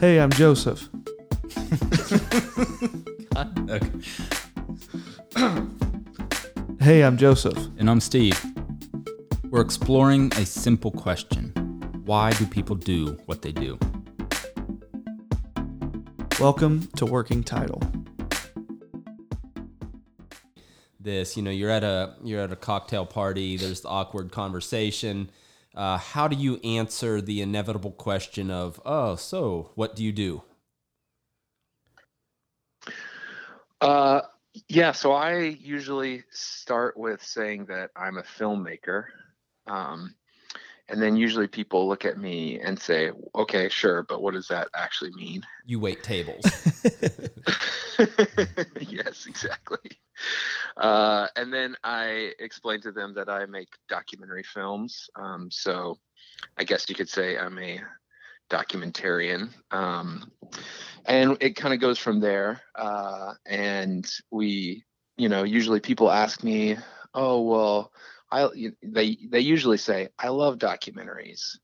Hey, 0.00 0.18
I'm 0.18 0.30
Joseph. 0.30 0.88
Okay. 3.36 3.90
Hey, 6.80 7.04
I'm 7.04 7.18
Joseph. 7.18 7.58
And 7.78 7.90
I'm 7.90 8.00
Steve. 8.00 8.42
We're 9.50 9.60
exploring 9.60 10.32
a 10.36 10.46
simple 10.46 10.90
question 10.90 11.50
Why 12.06 12.32
do 12.32 12.46
people 12.46 12.76
do 12.76 13.18
what 13.26 13.42
they 13.42 13.52
do? 13.52 13.78
Welcome 16.40 16.88
to 16.96 17.04
Working 17.04 17.44
Title. 17.44 17.82
this 20.98 21.36
you 21.36 21.42
know 21.42 21.50
you're 21.50 21.70
at 21.70 21.84
a 21.84 22.14
you're 22.22 22.40
at 22.40 22.52
a 22.52 22.56
cocktail 22.56 23.06
party 23.06 23.56
there's 23.56 23.80
the 23.80 23.88
awkward 23.88 24.30
conversation 24.30 25.30
uh, 25.74 25.98
how 25.98 26.28
do 26.28 26.36
you 26.36 26.56
answer 26.64 27.20
the 27.20 27.40
inevitable 27.40 27.92
question 27.92 28.50
of 28.50 28.80
oh 28.84 29.16
so 29.16 29.70
what 29.74 29.96
do 29.96 30.04
you 30.04 30.12
do 30.12 30.42
Uh, 33.80 34.20
yeah, 34.68 34.92
so 34.92 35.12
I 35.12 35.38
usually 35.38 36.24
start 36.30 36.96
with 36.96 37.22
saying 37.22 37.66
that 37.66 37.90
I'm 37.96 38.18
a 38.18 38.22
filmmaker. 38.22 39.04
Um, 39.66 40.14
and 40.90 41.00
then 41.00 41.16
usually 41.16 41.46
people 41.46 41.88
look 41.88 42.04
at 42.04 42.18
me 42.18 42.60
and 42.60 42.78
say, 42.78 43.10
okay, 43.34 43.68
sure, 43.68 44.02
but 44.02 44.22
what 44.22 44.34
does 44.34 44.48
that 44.48 44.68
actually 44.74 45.12
mean? 45.12 45.42
you 45.66 45.78
wait 45.78 46.02
tables 46.02 46.44
yes, 48.80 49.26
exactly. 49.26 49.90
Uh, 50.76 51.26
and 51.36 51.52
then 51.52 51.76
I 51.84 52.32
explain 52.38 52.80
to 52.82 52.92
them 52.92 53.14
that 53.14 53.28
I 53.28 53.46
make 53.46 53.68
documentary 53.88 54.42
films. 54.42 55.08
Um, 55.16 55.50
so 55.50 55.98
I 56.56 56.64
guess 56.64 56.88
you 56.88 56.94
could 56.94 57.08
say 57.08 57.38
I'm 57.38 57.58
a 57.58 57.80
documentarian. 58.50 59.50
Um, 59.70 60.30
and 61.06 61.36
it 61.40 61.56
kind 61.56 61.74
of 61.74 61.80
goes 61.80 61.98
from 61.98 62.20
there. 62.20 62.60
Uh, 62.74 63.34
and 63.46 64.10
we, 64.30 64.84
you 65.16 65.28
know, 65.28 65.44
usually 65.44 65.80
people 65.80 66.10
ask 66.10 66.42
me, 66.42 66.76
oh, 67.14 67.42
well, 67.42 67.92
I, 68.30 68.48
they, 68.82 69.18
they 69.28 69.40
usually 69.40 69.76
say, 69.76 70.08
I 70.18 70.28
love 70.28 70.58
documentaries. 70.58 71.58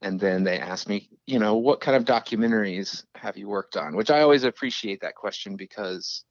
And 0.00 0.20
then 0.20 0.44
they 0.44 0.60
ask 0.60 0.88
me, 0.88 1.10
you 1.26 1.40
know, 1.40 1.56
what 1.56 1.80
kind 1.80 1.96
of 1.96 2.04
documentaries 2.04 3.04
have 3.16 3.36
you 3.36 3.48
worked 3.48 3.76
on? 3.76 3.96
Which 3.96 4.10
I 4.10 4.20
always 4.20 4.44
appreciate 4.44 5.00
that 5.00 5.16
question 5.16 5.56
because 5.56 6.24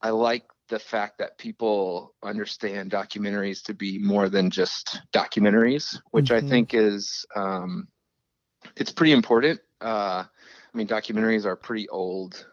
I 0.00 0.10
like 0.10 0.44
the 0.68 0.78
fact 0.78 1.18
that 1.18 1.36
people 1.36 2.14
understand 2.22 2.92
documentaries 2.92 3.62
to 3.64 3.74
be 3.74 3.98
more 3.98 4.28
than 4.28 4.50
just 4.50 5.00
documentaries, 5.12 5.98
which 6.12 6.30
I 6.30 6.40
Mhm. 6.40 6.48
think 6.48 6.74
is 6.74 7.26
um, 7.34 7.88
it's 8.76 8.92
pretty 8.92 9.12
important. 9.12 9.60
Uh, 9.80 10.24
I 10.24 10.76
mean, 10.76 10.86
documentaries 10.86 11.44
are 11.44 11.52
a 11.52 11.56
pretty 11.56 11.88
old 11.88 12.46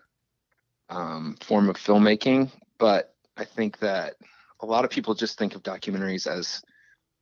um, 0.90 1.38
form 1.42 1.70
of 1.70 1.78
filmmaking, 1.78 2.52
but 2.78 3.14
I 3.36 3.46
think 3.46 3.80
that 3.80 4.16
a 4.62 4.66
lot 4.66 4.86
of 4.86 4.92
people 4.92 5.14
just 5.14 5.38
think 5.38 5.56
of 5.56 5.64
documentaries 5.64 6.28
as 6.28 6.62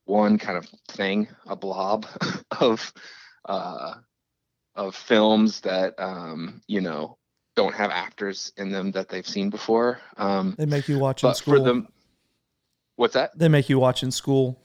one 0.05 0.37
kind 0.37 0.57
of 0.57 0.67
thing, 0.89 1.27
a 1.47 1.55
blob 1.55 2.05
of 2.59 2.93
uh, 3.45 3.95
of 4.75 4.95
films 4.95 5.61
that 5.61 5.95
um, 5.99 6.61
you 6.67 6.81
know 6.81 7.17
don't 7.55 7.73
have 7.73 7.91
actors 7.91 8.51
in 8.57 8.69
them 8.71 8.91
that 8.91 9.09
they've 9.09 9.27
seen 9.27 9.49
before. 9.49 9.99
Um, 10.17 10.55
They 10.57 10.65
make 10.65 10.87
you 10.89 10.99
watch 10.99 11.23
in 11.23 11.33
school. 11.33 11.55
for 11.55 11.63
them, 11.63 11.87
what's 12.97 13.13
that? 13.13 13.37
they 13.37 13.47
make 13.47 13.69
you 13.69 13.79
watch 13.79 14.03
in 14.03 14.11
school. 14.11 14.61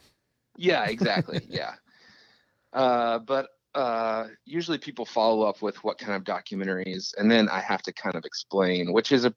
Yeah, 0.57 0.85
exactly. 0.87 1.41
yeah. 1.49 1.75
Uh, 2.73 3.19
but 3.21 3.49
uh, 3.75 4.27
usually 4.45 4.79
people 4.79 5.05
follow 5.07 5.47
up 5.47 5.63
with 5.63 5.83
what 5.85 5.99
kind 5.99 6.15
of 6.15 6.25
documentaries, 6.25 7.15
and 7.17 7.31
then 7.31 7.49
I 7.49 7.61
have 7.61 7.83
to 7.83 7.93
kind 7.93 8.17
of 8.17 8.25
explain, 8.25 8.93
which 8.93 9.13
is 9.13 9.25
a, 9.25 9.33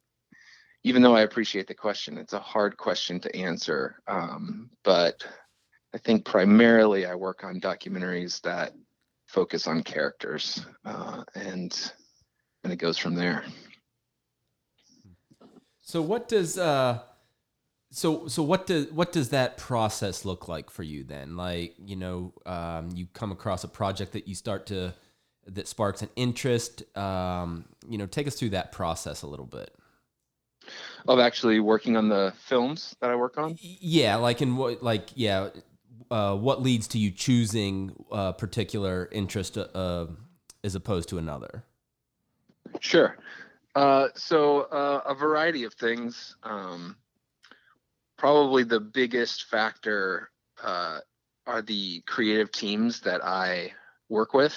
even 0.83 1.01
though 1.01 1.15
I 1.15 1.21
appreciate 1.21 1.67
the 1.67 1.73
question, 1.73 2.17
it's 2.17 2.33
a 2.33 2.39
hard 2.39 2.77
question 2.77 3.19
to 3.21 3.35
answer. 3.35 4.01
Um, 4.07 4.69
but 4.83 5.25
I 5.93 5.97
think 5.97 6.25
primarily 6.25 7.05
I 7.05 7.15
work 7.15 7.43
on 7.43 7.61
documentaries 7.61 8.41
that 8.41 8.73
focus 9.27 9.67
on 9.67 9.83
characters, 9.83 10.65
uh, 10.85 11.23
and 11.35 11.91
and 12.63 12.71
it 12.71 12.77
goes 12.77 12.97
from 12.97 13.15
there. 13.15 13.43
so 15.81 16.01
what 16.01 16.27
does 16.27 16.57
uh 16.57 16.99
so 17.91 18.27
so 18.27 18.41
what 18.41 18.65
does 18.65 18.91
what 18.91 19.11
does 19.11 19.29
that 19.29 19.57
process 19.57 20.25
look 20.25 20.47
like 20.47 20.71
for 20.71 20.81
you 20.81 21.03
then 21.03 21.37
like 21.37 21.75
you 21.77 21.95
know 21.95 22.33
um, 22.45 22.89
you 22.95 23.05
come 23.13 23.31
across 23.31 23.63
a 23.63 23.67
project 23.67 24.13
that 24.13 24.27
you 24.27 24.33
start 24.33 24.65
to 24.65 24.93
that 25.45 25.67
sparks 25.67 26.01
an 26.01 26.09
interest 26.15 26.83
um, 26.97 27.65
you 27.87 27.97
know 27.97 28.07
take 28.07 28.25
us 28.25 28.35
through 28.35 28.49
that 28.49 28.71
process 28.71 29.21
a 29.21 29.27
little 29.27 29.45
bit 29.45 29.75
Of 31.07 31.19
actually 31.19 31.59
working 31.59 31.97
on 31.97 32.07
the 32.07 32.33
films 32.45 32.95
that 33.01 33.09
I 33.09 33.15
work 33.15 33.37
on. 33.37 33.57
Yeah, 33.59 34.15
like 34.15 34.41
in 34.41 34.55
what, 34.55 34.81
like 34.81 35.09
yeah, 35.15 35.49
uh, 36.09 36.35
what 36.35 36.61
leads 36.61 36.87
to 36.89 36.97
you 36.97 37.11
choosing 37.11 37.93
a 38.11 38.31
particular 38.31 39.09
interest 39.11 39.57
uh, 39.57 40.05
as 40.63 40.75
opposed 40.75 41.09
to 41.09 41.17
another? 41.17 41.65
Sure. 42.79 43.17
Uh, 43.75 44.07
so 44.15 44.61
uh, 44.61 45.01
a 45.05 45.13
variety 45.13 45.63
of 45.63 45.73
things. 45.73 46.35
Um, 46.43 46.95
probably 48.17 48.63
the 48.63 48.79
biggest 48.79 49.45
factor 49.45 50.29
uh, 50.63 50.99
are 51.45 51.61
the 51.61 52.01
creative 52.05 52.51
teams 52.51 53.01
that 53.01 53.23
I 53.23 53.73
work 54.09 54.33
with. 54.33 54.55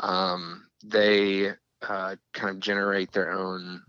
Um, 0.00 0.66
they 0.84 1.50
uh, 1.82 2.16
kind 2.34 2.50
of 2.50 2.60
generate 2.60 3.12
their 3.12 3.32
own 3.32 3.82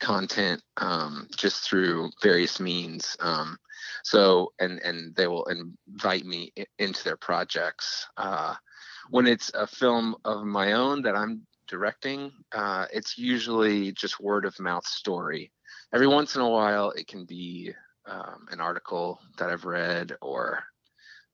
content 0.00 0.62
um, 0.78 1.28
just 1.36 1.68
through 1.68 2.10
various 2.22 2.60
means. 2.60 3.16
Um, 3.20 3.58
so 4.04 4.52
and 4.60 4.80
and 4.80 5.14
they 5.16 5.26
will 5.26 5.46
invite 5.46 6.24
me 6.24 6.52
into 6.78 7.04
their 7.04 7.16
projects. 7.16 8.06
Uh, 8.16 8.54
when 9.10 9.26
it's 9.26 9.50
a 9.54 9.66
film 9.66 10.16
of 10.24 10.44
my 10.44 10.72
own 10.72 11.02
that 11.02 11.16
I'm 11.16 11.46
directing, 11.68 12.32
uh, 12.52 12.86
it's 12.92 13.18
usually 13.18 13.92
just 13.92 14.20
word 14.20 14.44
of 14.44 14.58
mouth 14.60 14.86
story. 14.86 15.52
Every 15.92 16.06
once 16.06 16.34
in 16.36 16.42
a 16.42 16.48
while, 16.48 16.90
it 16.90 17.06
can 17.06 17.24
be 17.24 17.72
um, 18.06 18.46
an 18.50 18.60
article 18.60 19.20
that 19.38 19.50
I've 19.50 19.64
read 19.64 20.16
or 20.20 20.62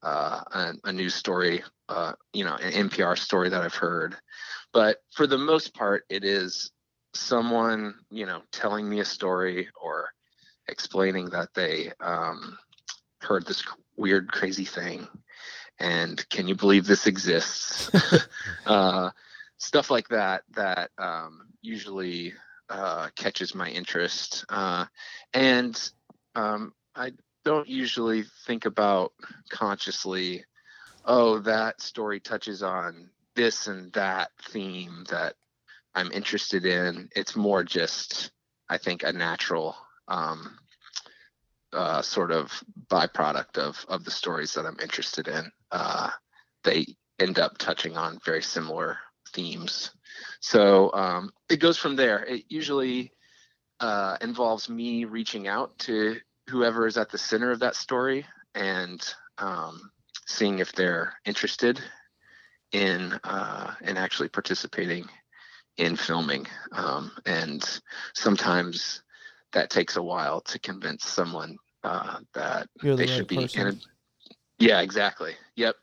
uh, 0.03 0.43
a, 0.53 0.73
a 0.85 0.93
news 0.93 1.15
story, 1.15 1.63
uh, 1.89 2.13
you 2.33 2.45
know, 2.45 2.57
an 2.57 2.89
NPR 2.89 3.17
story 3.17 3.49
that 3.51 3.63
I've 3.63 3.75
heard. 3.75 4.17
But 4.73 4.99
for 5.15 5.27
the 5.27 5.39
most 5.39 5.75
part, 5.75 6.05
it 6.09 6.25
is 6.25 6.71
someone, 7.15 7.95
you 8.11 8.27
know, 8.27 8.43
telling 8.53 8.89
me 8.89 9.01
a 9.01 9.05
story 9.05 9.69
or 9.81 10.11
explaining 10.69 11.31
that 11.31 11.55
they 11.55 11.93
um, 12.01 12.59
heard 13.21 13.47
this 13.47 13.65
weird, 13.97 14.31
crazy 14.31 14.65
thing. 14.65 15.07
And 15.79 16.27
can 16.29 16.49
you 16.49 16.55
believe 16.55 16.87
this 16.87 17.07
exists? 17.07 17.91
uh, 18.67 19.11
stuff 19.59 19.91
like 19.91 20.09
that 20.09 20.43
that 20.55 20.91
um, 20.99 21.49
usually 21.61 22.35
uh, 22.69 23.09
catches 23.17 23.55
my 23.55 23.69
interest. 23.69 24.45
Uh, 24.49 24.87
and 25.35 25.91
um, 26.35 26.73
I 26.95 27.13
don't 27.45 27.69
usually 27.69 28.25
think 28.47 28.65
about 28.65 29.13
consciously, 29.51 30.45
oh, 31.05 31.41
that 31.41 31.81
story 31.81 32.21
touches 32.21 32.63
on 32.63 33.11
this 33.35 33.67
and 33.67 33.93
that 33.93 34.31
theme 34.41 35.05
that 35.11 35.35
I'm 35.95 36.13
interested 36.13 36.65
in. 36.67 37.09
It's 37.15 37.37
more 37.37 37.65
just, 37.65 38.31
I 38.69 38.79
think, 38.79 39.03
a 39.03 39.13
natural 39.13 39.77
um, 40.09 40.59
uh, 41.73 42.03
sort 42.03 42.31
of 42.31 42.53
byproduct 42.89 43.59
of 43.59 43.85
of 43.89 44.05
the 44.05 44.11
stories 44.11 44.55
that 44.55 44.67
I'm 44.67 44.79
interested 44.81 45.29
in. 45.29 45.51
Uh, 45.71 46.11
they 46.65 46.87
end 47.19 47.39
up 47.39 47.59
touching 47.59 47.97
on 47.97 48.21
very 48.25 48.43
similar 48.43 48.99
themes. 49.33 49.91
So 50.41 50.93
um, 50.93 51.33
it 51.49 51.61
goes 51.61 51.79
from 51.79 51.97
there. 51.97 52.25
It 52.25 52.45
usually 52.49 53.13
uh, 53.81 54.17
involves 54.21 54.69
me 54.69 55.05
reaching 55.05 55.49
out 55.49 55.79
to 55.81 56.17
whoever 56.49 56.87
is 56.87 56.97
at 56.97 57.11
the 57.11 57.19
center 57.19 57.51
of 57.51 57.61
that 57.61 57.77
story 57.77 58.27
and 58.55 59.03
um, 59.39 59.91
seeing 60.27 60.59
if 60.59 60.73
they're 60.73 61.15
interested 61.25 61.81
in 62.73 63.19
uh, 63.25 63.75
in 63.83 63.97
actually 63.97 64.29
participating 64.29 65.09
in 65.77 65.97
filming. 65.97 66.47
Um, 66.73 67.13
and 67.27 67.81
sometimes 68.15 69.03
that 69.53 69.71
takes 69.71 69.97
a 69.97 70.03
while 70.03 70.41
to 70.43 70.59
convince 70.59 71.05
someone 71.05 71.57
uh, 71.85 72.19
that 72.35 72.69
You're 72.83 72.97
the 72.97 73.05
they 73.05 73.11
right 73.11 73.17
should 73.17 73.29
be 73.29 73.49
in 73.55 73.67
a 73.69 73.73
yeah 74.59 74.81
exactly 74.81 75.33
yep 75.57 75.75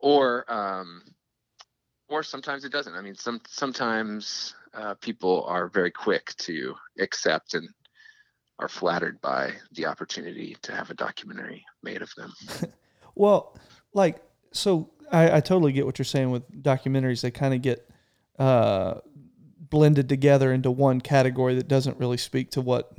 or 0.00 0.50
um 0.52 1.02
or 2.08 2.24
sometimes 2.24 2.64
it 2.64 2.72
doesn't 2.72 2.94
i 2.94 3.00
mean 3.00 3.14
some 3.14 3.40
sometimes 3.46 4.54
uh, 4.74 4.94
people 4.94 5.44
are 5.44 5.68
very 5.68 5.92
quick 5.92 6.34
to 6.38 6.74
accept 6.98 7.54
and 7.54 7.68
are 8.58 8.68
flattered 8.68 9.20
by 9.20 9.52
the 9.72 9.86
opportunity 9.86 10.56
to 10.62 10.74
have 10.74 10.90
a 10.90 10.94
documentary 10.94 11.64
made 11.84 12.02
of 12.02 12.12
them 12.16 12.32
Well, 13.16 13.56
like, 13.94 14.22
so 14.52 14.90
I, 15.10 15.38
I 15.38 15.40
totally 15.40 15.72
get 15.72 15.86
what 15.86 15.98
you're 15.98 16.04
saying 16.04 16.30
with 16.30 16.48
documentaries. 16.62 17.22
They 17.22 17.32
kind 17.32 17.54
of 17.54 17.62
get 17.62 17.88
uh, 18.38 19.00
blended 19.70 20.08
together 20.08 20.52
into 20.52 20.70
one 20.70 21.00
category 21.00 21.54
that 21.54 21.68
doesn't 21.68 21.98
really 21.98 22.16
speak 22.16 22.50
to 22.52 22.60
what 22.60 22.92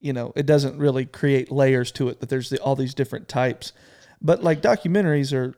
you 0.00 0.12
know. 0.12 0.32
It 0.36 0.46
doesn't 0.46 0.78
really 0.78 1.06
create 1.06 1.50
layers 1.50 1.90
to 1.92 2.08
it. 2.08 2.20
That 2.20 2.28
there's 2.28 2.50
the, 2.50 2.58
all 2.60 2.76
these 2.76 2.94
different 2.94 3.28
types, 3.28 3.72
but 4.20 4.42
like 4.42 4.62
documentaries 4.62 5.32
are 5.32 5.54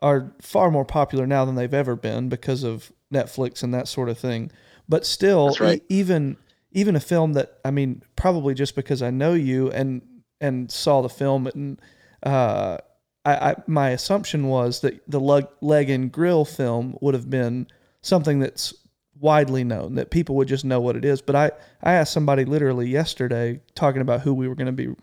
are 0.00 0.34
far 0.40 0.70
more 0.70 0.84
popular 0.84 1.26
now 1.26 1.44
than 1.44 1.54
they've 1.54 1.72
ever 1.72 1.94
been 1.94 2.28
because 2.28 2.64
of 2.64 2.92
Netflix 3.12 3.62
and 3.62 3.72
that 3.72 3.88
sort 3.88 4.08
of 4.08 4.18
thing. 4.18 4.50
But 4.88 5.06
still, 5.06 5.56
right. 5.60 5.80
e- 5.80 5.94
even 5.94 6.36
even 6.72 6.96
a 6.96 7.00
film 7.00 7.34
that 7.34 7.58
I 7.64 7.70
mean, 7.70 8.02
probably 8.16 8.54
just 8.54 8.74
because 8.74 9.02
I 9.02 9.10
know 9.10 9.34
you 9.34 9.70
and 9.70 10.02
and 10.40 10.70
saw 10.70 11.02
the 11.02 11.08
film 11.08 11.46
and 11.46 11.80
uh, 12.22 12.78
I, 13.24 13.50
I 13.50 13.56
my 13.66 13.90
assumption 13.90 14.48
was 14.48 14.80
that 14.80 15.00
the 15.08 15.20
leg, 15.20 15.46
leg 15.60 15.90
and 15.90 16.10
grill 16.10 16.44
film 16.44 16.96
would 17.00 17.14
have 17.14 17.30
been 17.30 17.68
something 18.00 18.40
that's 18.40 18.74
widely 19.22 19.62
known 19.62 19.94
that 19.94 20.10
people 20.10 20.34
would 20.34 20.48
just 20.48 20.64
know 20.64 20.80
what 20.80 20.96
it 20.96 21.04
is. 21.04 21.22
But 21.22 21.36
I 21.36 21.50
I 21.82 21.94
asked 21.94 22.12
somebody 22.12 22.44
literally 22.44 22.88
yesterday 22.88 23.60
talking 23.74 24.02
about 24.02 24.20
who 24.20 24.34
we 24.34 24.48
were 24.48 24.56
going 24.56 24.66
to 24.66 24.72
be 24.72 24.94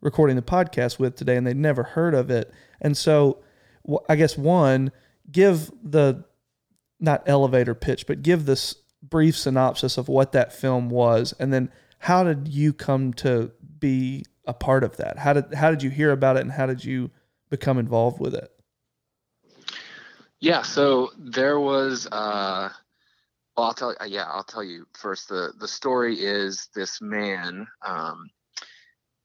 recording 0.00 0.36
the 0.36 0.42
podcast 0.42 0.98
with 0.98 1.16
today, 1.16 1.36
and 1.36 1.46
they'd 1.46 1.56
never 1.56 1.84
heard 1.84 2.14
of 2.14 2.30
it. 2.30 2.52
And 2.80 2.96
so 2.96 3.38
I 4.08 4.16
guess 4.16 4.36
one 4.36 4.92
give 5.30 5.70
the 5.82 6.24
not 7.00 7.22
elevator 7.26 7.74
pitch, 7.74 8.06
but 8.06 8.22
give 8.22 8.44
this 8.44 8.74
brief 9.02 9.38
synopsis 9.38 9.96
of 9.96 10.08
what 10.08 10.32
that 10.32 10.52
film 10.52 10.90
was, 10.90 11.32
and 11.38 11.52
then 11.52 11.70
how 12.00 12.24
did 12.24 12.48
you 12.48 12.72
come 12.72 13.12
to 13.14 13.52
be 13.78 14.24
a 14.44 14.52
part 14.52 14.82
of 14.82 14.96
that? 14.96 15.18
How 15.18 15.32
did 15.32 15.54
how 15.54 15.70
did 15.70 15.84
you 15.84 15.90
hear 15.90 16.10
about 16.10 16.36
it, 16.36 16.40
and 16.40 16.52
how 16.52 16.66
did 16.66 16.84
you 16.84 17.10
become 17.48 17.78
involved 17.78 18.18
with 18.18 18.34
it? 18.34 18.50
Yeah, 20.40 20.62
so 20.62 21.10
there 21.16 21.60
was 21.60 22.08
uh 22.10 22.70
well, 23.58 23.66
I'll 23.66 23.74
tell 23.74 23.94
yeah, 24.06 24.24
I'll 24.30 24.44
tell 24.44 24.62
you 24.62 24.86
first 24.94 25.28
the 25.28 25.52
the 25.58 25.66
story 25.66 26.14
is 26.20 26.68
this 26.76 27.00
man 27.00 27.66
um 27.84 28.30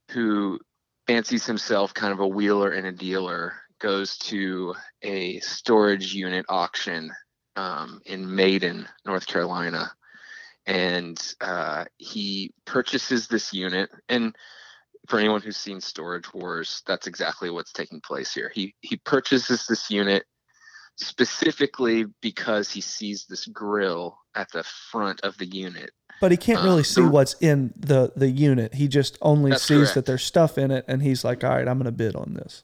who 0.09 0.59
fancies 1.06 1.45
himself 1.45 1.94
kind 1.94 2.12
of 2.12 2.19
a 2.19 2.27
wheeler 2.27 2.71
and 2.71 2.88
a 2.88 2.91
dealer 2.91 3.53
goes 3.80 4.18
to 4.18 4.74
a 5.03 5.39
storage 5.41 6.13
unit 6.13 6.45
auction 6.50 7.12
um, 7.56 8.01
in 8.06 8.33
Maiden, 8.33 8.88
North 9.06 9.27
Carolina, 9.27 9.91
and 10.65 11.21
uh, 11.41 11.86
he 11.97 12.53
purchases 12.65 13.27
this 13.27 13.53
unit. 13.53 13.89
And 14.09 14.36
for 15.07 15.19
anyone 15.19 15.41
who's 15.41 15.57
seen 15.57 15.81
Storage 15.81 16.33
Wars, 16.33 16.81
that's 16.88 17.07
exactly 17.07 17.50
what's 17.50 17.74
taking 17.74 18.01
place 18.01 18.33
here. 18.33 18.51
He 18.53 18.74
he 18.81 18.97
purchases 18.97 19.68
this 19.68 19.91
unit 19.91 20.25
specifically 20.95 22.06
because 22.22 22.72
he 22.72 22.81
sees 22.81 23.25
this 23.25 23.45
grill 23.48 24.18
at 24.36 24.51
the 24.51 24.63
front 24.63 25.22
of 25.22 25.38
the 25.38 25.45
unit. 25.45 25.92
But 26.22 26.31
he 26.31 26.38
can't 26.38 26.63
really 26.63 26.81
Uh, 26.81 26.84
see 26.84 27.01
what's 27.01 27.34
in 27.42 27.74
the 27.75 28.13
the 28.16 28.30
unit. 28.30 28.75
He 28.75 28.88
just 28.88 29.18
only 29.22 29.51
sees 29.57 29.78
correct. 29.78 29.94
that 29.95 30.06
there's 30.06 30.24
stuff 30.24 30.57
in 30.57 30.72
it, 30.72 30.86
and 30.88 31.01
he's 31.01 31.24
like, 31.24 31.44
"All 31.44 31.50
right, 31.50 31.68
I'm 31.68 31.78
going 31.78 31.86
to 31.86 31.92
bid 31.92 32.16
on 32.16 32.34
this." 32.36 32.63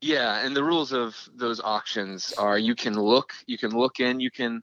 Yeah, 0.00 0.44
and 0.44 0.56
the 0.56 0.64
rules 0.64 0.92
of 0.92 1.16
those 1.34 1.60
auctions 1.60 2.32
are 2.36 2.58
you 2.58 2.74
can 2.74 2.94
look, 2.94 3.32
you 3.46 3.56
can 3.56 3.70
look 3.70 4.00
in, 4.00 4.18
you 4.18 4.30
can 4.32 4.60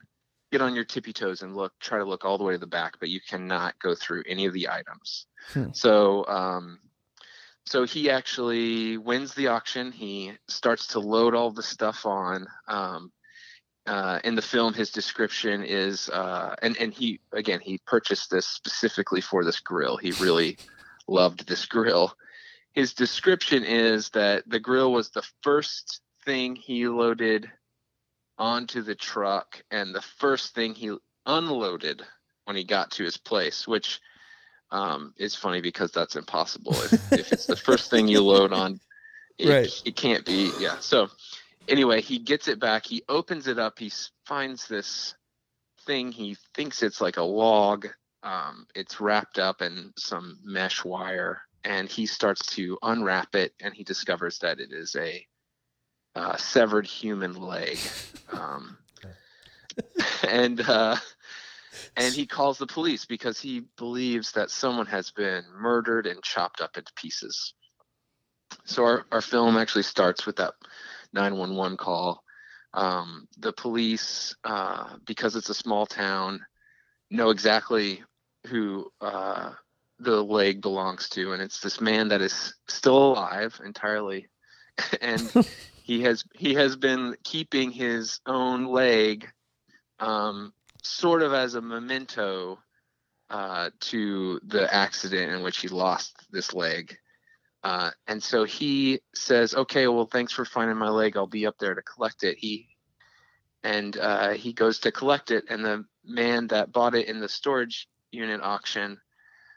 get 0.52 0.62
on 0.62 0.76
your 0.76 0.84
tippy 0.84 1.14
toes 1.14 1.44
and 1.44 1.56
look, 1.56 1.72
try 1.80 1.98
to 1.98 2.04
look 2.04 2.26
all 2.26 2.38
the 2.38 2.44
way 2.44 2.54
to 2.54 2.58
the 2.60 2.68
back, 2.68 2.96
but 3.00 3.08
you 3.10 3.22
cannot 3.22 3.78
go 3.80 3.96
through 3.96 4.24
any 4.28 4.46
of 4.48 4.54
the 4.54 4.68
items. 4.68 5.28
Hmm. 5.54 5.68
So, 5.74 6.26
um, 6.26 6.80
so 7.70 7.86
he 7.86 8.10
actually 8.10 8.98
wins 8.98 9.34
the 9.34 9.48
auction. 9.48 9.92
He 9.92 10.34
starts 10.48 10.88
to 10.88 11.00
load 11.00 11.36
all 11.36 11.52
the 11.52 11.64
stuff 11.64 12.06
on. 12.06 12.48
Um, 12.68 13.12
uh, 13.86 14.20
in 14.24 14.36
the 14.36 14.42
film, 14.42 14.74
his 14.74 14.92
description 14.92 15.64
is, 15.64 16.10
uh, 16.10 16.56
and 16.62 16.78
and 16.78 16.94
he 16.94 17.20
again 17.32 17.60
he 17.60 17.80
purchased 17.86 18.30
this 18.30 18.46
specifically 18.46 19.22
for 19.22 19.44
this 19.44 19.60
grill. 19.60 19.98
He 19.98 20.12
really 20.14 20.58
loved 21.08 21.48
this 21.48 21.66
grill 21.66 22.14
his 22.74 22.94
description 22.94 23.64
is 23.64 24.10
that 24.12 24.48
the 24.48 24.60
grill 24.60 24.92
was 24.92 25.10
the 25.10 25.28
first 25.42 26.02
thing 26.26 26.56
he 26.56 26.88
loaded 26.88 27.50
onto 28.38 28.82
the 28.82 28.96
truck 28.96 29.62
and 29.72 29.94
the 29.94 30.02
first 30.02 30.56
thing 30.56 30.74
he 30.74 30.96
unloaded 31.26 32.02
when 32.46 32.56
he 32.56 32.64
got 32.64 32.92
to 32.92 33.04
his 33.04 33.18
place 33.18 33.68
which 33.68 34.00
um, 34.72 35.14
is 35.18 35.36
funny 35.36 35.62
because 35.62 35.92
that's 35.92 36.16
impossible. 36.16 36.74
If, 36.74 36.94
if 37.14 37.34
it's 37.34 37.46
the 37.46 37.56
first 37.56 37.90
thing 37.90 38.08
you 38.08 38.22
load 38.22 38.54
on 38.54 38.80
it, 39.38 39.50
Right. 39.50 39.82
it 39.86 39.96
can't 39.96 40.26
be 40.26 40.52
yeah. 40.60 40.80
So 40.80 41.10
anyway 41.68 42.02
he 42.02 42.20
gets 42.20 42.48
it 42.48 42.60
back. 42.60 42.86
He 42.86 43.04
opens 43.10 43.48
it 43.48 43.58
up. 43.60 43.80
He 43.80 43.92
finds 44.26 44.68
this 44.68 45.16
thing. 45.86 46.12
He 46.12 46.38
thinks 46.54 46.84
it's 46.84 47.02
like 47.02 47.18
a 47.18 47.24
log. 47.24 47.88
Um, 48.22 48.68
it's 48.76 49.00
wrapped 49.00 49.40
up 49.40 49.62
in 49.62 49.94
some 49.98 50.40
mesh 50.44 50.84
wire 50.84 51.42
and 51.64 51.90
he 51.90 52.06
starts 52.06 52.46
to 52.56 52.78
unwrap 52.82 53.34
it 53.36 53.54
and 53.62 53.74
he 53.74 53.84
discovers 53.84 54.40
that 54.40 54.60
it 54.60 54.72
is 54.74 54.96
a 54.96 55.26
uh, 56.16 56.36
severed 56.38 56.86
human 56.86 57.34
leg. 57.34 57.78
Um, 58.32 58.78
and 60.28 60.62
uh, 60.62 60.96
and 61.96 62.14
he 62.14 62.26
calls 62.26 62.58
the 62.58 62.68
police 62.68 63.06
because 63.06 63.40
he 63.40 63.64
believes 63.78 64.32
that 64.34 64.52
someone 64.52 64.86
has 64.88 65.12
been 65.12 65.44
murdered 65.54 66.08
and 66.08 66.24
chopped 66.24 66.62
up 66.62 66.78
into 66.78 66.92
pieces. 66.96 67.54
So 68.66 68.84
our, 68.84 69.06
our 69.12 69.22
film 69.22 69.58
actually 69.58 69.84
starts 69.84 70.26
with 70.26 70.38
that 70.38 70.54
911 71.14 71.78
call. 71.78 72.24
Um, 72.74 73.28
the 73.38 73.52
police 73.52 74.36
uh, 74.44 74.96
because 75.06 75.36
it's 75.36 75.50
a 75.50 75.56
small 75.56 75.88
town 75.88 76.46
know 77.10 77.32
exactly 77.32 78.04
who 78.48 78.92
uh, 79.02 79.52
the 80.00 80.24
leg 80.24 80.62
belongs 80.62 81.10
to. 81.10 81.34
And 81.34 81.42
it's 81.42 81.60
this 81.60 81.82
man 81.82 82.10
that 82.10 82.22
is 82.22 82.54
still 82.68 83.14
alive 83.14 83.60
entirely. 83.64 84.28
And 85.02 85.30
he 85.84 86.04
has 86.04 86.24
he 86.36 86.54
has 86.54 86.78
been 86.78 87.18
keeping 87.26 87.72
his 87.72 88.22
own 88.26 88.68
leg 88.68 89.28
um, 90.00 90.54
sort 90.84 91.22
of 91.22 91.34
as 91.34 91.56
a 91.56 91.62
memento 91.62 92.60
uh, 93.30 93.70
to 93.80 94.40
the 94.44 94.74
accident 94.74 95.32
in 95.32 95.44
which 95.44 95.60
he 95.60 95.68
lost 95.68 96.16
this 96.32 96.54
leg. 96.54 96.98
Uh, 97.64 97.92
and 98.08 98.24
so 98.24 98.46
he 98.46 99.02
says 99.14 99.54
okay 99.54 99.86
well 99.88 100.06
thanks 100.06 100.32
for 100.32 100.46
finding 100.46 100.78
my 100.78 100.90
leg. 100.90 101.18
I'll 101.18 101.28
be 101.28 101.46
up 101.46 101.58
there 101.60 101.76
to 101.76 101.82
collect 101.82 102.24
it. 102.24 102.38
He 102.38 102.68
and 103.64 103.98
uh, 103.98 104.32
he 104.32 104.54
goes 104.54 104.80
to 104.80 104.92
collect 104.92 105.32
it 105.32 105.46
and 105.50 105.66
the 105.66 105.86
man 106.06 106.48
that 106.48 106.72
bought 106.72 106.96
it 106.96 107.08
in 107.08 107.20
the 107.20 107.28
storage 107.28 107.88
unit 108.12 108.42
auction 108.42 109.00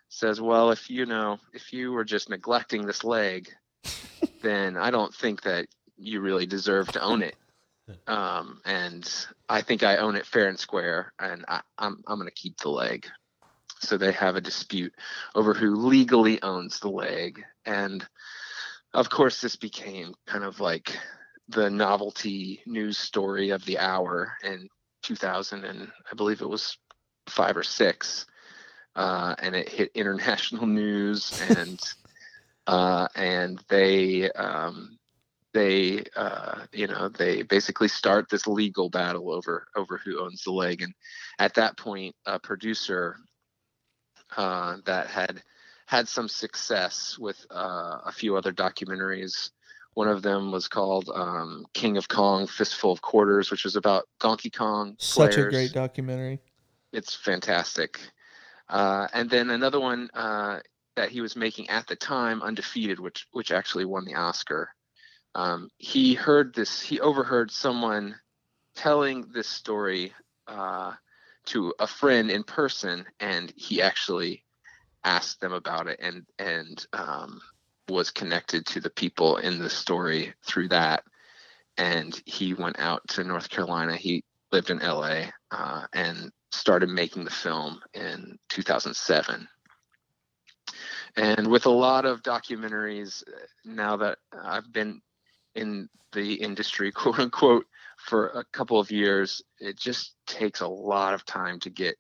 says, 0.08 0.40
"Well, 0.40 0.70
if 0.70 0.90
you 0.90 1.06
know, 1.06 1.38
if 1.54 1.72
you 1.72 1.92
were 1.92 2.04
just 2.04 2.28
neglecting 2.28 2.84
this 2.84 3.04
leg, 3.04 3.50
then 4.42 4.76
I 4.76 4.90
don't 4.90 5.14
think 5.14 5.42
that 5.42 5.66
you 5.96 6.20
really 6.20 6.46
deserve 6.46 6.88
to 6.88 7.00
own 7.00 7.22
it. 7.22 7.36
Um, 8.06 8.60
and 8.64 9.08
I 9.48 9.62
think 9.62 9.82
I 9.82 9.96
own 9.98 10.16
it 10.16 10.26
fair 10.26 10.48
and 10.48 10.58
square, 10.58 11.12
and 11.18 11.44
I, 11.48 11.60
I'm 11.78 12.02
I'm 12.06 12.16
going 12.18 12.28
to 12.28 12.34
keep 12.34 12.58
the 12.58 12.70
leg." 12.70 13.06
So 13.80 13.96
they 13.96 14.12
have 14.12 14.36
a 14.36 14.40
dispute 14.40 14.94
over 15.34 15.54
who 15.54 15.74
legally 15.74 16.40
owns 16.42 16.78
the 16.78 16.90
leg, 16.90 17.44
and 17.66 18.06
of 18.94 19.10
course, 19.10 19.40
this 19.40 19.56
became 19.56 20.14
kind 20.26 20.44
of 20.44 20.60
like 20.60 20.96
the 21.48 21.68
novelty 21.70 22.62
news 22.66 22.98
story 22.98 23.50
of 23.50 23.64
the 23.64 23.78
hour 23.78 24.36
in 24.44 24.68
2000, 25.02 25.64
and 25.64 25.90
I 26.10 26.14
believe 26.14 26.40
it 26.42 26.48
was 26.48 26.78
five 27.28 27.56
or 27.56 27.62
six 27.62 28.26
uh, 28.96 29.34
and 29.38 29.54
it 29.54 29.68
hit 29.68 29.90
international 29.94 30.66
news 30.66 31.32
and 31.48 31.80
uh, 32.66 33.08
and 33.16 33.62
they 33.68 34.30
um, 34.32 34.98
they 35.52 36.04
uh, 36.16 36.66
you 36.72 36.86
know 36.86 37.08
they 37.08 37.42
basically 37.42 37.88
start 37.88 38.28
this 38.28 38.46
legal 38.46 38.88
battle 38.88 39.30
over 39.32 39.66
over 39.76 39.98
who 39.98 40.20
owns 40.20 40.42
the 40.42 40.52
leg 40.52 40.82
and 40.82 40.94
at 41.38 41.54
that 41.54 41.76
point 41.76 42.14
a 42.26 42.38
producer 42.38 43.16
uh, 44.36 44.76
that 44.86 45.06
had 45.08 45.42
had 45.86 46.08
some 46.08 46.28
success 46.28 47.18
with 47.18 47.44
uh, 47.50 47.98
a 48.06 48.12
few 48.12 48.36
other 48.36 48.52
documentaries 48.52 49.50
one 49.94 50.08
of 50.08 50.22
them 50.22 50.50
was 50.50 50.68
called 50.68 51.10
um, 51.14 51.66
King 51.74 51.98
of 51.98 52.08
Kong 52.08 52.46
Fistful 52.46 52.92
of 52.92 53.02
Quarters 53.02 53.50
which 53.50 53.64
was 53.64 53.76
about 53.76 54.04
Donkey 54.20 54.50
Kong 54.50 54.94
Such 54.98 55.36
a 55.36 55.50
great 55.50 55.72
documentary. 55.72 56.40
it's 56.92 57.14
fantastic. 57.14 58.00
Uh, 58.68 59.06
and 59.12 59.28
then 59.28 59.50
another 59.50 59.78
one 59.78 60.08
uh, 60.14 60.60
that 60.96 61.10
he 61.10 61.20
was 61.20 61.36
making 61.36 61.68
at 61.68 61.86
the 61.86 61.96
time, 61.96 62.42
Undefeated, 62.42 62.98
which 62.98 63.26
which 63.32 63.52
actually 63.52 63.84
won 63.84 64.04
the 64.04 64.14
Oscar. 64.14 64.70
Um, 65.34 65.70
he 65.78 66.14
heard 66.14 66.54
this. 66.54 66.80
He 66.80 67.00
overheard 67.00 67.50
someone 67.50 68.16
telling 68.74 69.26
this 69.32 69.48
story 69.48 70.12
uh, 70.46 70.92
to 71.46 71.74
a 71.78 71.86
friend 71.86 72.30
in 72.30 72.44
person, 72.44 73.06
and 73.20 73.52
he 73.56 73.80
actually 73.82 74.44
asked 75.04 75.40
them 75.40 75.52
about 75.52 75.86
it, 75.86 75.98
and 76.00 76.26
and 76.38 76.86
um, 76.92 77.40
was 77.88 78.10
connected 78.10 78.66
to 78.66 78.80
the 78.80 78.90
people 78.90 79.38
in 79.38 79.58
the 79.58 79.70
story 79.70 80.34
through 80.44 80.68
that. 80.68 81.04
And 81.78 82.20
he 82.26 82.54
went 82.54 82.78
out 82.78 83.06
to 83.08 83.24
North 83.24 83.48
Carolina. 83.48 83.96
He 83.96 84.24
lived 84.52 84.70
in 84.70 84.78
LA 84.78 85.24
uh, 85.50 85.86
and 85.94 86.30
started 86.50 86.90
making 86.90 87.24
the 87.24 87.30
film 87.30 87.80
in 87.94 88.38
2007. 88.50 89.48
And 91.16 91.48
with 91.48 91.66
a 91.66 91.70
lot 91.70 92.04
of 92.04 92.22
documentaries, 92.22 93.22
uh, 93.26 93.46
now 93.64 93.96
that 93.96 94.18
I've 94.32 94.70
been 94.72 95.00
in 95.54 95.88
the 96.12 96.34
industry, 96.34 96.92
quote 96.92 97.18
unquote, 97.18 97.66
for 97.98 98.28
a 98.28 98.44
couple 98.52 98.80
of 98.80 98.90
years, 98.90 99.42
it 99.60 99.78
just 99.78 100.14
takes 100.26 100.60
a 100.60 100.66
lot 100.66 101.14
of 101.14 101.24
time 101.24 101.60
to 101.60 101.70
get 101.70 101.96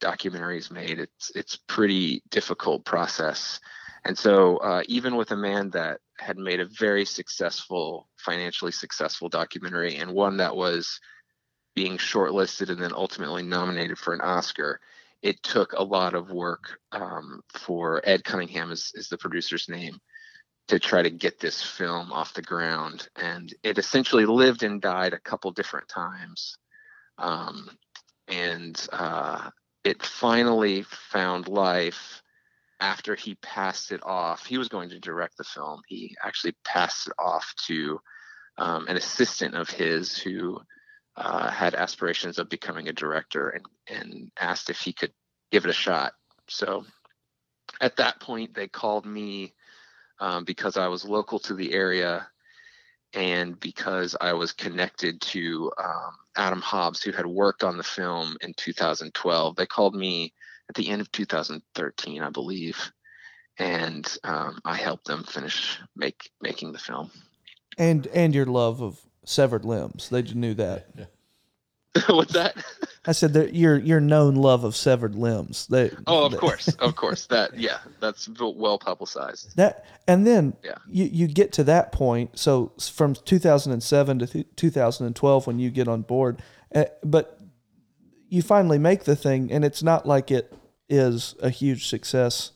documentaries 0.00 0.70
made. 0.70 0.98
It's 0.98 1.30
it's 1.34 1.56
pretty 1.66 2.22
difficult 2.30 2.84
process. 2.84 3.60
And 4.04 4.16
so 4.16 4.58
uh, 4.58 4.82
even 4.86 5.16
with 5.16 5.30
a 5.30 5.36
man 5.36 5.70
that 5.70 6.00
had 6.18 6.36
made 6.36 6.60
a 6.60 6.66
very 6.66 7.04
successful, 7.04 8.08
financially 8.18 8.70
successful 8.70 9.28
documentary 9.28 9.96
and 9.96 10.12
one 10.12 10.36
that 10.36 10.54
was 10.54 11.00
being 11.74 11.96
shortlisted 11.96 12.68
and 12.68 12.80
then 12.80 12.92
ultimately 12.94 13.42
nominated 13.42 13.98
for 13.98 14.12
an 14.12 14.20
Oscar, 14.20 14.78
it 15.22 15.42
took 15.42 15.72
a 15.72 15.82
lot 15.82 16.14
of 16.14 16.30
work 16.30 16.78
um, 16.92 17.40
for 17.54 18.02
Ed 18.04 18.24
Cunningham 18.24 18.70
is, 18.70 18.92
is 18.94 19.08
the 19.08 19.18
producer's 19.18 19.68
name 19.68 19.98
to 20.68 20.78
try 20.78 21.02
to 21.02 21.10
get 21.10 21.40
this 21.40 21.62
film 21.62 22.12
off 22.12 22.34
the 22.34 22.42
ground. 22.42 23.08
And 23.16 23.52
it 23.62 23.78
essentially 23.78 24.26
lived 24.26 24.62
and 24.62 24.80
died 24.80 25.12
a 25.12 25.20
couple 25.20 25.50
different 25.50 25.88
times. 25.88 26.56
Um, 27.18 27.70
and 28.28 28.86
uh, 28.92 29.50
it 29.84 30.02
finally 30.02 30.82
found 30.82 31.48
life 31.48 32.22
after 32.80 33.14
he 33.14 33.34
passed 33.36 33.92
it 33.92 34.00
off. 34.04 34.46
He 34.46 34.58
was 34.58 34.68
going 34.68 34.88
to 34.90 34.98
direct 34.98 35.36
the 35.36 35.44
film. 35.44 35.82
He 35.86 36.16
actually 36.22 36.54
passed 36.64 37.06
it 37.08 37.12
off 37.18 37.54
to 37.66 38.00
um, 38.56 38.86
an 38.88 38.96
assistant 38.96 39.54
of 39.54 39.68
his 39.68 40.16
who 40.16 40.60
uh, 41.16 41.50
had 41.50 41.74
aspirations 41.74 42.38
of 42.38 42.48
becoming 42.48 42.88
a 42.88 42.92
director 42.92 43.50
and, 43.50 43.66
and 43.88 44.30
asked 44.40 44.70
if 44.70 44.80
he 44.80 44.92
could 44.92 45.12
give 45.52 45.64
it 45.64 45.70
a 45.70 45.74
shot. 45.74 46.12
So 46.48 46.84
at 47.80 47.96
that 47.96 48.20
point, 48.20 48.54
they 48.54 48.68
called 48.68 49.06
me 49.06 49.54
um, 50.20 50.44
because 50.44 50.76
I 50.76 50.88
was 50.88 51.04
local 51.04 51.38
to 51.40 51.54
the 51.54 51.72
area 51.72 52.26
and 53.14 53.58
because 53.60 54.16
I 54.20 54.32
was 54.32 54.52
connected 54.52 55.20
to 55.20 55.72
um, 55.82 56.12
Adam 56.36 56.60
Hobbs, 56.60 57.02
who 57.02 57.12
had 57.12 57.26
worked 57.26 57.62
on 57.62 57.76
the 57.76 57.84
film 57.84 58.36
in 58.40 58.54
2012. 58.54 59.56
They 59.56 59.66
called 59.66 59.94
me 59.94 60.32
at 60.68 60.74
the 60.74 60.88
end 60.88 61.00
of 61.00 61.12
2013, 61.12 62.22
I 62.22 62.30
believe, 62.30 62.92
and 63.58 64.16
um, 64.24 64.58
I 64.64 64.76
helped 64.76 65.06
them 65.06 65.22
finish 65.22 65.78
make 65.94 66.30
making 66.40 66.72
the 66.72 66.78
film. 66.78 67.10
And 67.78 68.06
and 68.08 68.34
your 68.34 68.46
love 68.46 68.82
of 68.82 69.00
severed 69.24 69.64
limbs. 69.64 70.08
They 70.08 70.22
knew 70.22 70.54
that. 70.54 71.10
What's 72.08 72.32
that? 72.32 72.56
I 73.06 73.12
said 73.12 73.34
that 73.34 73.54
your 73.54 73.78
your 73.78 74.00
known 74.00 74.34
love 74.34 74.64
of 74.64 74.74
severed 74.74 75.14
limbs. 75.14 75.66
They, 75.68 75.90
oh, 76.06 76.26
of 76.26 76.32
they, 76.32 76.38
course, 76.38 76.68
of 76.76 76.96
course. 76.96 77.26
That 77.26 77.58
yeah, 77.58 77.78
that's 78.00 78.28
well 78.38 78.78
publicized. 78.78 79.56
That 79.56 79.84
and 80.08 80.26
then 80.26 80.56
yeah. 80.64 80.74
you 80.88 81.04
you 81.04 81.28
get 81.28 81.52
to 81.52 81.64
that 81.64 81.92
point. 81.92 82.38
So 82.38 82.72
from 82.78 83.14
2007 83.14 84.18
to 84.18 84.26
th- 84.26 84.46
2012, 84.56 85.46
when 85.46 85.58
you 85.58 85.70
get 85.70 85.86
on 85.86 86.02
board, 86.02 86.42
uh, 86.74 86.86
but 87.04 87.38
you 88.28 88.42
finally 88.42 88.78
make 88.78 89.04
the 89.04 89.16
thing, 89.16 89.52
and 89.52 89.64
it's 89.64 89.82
not 89.82 90.06
like 90.06 90.30
it 90.30 90.52
is 90.88 91.36
a 91.40 91.50
huge 91.50 91.86
success 91.86 92.52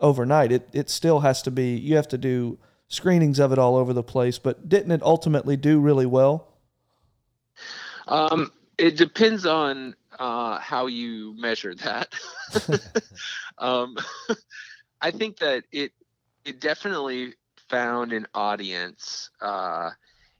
overnight. 0.00 0.50
It 0.50 0.68
it 0.72 0.90
still 0.90 1.20
has 1.20 1.42
to 1.42 1.52
be. 1.52 1.76
You 1.76 1.94
have 1.94 2.08
to 2.08 2.18
do 2.18 2.58
screenings 2.88 3.38
of 3.38 3.52
it 3.52 3.58
all 3.58 3.76
over 3.76 3.92
the 3.92 4.02
place. 4.02 4.38
But 4.38 4.68
didn't 4.68 4.90
it 4.90 5.02
ultimately 5.02 5.56
do 5.56 5.78
really 5.78 6.06
well? 6.06 6.48
Um, 8.08 8.50
it 8.80 8.96
depends 8.96 9.44
on 9.44 9.94
uh, 10.18 10.58
how 10.58 10.86
you 10.86 11.34
measure 11.38 11.74
that. 11.74 12.14
um, 13.58 13.96
I 15.00 15.10
think 15.10 15.38
that 15.38 15.64
it 15.70 15.92
it 16.44 16.60
definitely 16.60 17.34
found 17.68 18.12
an 18.12 18.26
audience. 18.34 19.30
Uh, 19.40 19.90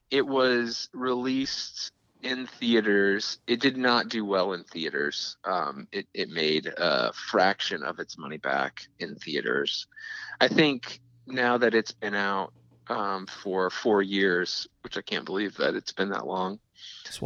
it 0.09 0.25
was 0.25 0.89
released 0.91 1.91
in 2.23 2.47
theaters. 2.47 3.39
It 3.45 3.59
did 3.59 3.77
not 3.77 4.09
do 4.09 4.25
well 4.25 4.53
in 4.53 4.63
theaters. 4.63 5.37
Um, 5.45 5.87
it, 5.91 6.07
it 6.13 6.29
made 6.29 6.65
a 6.65 7.13
fraction 7.13 7.83
of 7.83 7.99
its 7.99 8.17
money 8.17 8.37
back 8.37 8.87
in 8.99 9.15
theaters. 9.15 9.87
I 10.39 10.47
think 10.47 10.99
now 11.27 11.57
that 11.59 11.73
it's 11.73 11.91
been 11.91 12.15
out 12.15 12.53
um, 12.87 13.27
for 13.27 13.69
four 13.69 14.01
years, 14.01 14.67
which 14.81 14.97
I 14.97 15.01
can't 15.01 15.25
believe 15.25 15.55
that 15.57 15.75
it's 15.75 15.93
been 15.93 16.09
that 16.09 16.27
long. 16.27 16.59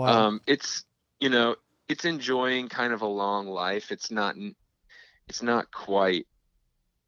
Um, 0.10 0.42
it's 0.46 0.86
you 1.20 1.30
know 1.30 1.56
it's 1.88 2.06
enjoying 2.06 2.68
kind 2.68 2.94
of 2.94 3.02
a 3.02 3.08
long 3.08 3.48
life. 3.48 3.92
It's 3.92 4.12
not 4.12 4.36
it's 5.28 5.42
not 5.42 5.72
quite 5.72 6.28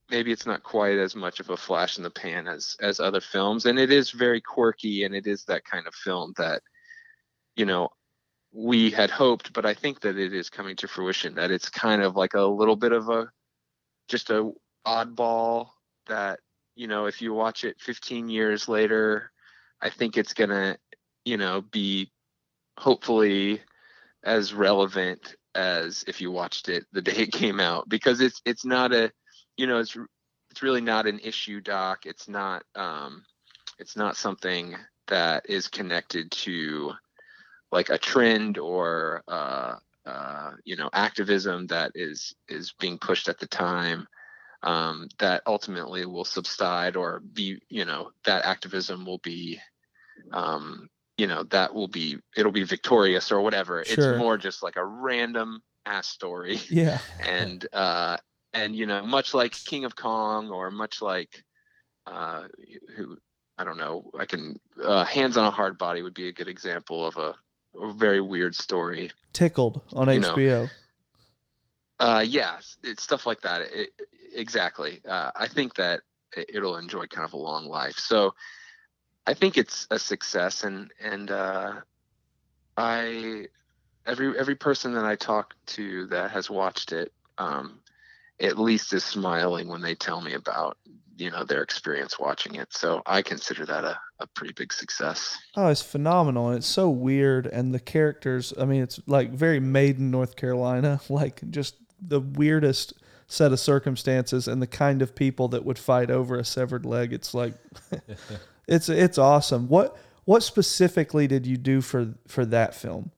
maybe 0.09 0.31
it's 0.31 0.45
not 0.45 0.63
quite 0.63 0.97
as 0.97 1.15
much 1.15 1.39
of 1.39 1.49
a 1.49 1.57
flash 1.57 1.97
in 1.97 2.03
the 2.03 2.09
pan 2.09 2.47
as 2.47 2.75
as 2.81 2.99
other 2.99 3.21
films 3.21 3.65
and 3.65 3.77
it 3.77 3.91
is 3.91 4.11
very 4.11 4.41
quirky 4.41 5.03
and 5.03 5.13
it 5.15 5.27
is 5.27 5.43
that 5.45 5.65
kind 5.65 5.85
of 5.87 5.93
film 5.93 6.33
that 6.37 6.61
you 7.55 7.65
know 7.65 7.89
we 8.53 8.89
had 8.89 9.09
hoped 9.09 9.51
but 9.53 9.65
i 9.65 9.73
think 9.73 9.99
that 9.99 10.17
it 10.17 10.33
is 10.33 10.49
coming 10.49 10.75
to 10.75 10.87
fruition 10.87 11.35
that 11.35 11.51
it's 11.51 11.69
kind 11.69 12.01
of 12.01 12.15
like 12.15 12.33
a 12.33 12.41
little 12.41 12.75
bit 12.75 12.91
of 12.91 13.09
a 13.09 13.29
just 14.07 14.29
a 14.29 14.49
oddball 14.85 15.67
that 16.07 16.39
you 16.75 16.87
know 16.87 17.05
if 17.05 17.21
you 17.21 17.33
watch 17.33 17.63
it 17.65 17.79
15 17.81 18.29
years 18.29 18.69
later 18.69 19.31
i 19.81 19.89
think 19.89 20.17
it's 20.17 20.33
gonna 20.33 20.77
you 21.25 21.35
know 21.35 21.61
be 21.61 22.09
hopefully 22.79 23.61
as 24.27 24.53
relevant 24.53 25.35
as 25.55 26.03
if 26.07 26.21
you 26.21 26.31
watched 26.31 26.69
it 26.69 26.85
the 26.91 27.01
day 27.09 27.23
it 27.23 27.31
came 27.31 27.59
out 27.59 27.89
because 27.89 28.21
it's 28.21 28.41
it's 28.45 28.65
not 28.65 28.93
a 28.93 29.11
you 29.57 29.65
know 29.65 29.79
it's 29.79 29.97
it's 30.51 30.61
really 30.63 30.81
not 30.81 31.07
an 31.07 31.19
issue 31.19 31.61
doc. 31.61 32.05
It's 32.05 32.27
not 32.27 32.63
um 32.75 33.23
it's 33.79 33.95
not 33.95 34.17
something 34.17 34.75
that 35.07 35.49
is 35.49 35.67
connected 35.67 36.31
to 36.31 36.93
like 37.71 37.89
a 37.89 37.97
trend 37.97 38.57
or 38.57 39.23
uh 39.27 39.75
uh 40.05 40.51
you 40.65 40.75
know 40.75 40.89
activism 40.93 41.67
that 41.67 41.91
is 41.95 42.35
is 42.49 42.73
being 42.79 42.97
pushed 42.97 43.29
at 43.29 43.39
the 43.39 43.47
time 43.47 44.07
um 44.63 45.07
that 45.19 45.41
ultimately 45.45 46.05
will 46.05 46.25
subside 46.25 46.95
or 46.95 47.21
be 47.33 47.59
you 47.69 47.85
know 47.85 48.11
that 48.25 48.45
activism 48.45 49.05
will 49.05 49.19
be 49.19 49.59
um 50.33 50.89
you 51.17 51.27
know 51.27 51.43
that 51.43 51.73
will 51.73 51.87
be 51.87 52.17
it'll 52.35 52.51
be 52.51 52.63
victorious 52.63 53.31
or 53.31 53.41
whatever 53.41 53.83
Sure. 53.85 54.11
it's 54.13 54.19
more 54.19 54.37
just 54.37 54.63
like 54.63 54.75
a 54.75 54.85
random 54.85 55.61
ass 55.85 56.07
story 56.07 56.59
Yeah. 56.69 56.99
and 57.19 57.65
uh 57.73 58.17
and 58.53 58.75
you 58.75 58.85
know 58.85 59.05
much 59.05 59.33
like 59.33 59.53
king 59.65 59.83
of 59.85 59.95
kong 59.95 60.49
or 60.49 60.69
much 60.71 61.01
like 61.01 61.43
uh 62.05 62.43
who 62.95 63.17
i 63.57 63.63
don't 63.63 63.77
know 63.77 64.09
i 64.19 64.25
can 64.25 64.59
uh 64.83 65.03
hands 65.03 65.37
on 65.37 65.45
a 65.45 65.51
Hardbody 65.51 66.03
would 66.03 66.13
be 66.13 66.27
a 66.27 66.33
good 66.33 66.47
example 66.47 67.05
of 67.05 67.17
a, 67.17 67.35
a 67.81 67.93
very 67.93 68.21
weird 68.21 68.55
story 68.55 69.11
Tickled 69.33 69.81
on 69.93 70.09
You 70.13 70.19
know. 70.19 70.35
HBO. 70.35 70.69
uh 71.99 72.23
yeah 72.25 72.59
it's 72.83 73.03
stuff 73.03 73.25
like 73.25 73.41
that 73.41 73.61
it, 73.73 73.89
exactly 74.35 75.01
uh 75.07 75.31
i 75.35 75.47
think 75.47 75.75
that 75.75 76.01
it'll 76.49 76.77
enjoy 76.77 77.05
kind 77.07 77.25
of 77.25 77.33
a 77.33 77.37
long 77.37 77.65
life 77.65 77.97
so 77.97 78.33
i 79.27 79.33
think 79.33 79.57
it's 79.57 79.87
a 79.91 79.99
success 79.99 80.63
and 80.63 80.91
and 81.01 81.29
uh 81.31 81.73
i 82.77 83.45
every 84.05 84.37
every 84.37 84.55
person 84.55 84.93
that 84.93 85.05
i 85.05 85.15
talk 85.15 85.53
to 85.65 86.07
that 86.07 86.31
has 86.31 86.49
watched 86.49 86.91
it 86.91 87.11
um 87.37 87.79
at 88.39 88.57
least 88.57 88.93
is 88.93 89.03
smiling 89.03 89.67
when 89.67 89.81
they 89.81 89.95
tell 89.95 90.21
me 90.21 90.33
about 90.33 90.77
you 91.17 91.29
know 91.31 91.43
their 91.43 91.61
experience 91.63 92.19
watching 92.19 92.55
it 92.55 92.71
so 92.71 93.01
i 93.05 93.21
consider 93.21 93.65
that 93.65 93.83
a, 93.83 93.99
a 94.19 94.27
pretty 94.27 94.53
big 94.53 94.71
success 94.73 95.37
Oh, 95.55 95.69
it's 95.69 95.81
phenomenal 95.81 96.49
and 96.49 96.57
it's 96.57 96.67
so 96.67 96.87
weird 96.87 97.47
and 97.47 97.73
the 97.73 97.79
characters, 97.79 98.53
I 98.59 98.65
mean 98.65 98.83
it's 98.83 98.99
like 99.07 99.31
very 99.31 99.59
Maiden 99.59 100.11
North 100.11 100.35
Carolina, 100.35 101.01
like 101.09 101.41
just 101.49 101.75
the 101.99 102.19
weirdest 102.19 102.93
set 103.25 103.51
of 103.51 103.59
circumstances 103.59 104.47
and 104.47 104.61
the 104.61 104.67
kind 104.67 105.01
of 105.01 105.15
people 105.15 105.47
that 105.47 105.65
would 105.65 105.79
fight 105.79 106.11
over 106.11 106.37
a 106.37 106.45
severed 106.45 106.85
leg. 106.85 107.11
It's 107.11 107.33
like 107.33 107.55
it's 108.67 108.89
it's 108.89 109.17
awesome. 109.17 109.67
What 109.67 109.97
what 110.25 110.43
specifically 110.43 111.27
did 111.27 111.45
you 111.45 111.57
do 111.57 111.81
for 111.81 112.15
for 112.27 112.45
that 112.45 112.75
film? 112.75 113.11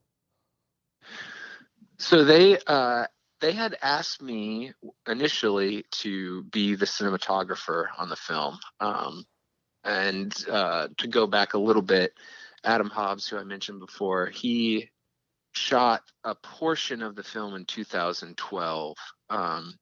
So 1.97 2.23
they 2.23 2.57
uh, 2.67 3.05
they 3.41 3.51
had 3.51 3.77
asked 3.81 4.21
me 4.21 4.73
initially 5.07 5.85
to 5.91 6.43
be 6.43 6.75
the 6.75 6.85
cinematographer 6.85 7.87
on 7.97 8.09
the 8.09 8.15
film, 8.15 8.59
um, 8.79 9.25
and 9.83 10.33
uh, 10.49 10.89
to 10.97 11.07
go 11.07 11.27
back 11.27 11.53
a 11.53 11.59
little 11.59 11.81
bit, 11.81 12.13
Adam 12.63 12.89
Hobbs, 12.89 13.27
who 13.27 13.37
I 13.37 13.43
mentioned 13.43 13.79
before, 13.79 14.27
he 14.27 14.89
shot 15.53 16.03
a 16.23 16.35
portion 16.35 17.01
of 17.01 17.15
the 17.15 17.23
film 17.23 17.55
in 17.55 17.65
2012, 17.65 18.97
um, 19.29 19.73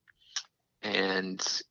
and 0.82 1.62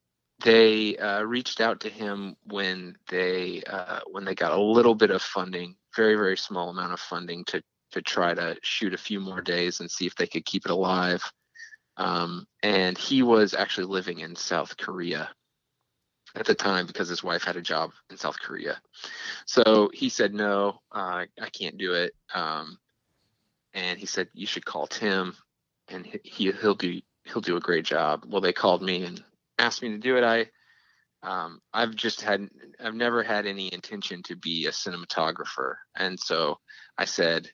they 0.43 0.97
uh, 0.99 1.23
reached 1.23 1.61
out 1.61 1.81
to 1.81 1.89
him 1.89 2.37
when 2.45 2.97
they 3.09 3.63
uh, 3.67 4.01
when 4.11 4.25
they 4.25 4.35
got 4.35 4.53
a 4.53 4.61
little 4.61 4.95
bit 4.95 5.11
of 5.11 5.23
funding, 5.23 5.77
very 5.95 6.15
very 6.15 6.37
small 6.37 6.69
amount 6.69 6.93
of 6.93 7.01
funding 7.01 7.45
to 7.47 7.63
to 7.93 8.03
try 8.03 8.35
to 8.35 8.57
shoot 8.63 8.93
a 8.93 8.99
few 8.99 9.21
more 9.21 9.41
days 9.41 9.81
and 9.81 9.91
see 9.91 10.07
if 10.07 10.15
they 10.17 10.27
could 10.27 10.45
keep 10.45 10.65
it 10.65 10.71
alive. 10.71 11.23
Um, 11.97 12.47
and 12.63 12.99
he 12.99 13.23
was 13.23 13.55
actually 13.55 13.87
living 13.87 14.19
in 14.19 14.37
South 14.37 14.77
Korea 14.77 15.31
at 16.35 16.45
the 16.45 16.55
time 16.55 16.87
because 16.87 17.09
his 17.09 17.25
wife 17.25 17.43
had 17.43 17.57
a 17.57 17.63
job 17.63 17.93
in 18.11 18.19
South 18.19 18.39
Korea. 18.39 18.81
So 19.47 19.91
he 19.95 20.11
said, 20.11 20.35
"No, 20.35 20.81
uh, 20.93 21.25
I 21.41 21.49
can't 21.51 21.79
do 21.79 21.95
it." 21.95 22.15
Um, 22.35 22.79
and 23.73 23.99
he 23.99 24.07
said, 24.07 24.29
"You 24.35 24.47
should 24.47 24.67
call 24.67 24.87
Tim, 24.87 25.35
and 25.89 26.07
he 26.07 26.53
he'll 26.53 26.75
do 26.75 27.01
he'll 27.25 27.41
do 27.41 27.57
a 27.57 27.61
great 27.61 27.87
job." 27.87 28.25
Well, 28.29 28.43
they 28.43 28.53
called 28.53 28.83
me 28.83 29.05
and 29.05 29.25
asked 29.59 29.83
me 29.83 29.91
to 29.91 29.99
do 29.99 30.17
it. 30.17 30.25
I 30.25 30.47
um, 31.23 31.61
I've 31.73 31.95
just 31.95 32.21
had 32.21 32.49
I've 32.83 32.95
never 32.95 33.23
had 33.23 33.47
any 33.47 33.73
intention 33.73 34.23
to 34.25 34.37
be 34.37 34.67
a 34.67 34.71
cinematographer, 34.71 35.75
and 35.97 36.19
so 36.19 36.59
I 36.97 37.05
said, 37.05 37.51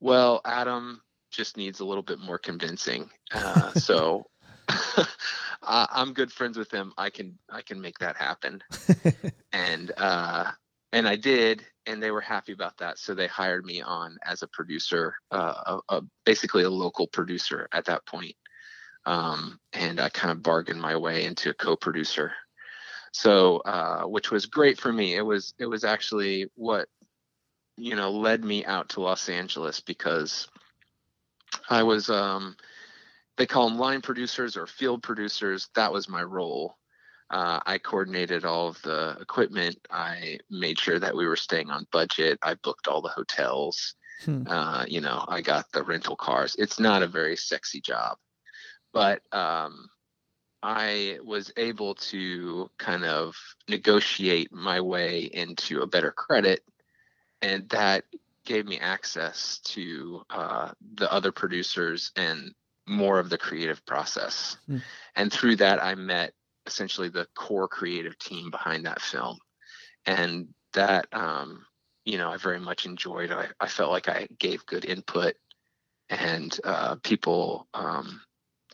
"Well, 0.00 0.40
Adam 0.44 1.00
just 1.30 1.56
needs 1.56 1.80
a 1.80 1.84
little 1.84 2.02
bit 2.02 2.18
more 2.18 2.38
convincing." 2.38 3.10
Uh, 3.32 3.72
so 3.74 4.26
I, 4.68 5.86
I'm 5.90 6.12
good 6.12 6.32
friends 6.32 6.58
with 6.58 6.70
him. 6.70 6.92
I 6.98 7.10
can 7.10 7.38
I 7.48 7.62
can 7.62 7.80
make 7.80 7.98
that 7.98 8.16
happen, 8.16 8.62
and 9.52 9.92
uh, 9.96 10.50
and 10.92 11.08
I 11.08 11.16
did, 11.16 11.64
and 11.86 12.02
they 12.02 12.10
were 12.10 12.20
happy 12.20 12.52
about 12.52 12.76
that. 12.78 12.98
So 12.98 13.14
they 13.14 13.28
hired 13.28 13.64
me 13.64 13.80
on 13.80 14.18
as 14.24 14.42
a 14.42 14.48
producer, 14.48 15.14
uh, 15.30 15.78
a, 15.88 15.96
a, 15.96 16.02
basically 16.24 16.64
a 16.64 16.70
local 16.70 17.06
producer 17.06 17.68
at 17.72 17.84
that 17.86 18.04
point. 18.06 18.34
Um, 19.06 19.58
and 19.72 20.00
I 20.00 20.08
kind 20.08 20.30
of 20.30 20.42
bargained 20.42 20.80
my 20.80 20.96
way 20.96 21.24
into 21.24 21.50
a 21.50 21.54
co-producer. 21.54 22.32
So, 23.12 23.58
uh, 23.58 24.02
which 24.02 24.30
was 24.30 24.46
great 24.46 24.78
for 24.78 24.92
me. 24.92 25.16
It 25.16 25.22
was 25.22 25.54
it 25.58 25.66
was 25.66 25.84
actually 25.84 26.48
what 26.54 26.88
you 27.76 27.96
know 27.96 28.10
led 28.10 28.44
me 28.44 28.64
out 28.64 28.90
to 28.90 29.00
Los 29.00 29.28
Angeles 29.28 29.80
because 29.80 30.46
I 31.68 31.82
was 31.82 32.08
um, 32.08 32.56
they 33.36 33.46
call 33.46 33.68
them 33.68 33.78
line 33.78 34.00
producers 34.00 34.56
or 34.56 34.66
field 34.66 35.02
producers. 35.02 35.68
That 35.74 35.92
was 35.92 36.08
my 36.08 36.22
role. 36.22 36.76
Uh, 37.30 37.60
I 37.64 37.78
coordinated 37.78 38.44
all 38.44 38.68
of 38.68 38.82
the 38.82 39.16
equipment. 39.20 39.76
I 39.90 40.38
made 40.50 40.78
sure 40.78 40.98
that 40.98 41.14
we 41.14 41.26
were 41.26 41.36
staying 41.36 41.70
on 41.70 41.86
budget. 41.92 42.38
I 42.42 42.54
booked 42.54 42.88
all 42.88 43.00
the 43.00 43.08
hotels. 43.08 43.94
Hmm. 44.24 44.42
Uh, 44.46 44.84
you 44.86 45.00
know, 45.00 45.24
I 45.28 45.40
got 45.40 45.70
the 45.72 45.82
rental 45.82 46.16
cars. 46.16 46.56
It's 46.58 46.80
not 46.80 47.02
a 47.02 47.06
very 47.06 47.36
sexy 47.36 47.80
job, 47.80 48.18
but 48.92 49.22
um, 49.32 49.88
I 50.62 51.18
was 51.24 51.52
able 51.56 51.94
to 51.96 52.70
kind 52.78 53.04
of 53.04 53.36
negotiate 53.68 54.52
my 54.52 54.80
way 54.80 55.22
into 55.22 55.80
a 55.80 55.86
better 55.86 56.10
credit, 56.10 56.62
and 57.42 57.68
that 57.70 58.04
gave 58.44 58.66
me 58.66 58.78
access 58.78 59.58
to 59.64 60.22
uh, 60.30 60.72
the 60.94 61.12
other 61.12 61.32
producers 61.32 62.12
and 62.16 62.54
more 62.86 63.18
of 63.18 63.30
the 63.30 63.38
creative 63.38 63.84
process. 63.86 64.56
Hmm. 64.66 64.78
And 65.14 65.32
through 65.32 65.56
that, 65.56 65.82
I 65.82 65.94
met 65.94 66.32
essentially 66.66 67.08
the 67.08 67.26
core 67.34 67.68
creative 67.68 68.18
team 68.18 68.50
behind 68.50 68.86
that 68.86 69.00
film 69.00 69.38
and 70.06 70.48
that 70.72 71.06
um, 71.12 71.64
you 72.04 72.18
know 72.18 72.30
i 72.30 72.36
very 72.36 72.60
much 72.60 72.86
enjoyed 72.86 73.30
I, 73.30 73.48
I 73.60 73.66
felt 73.66 73.90
like 73.90 74.08
i 74.08 74.26
gave 74.38 74.64
good 74.66 74.84
input 74.84 75.34
and 76.08 76.58
uh, 76.64 76.96
people 76.96 77.68
um, 77.74 78.20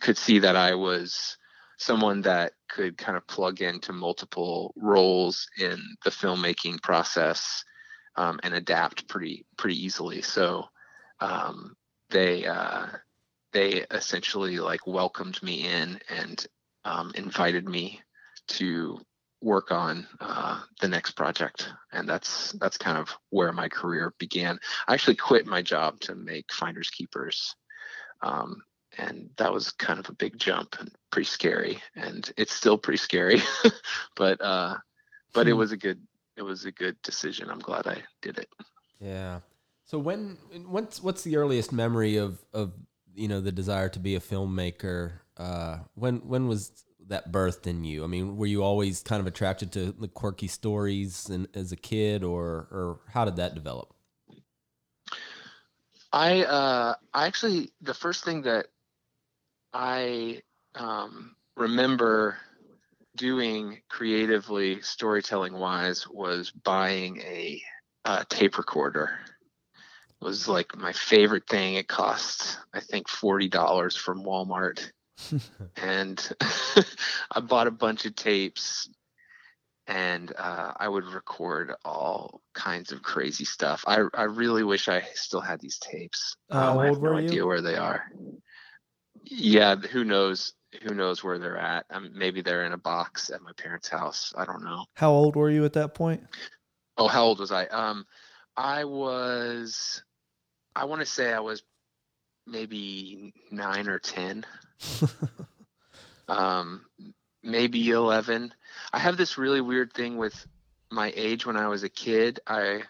could 0.01 0.17
see 0.17 0.39
that 0.39 0.57
i 0.57 0.75
was 0.75 1.37
someone 1.79 2.23
that 2.23 2.53
could 2.69 2.97
kind 2.97 3.17
of 3.17 3.27
plug 3.27 3.61
into 3.61 3.93
multiple 3.93 4.73
roles 4.77 5.47
in 5.59 5.79
the 6.05 6.11
filmmaking 6.11 6.81
process 6.83 7.65
um, 8.17 8.41
and 8.43 8.55
adapt 8.55 9.07
pretty 9.09 9.45
pretty 9.57 9.85
easily 9.85 10.23
so 10.23 10.65
um, 11.21 11.77
they 12.11 12.47
uh, 12.47 12.87
they 13.53 13.85
essentially 13.91 14.59
like 14.59 14.87
welcomed 14.87 15.43
me 15.43 15.67
in 15.67 15.99
and 16.09 16.47
um, 16.85 17.13
invited 17.15 17.69
me 17.69 18.01
to 18.49 18.99
work 19.43 19.71
on 19.71 20.07
uh, 20.21 20.61
the 20.81 20.89
next 20.89 21.13
project, 21.13 21.73
and 21.93 22.09
that's 22.09 22.53
that's 22.53 22.79
kind 22.79 22.99
of 22.99 23.17
where 23.31 23.53
my 23.53 23.69
career 23.69 24.15
began. 24.19 24.59
I 24.89 24.95
actually 24.95 25.17
quit 25.17 25.47
my 25.47 25.63
job 25.63 26.01
to 26.01 26.15
make 26.15 26.53
Finders 26.53 26.91
Keepers, 26.91 27.55
um, 28.23 28.63
and 28.99 29.31
that 29.37 29.53
was 29.53 29.71
kind 29.73 29.99
of 29.99 30.09
a 30.09 30.15
big 30.15 30.39
jump 30.39 30.77
and 30.79 30.91
pretty 31.11 31.27
scary. 31.27 31.81
And 31.95 32.31
it's 32.37 32.53
still 32.53 32.79
pretty 32.79 32.99
scary, 32.99 33.43
but 34.17 34.41
uh, 34.41 34.77
but 35.33 35.49
it 35.49 35.53
hmm. 35.53 35.59
was 35.59 35.73
a 35.73 35.77
good 35.77 36.01
it 36.37 36.43
was 36.43 36.65
a 36.65 36.73
good 36.73 37.01
decision. 37.03 37.51
I'm 37.51 37.59
glad 37.59 37.87
I 37.87 38.03
did 38.23 38.39
it. 38.39 38.49
Yeah. 39.01 39.41
So 39.85 39.99
when 39.99 40.37
what's 40.67 41.03
what's 41.03 41.23
the 41.23 41.37
earliest 41.37 41.73
memory 41.73 42.17
of 42.17 42.45
of 42.53 42.73
you 43.15 43.29
know 43.29 43.41
the 43.41 43.53
desire 43.53 43.89
to 43.91 43.99
be 43.99 44.15
a 44.15 44.21
filmmaker 44.21 45.13
uh, 45.37 45.79
when 45.95 46.17
when 46.29 46.49
was 46.49 46.85
that 47.09 47.31
birthed 47.31 47.67
in 47.67 47.85
you? 47.85 48.05
I 48.05 48.07
mean, 48.07 48.37
were 48.37 48.47
you 48.47 48.63
always 48.63 49.03
kind 49.03 49.21
of 49.21 49.27
attracted 49.27 49.73
to 49.73 49.93
the 49.93 50.09
quirky 50.09 50.49
stories 50.49 51.29
and 51.29 51.49
as 51.55 51.73
a 51.73 51.77
kid, 51.77 52.25
or 52.25 52.69
or 52.71 53.01
how 53.13 53.25
did 53.25 53.37
that 53.37 53.55
develop? 53.55 53.95
I 56.13 56.45
uh, 56.45 56.95
I 57.15 57.27
actually 57.27 57.71
the 57.81 57.95
first 57.95 58.25
thing 58.25 58.43
that 58.43 58.67
I 59.77 60.41
um, 60.75 61.37
remember 61.57 62.39
doing 63.17 63.83
creatively 63.91 64.81
storytelling 64.83 65.53
wise 65.55 66.07
was 66.09 66.51
buying 66.51 67.19
a, 67.19 67.63
a 68.07 68.25
tape 68.29 68.57
recorder 68.59 69.19
It 70.23 70.25
was 70.25 70.49
like 70.49 70.77
my 70.77 70.93
favorite 70.93 71.47
thing. 71.49 71.75
It 71.75 71.89
cost 71.89 72.59
I 72.75 72.81
think 72.81 73.09
forty 73.09 73.49
dollars 73.49 73.97
from 73.97 74.25
Walmart, 74.25 74.93
and 75.77 76.33
I 77.33 77.41
bought 77.41 77.67
a 77.67 77.73
bunch 77.73 78.07
of 78.07 78.17
tapes 78.17 78.89
and 79.87 80.33
uh, 80.39 80.73
I 80.77 80.89
would 80.89 81.05
record 81.07 81.73
all 81.85 82.43
kinds 82.55 82.93
of 82.93 83.03
crazy 83.03 83.45
stuff. 83.45 83.85
I, 83.87 84.05
I 84.15 84.25
really 84.25 84.65
wish 84.65 84.89
I 84.89 85.03
still 85.15 85.41
had 85.43 85.61
these 85.61 85.79
tapes. 85.79 86.37
Um, 86.51 86.79
I 86.79 86.87
have 86.87 87.03
no 87.03 87.17
idea 87.17 87.47
where 87.47 87.63
they 87.63 87.77
are. 87.77 88.05
Yeah, 89.29 89.77
who 89.77 90.05
knows? 90.05 90.55
Who 90.83 90.95
knows 90.95 91.23
where 91.23 91.39
they're 91.39 91.59
at? 91.59 91.87
Um, 91.91 92.11
maybe 92.15 92.43
they're 92.43 92.65
in 92.65 92.73
a 92.73 92.79
box 92.79 93.31
at 93.31 93.43
my 93.43 93.53
parents' 93.57 93.89
house. 93.89 94.33
I 94.37 94.45
don't 94.45 94.65
know. 94.65 94.85
How 94.95 95.11
old 95.11 95.37
were 95.37 95.51
you 95.51 95.65
at 95.65 95.73
that 95.75 95.95
point? 95.95 96.23
Oh, 96.97 97.09
how 97.09 97.25
old 97.25 97.41
was 97.41 97.53
I? 97.53 97.67
Um, 97.67 98.07
I 98.57 98.85
was. 98.85 100.03
I 100.75 100.85
want 100.85 101.01
to 101.01 101.07
say 101.07 101.33
I 101.33 101.41
was 101.41 101.63
maybe 102.47 103.33
nine 103.51 103.89
or 103.89 103.99
ten. 103.99 104.45
um, 106.29 106.85
maybe 107.43 107.91
11. 107.91 108.53
I 108.93 108.99
have 108.99 109.17
this 109.17 109.39
really 109.39 109.61
weird 109.61 109.93
thing 109.93 110.17
with 110.17 110.47
my 110.91 111.13
age 111.17 111.47
when 111.47 111.57
I 111.57 111.69
was 111.69 111.83
a 111.83 111.89
kid. 111.89 112.41
I 112.47 112.83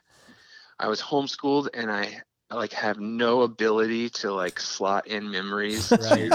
I 0.78 0.88
was 0.88 1.00
homeschooled 1.00 1.68
and 1.72 1.90
I 1.90 2.22
like 2.50 2.72
have 2.72 2.98
no 2.98 3.42
ability 3.42 4.08
to 4.08 4.32
like 4.32 4.60
slot 4.60 5.06
in 5.06 5.30
memories 5.30 5.92
right. 6.00 6.32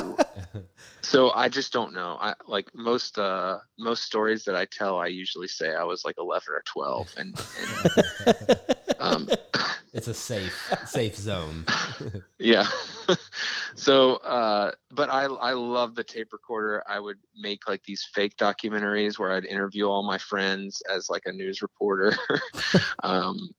so 1.02 1.32
i 1.32 1.48
just 1.48 1.72
don't 1.72 1.94
know. 1.94 2.18
I 2.20 2.34
like 2.48 2.68
most 2.76 3.18
uh 3.18 3.60
most 3.80 4.04
stories 4.04 4.44
that 4.46 4.56
i 4.56 4.66
tell 4.66 5.00
i 5.00 5.08
usually 5.08 5.48
say 5.48 5.74
i 5.74 5.84
was 5.84 6.04
like 6.04 6.16
11 6.18 6.48
or 6.54 6.64
12 6.66 7.14
and, 7.18 7.42
and 7.60 8.58
um 9.00 9.30
it's 9.94 10.08
a 10.08 10.14
safe 10.14 10.74
safe 10.86 11.16
zone. 11.16 11.66
Yeah. 12.40 12.68
So 13.76 14.16
uh 14.18 14.72
but 14.92 15.10
i 15.10 15.24
i 15.24 15.54
love 15.54 15.96
the 15.96 16.04
tape 16.04 16.34
recorder. 16.34 16.84
I 16.88 17.00
would 17.00 17.18
make 17.36 17.68
like 17.70 17.84
these 17.84 18.08
fake 18.14 18.36
documentaries 18.38 19.18
where 19.18 19.32
i'd 19.32 19.46
interview 19.46 19.88
all 19.88 20.04
my 20.04 20.18
friends 20.18 20.82
as 20.90 21.10
like 21.10 21.24
a 21.26 21.32
news 21.32 21.62
reporter. 21.62 22.16
Um 23.04 23.54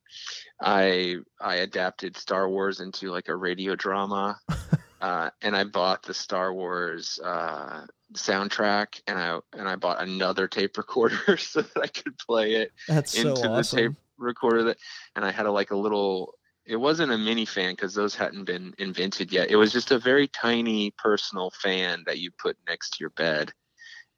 i 0.61 1.16
i 1.40 1.57
adapted 1.57 2.16
star 2.16 2.48
wars 2.48 2.81
into 2.81 3.11
like 3.11 3.29
a 3.29 3.37
radio 3.37 3.75
drama 3.75 4.38
uh 5.01 5.31
and 5.42 5.57
i 5.57 5.64
bought 5.64 6.03
the 6.03 6.14
star 6.14 6.53
wars 6.53 7.18
uh 7.25 7.87
soundtrack 8.14 9.01
and 9.07 9.18
I 9.18 9.38
and 9.53 9.68
I 9.68 9.77
bought 9.77 10.03
another 10.03 10.48
tape 10.48 10.77
recorder 10.77 11.37
so 11.38 11.62
that 11.62 11.83
I 11.83 11.87
could 11.87 12.16
play 12.18 12.55
it 12.55 12.72
That's 12.88 13.16
into 13.16 13.37
so 13.37 13.53
awesome. 13.53 13.77
the 13.77 13.88
tape 13.88 13.96
recorder 14.18 14.64
that 14.64 14.79
and 15.16 15.25
I 15.25 15.31
had 15.31 15.46
a 15.46 15.53
like 15.53 15.70
a 15.70 15.77
little 15.77 16.35
it 16.64 16.77
wasn't 16.77 17.12
a 17.12 17.18
mini 17.18 17.44
fan 17.44 17.72
because 17.72 17.94
those 17.94 18.14
hadn't 18.14 18.44
been 18.44 18.72
invented 18.79 19.33
yet. 19.33 19.51
It 19.51 19.57
was 19.57 19.72
just 19.72 19.90
a 19.90 19.98
very 19.98 20.29
tiny 20.29 20.92
personal 20.96 21.51
fan 21.61 22.05
that 22.07 22.20
you 22.20 22.31
put 22.31 22.57
next 22.68 22.90
to 22.90 22.96
your 23.01 23.11
bed 23.11 23.53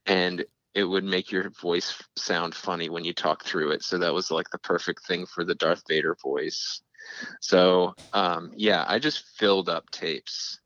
and 0.04 0.44
it 0.74 0.84
would 0.84 1.04
make 1.04 1.30
your 1.30 1.50
voice 1.50 2.02
sound 2.16 2.54
funny 2.54 2.88
when 2.88 3.04
you 3.04 3.12
talk 3.12 3.44
through 3.44 3.70
it. 3.70 3.82
So 3.82 3.98
that 3.98 4.12
was 4.12 4.30
like 4.30 4.50
the 4.50 4.58
perfect 4.58 5.06
thing 5.06 5.26
for 5.26 5.44
the 5.44 5.54
Darth 5.54 5.82
Vader 5.88 6.16
voice. 6.20 6.82
So 7.40 7.94
um, 8.12 8.52
yeah, 8.56 8.84
I 8.88 8.98
just 8.98 9.24
filled 9.36 9.68
up 9.68 9.90
tapes. 9.90 10.60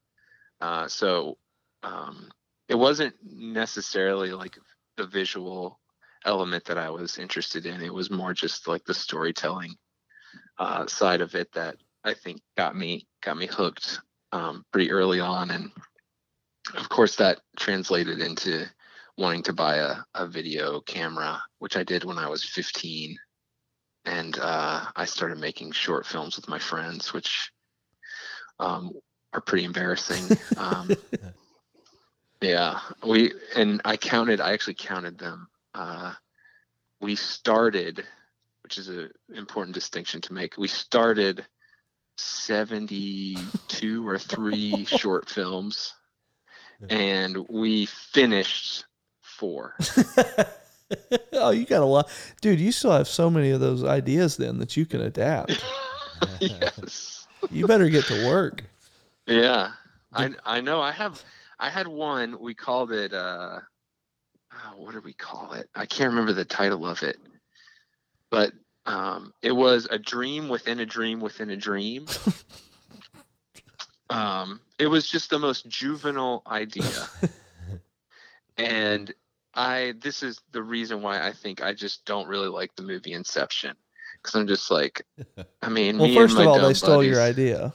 Uh, 0.61 0.89
so 0.89 1.37
um, 1.83 2.31
it 2.69 2.75
wasn't 2.75 3.15
necessarily 3.23 4.33
like 4.33 4.59
the 4.97 5.07
visual 5.07 5.79
element 6.25 6.65
that 6.65 6.79
I 6.79 6.91
was 6.91 7.19
interested 7.19 7.67
in. 7.67 7.83
It 7.83 7.95
was 7.95 8.11
more 8.11 8.35
just 8.35 8.67
like 8.67 8.85
the 8.85 8.95
storytelling 8.95 9.77
uh, 10.59 10.87
side 10.87 11.21
of 11.21 11.35
it 11.35 11.53
that 11.53 11.77
I 12.05 12.15
think 12.15 12.41
got 12.57 12.77
me 12.77 13.07
got 13.23 13.37
me 13.37 13.47
hooked 13.47 14.01
um, 14.33 14.65
pretty 14.73 14.91
early 14.91 15.21
on, 15.21 15.51
and 15.51 15.71
of 16.75 16.89
course 16.89 17.17
that 17.17 17.41
translated 17.57 18.21
into 18.21 18.67
wanting 19.19 19.43
to 19.43 19.53
buy 19.53 19.77
a, 19.77 19.97
a 20.15 20.27
video 20.27 20.81
camera, 20.81 21.43
which 21.59 21.77
I 21.77 21.83
did 21.83 22.05
when 22.05 22.19
I 22.19 22.29
was 22.29 22.45
15. 22.45 23.19
And 24.05 24.39
uh, 24.39 24.87
I 24.95 25.05
started 25.05 25.39
making 25.39 25.73
short 25.73 26.07
films 26.07 26.37
with 26.37 26.49
my 26.49 26.61
friends, 26.61 27.13
which 27.13 27.51
um, 28.61 28.93
are 29.33 29.41
pretty 29.41 29.65
embarrassing. 29.65 30.39
Um, 30.57 30.91
yeah, 32.41 32.81
we 33.05 33.33
and 33.55 33.81
I 33.85 33.97
counted. 33.97 34.41
I 34.41 34.53
actually 34.53 34.75
counted 34.75 35.19
them. 35.19 35.49
Uh, 35.75 36.15
we 37.01 37.15
started, 37.17 38.05
which 38.63 38.79
is 38.79 38.89
an 38.89 39.11
important 39.35 39.75
distinction 39.75 40.21
to 40.23 40.33
make. 40.33 40.57
We 40.57 40.69
started 40.69 41.45
72 42.17 44.09
or 44.09 44.19
three 44.19 44.85
short 44.85 45.29
films, 45.29 45.95
and 46.91 47.37
we 47.49 47.87
finished 47.87 48.85
four. 49.39 49.75
oh, 51.33 51.51
you 51.51 51.65
got 51.65 51.83
a 51.83 51.87
lot, 51.87 52.11
dude. 52.41 52.61
You 52.61 52.73
still 52.73 52.93
have 52.93 53.09
so 53.09 53.31
many 53.31 53.51
of 53.51 53.61
those 53.61 53.85
ideas 53.85 54.37
then 54.37 54.59
that 54.59 54.77
you 54.77 54.85
can 54.85 55.01
adapt. 55.01 55.65
yes. 56.41 57.27
You 57.51 57.67
better 57.67 57.89
get 57.89 58.05
to 58.07 58.27
work. 58.27 58.65
Yeah, 59.27 59.71
I 60.13 60.31
I 60.45 60.61
know. 60.61 60.81
I 60.81 60.91
have. 60.93 61.23
I 61.59 61.71
had 61.71 61.87
one. 61.87 62.41
We 62.41 62.55
called 62.55 62.93
it. 62.93 63.13
uh 63.13 63.61
oh, 64.53 64.73
What 64.77 64.95
did 64.95 65.05
we 65.05 65.13
call 65.13 65.53
it? 65.53 65.69
I 65.75 65.87
can't 65.87 66.11
remember 66.11 66.33
the 66.33 66.45
title 66.45 66.87
of 66.87 67.03
it, 67.03 67.19
but 68.31 68.53
um, 68.87 69.33
it 69.43 69.53
was 69.53 69.87
a 69.91 69.99
dream 69.99 70.49
within 70.49 70.81
a 70.81 70.87
dream 70.87 71.21
within 71.21 71.51
a 71.51 71.57
dream. 71.57 72.07
um, 74.11 74.61
it 74.79 74.87
was 74.87 75.07
just 75.09 75.31
the 75.31 75.39
most 75.39 75.69
juvenile 75.69 76.43
idea, 76.47 77.09
and 78.57 79.13
I. 79.59 79.95
This 80.01 80.23
is 80.23 80.41
the 80.53 80.63
reason 80.63 81.03
why 81.03 81.27
I 81.27 81.33
think 81.33 81.63
I 81.63 81.73
just 81.75 82.05
don't 82.05 82.29
really 82.29 82.49
like 82.49 82.75
the 82.77 82.83
movie 82.83 83.13
Inception 83.13 83.77
because 84.23 84.35
I'm 84.35 84.47
just 84.47 84.71
like, 84.71 85.05
I 85.63 85.69
mean, 85.69 85.99
Well, 85.99 86.09
me 86.09 86.15
first 86.15 86.33
and 86.39 86.43
of 86.43 86.49
all, 86.49 86.55
they 86.59 86.63
dumb 86.63 86.75
stole 86.75 87.05
your 87.05 87.21
idea. 87.21 87.75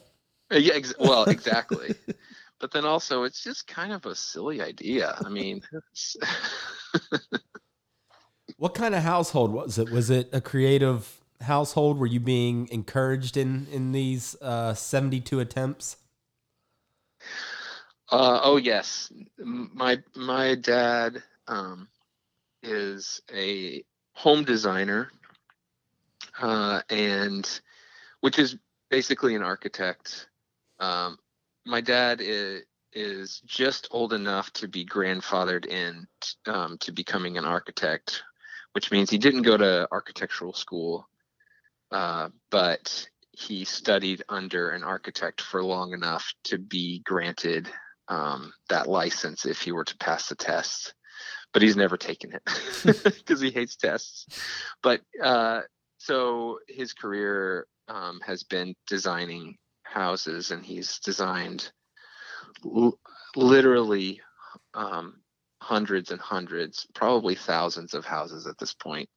uh, 0.51 0.57
Yeah, 0.57 0.73
ex- 0.75 0.93
well, 0.99 1.25
exactly. 1.25 1.95
but 2.59 2.71
then 2.71 2.85
also, 2.85 3.23
it's 3.23 3.43
just 3.43 3.67
kind 3.67 3.91
of 3.93 4.05
a 4.05 4.15
silly 4.15 4.61
idea. 4.61 5.15
I 5.23 5.29
mean, 5.29 5.61
What 8.57 8.73
kind 8.75 8.93
of 8.95 9.03
household 9.03 9.51
was 9.51 9.77
it? 9.77 9.89
Was 9.89 10.09
it 10.09 10.29
a 10.31 10.39
creative 10.41 11.19
household? 11.41 11.97
Were 11.97 12.05
you 12.07 12.19
being 12.19 12.67
encouraged 12.71 13.35
in 13.37 13.67
in 13.71 13.91
these 13.91 14.35
uh, 14.41 14.73
seventy 14.73 15.19
two 15.19 15.39
attempts? 15.39 15.97
uh, 18.11 18.39
oh 18.43 18.57
yes, 18.57 19.11
my 19.37 20.01
my 20.15 20.55
dad 20.55 21.23
um, 21.47 21.87
is 22.61 23.21
a 23.33 23.83
home 24.13 24.43
designer, 24.43 25.11
uh, 26.41 26.81
and 26.89 27.61
which 28.21 28.39
is 28.39 28.57
basically 28.89 29.35
an 29.35 29.43
architect. 29.43 30.27
Um, 30.79 31.17
my 31.65 31.81
dad 31.81 32.19
is, 32.21 32.63
is 32.93 33.41
just 33.45 33.87
old 33.91 34.13
enough 34.13 34.51
to 34.53 34.67
be 34.67 34.85
grandfathered 34.85 35.65
in 35.65 36.07
um, 36.45 36.77
to 36.79 36.91
becoming 36.91 37.37
an 37.37 37.45
architect, 37.45 38.23
which 38.73 38.91
means 38.91 39.09
he 39.09 39.17
didn't 39.17 39.41
go 39.41 39.57
to 39.57 39.87
architectural 39.91 40.53
school, 40.53 41.07
uh, 41.91 42.29
but 42.51 43.07
he 43.31 43.65
studied 43.65 44.23
under 44.29 44.69
an 44.69 44.83
architect 44.83 45.41
for 45.41 45.63
long 45.63 45.93
enough 45.93 46.33
to 46.43 46.59
be 46.59 46.99
granted 46.99 47.67
um, 48.07 48.53
that 48.69 48.87
license 48.87 49.45
if 49.45 49.61
he 49.61 49.71
were 49.71 49.85
to 49.85 49.97
pass 49.97 50.29
the 50.29 50.35
test. 50.35 50.93
But 51.53 51.61
he's 51.61 51.77
never 51.77 51.97
taken 51.97 52.33
it 52.33 52.41
because 53.03 53.39
he 53.39 53.51
hates 53.51 53.75
tests. 53.75 54.25
But 54.81 55.01
uh, 55.21 55.61
so 55.97 56.59
his 56.67 56.93
career 56.93 57.67
um, 57.87 58.19
has 58.25 58.43
been 58.43 58.75
designing 58.87 59.57
houses, 59.83 60.51
and 60.51 60.65
he's 60.65 60.99
designed 60.99 61.71
l- 62.65 62.99
literally 63.35 64.21
um, 64.73 65.21
hundreds 65.61 66.11
and 66.11 66.19
hundreds, 66.19 66.87
probably 66.93 67.35
thousands 67.35 67.93
of 67.93 68.05
houses 68.05 68.47
at 68.47 68.57
this 68.57 68.73
point. 68.73 69.09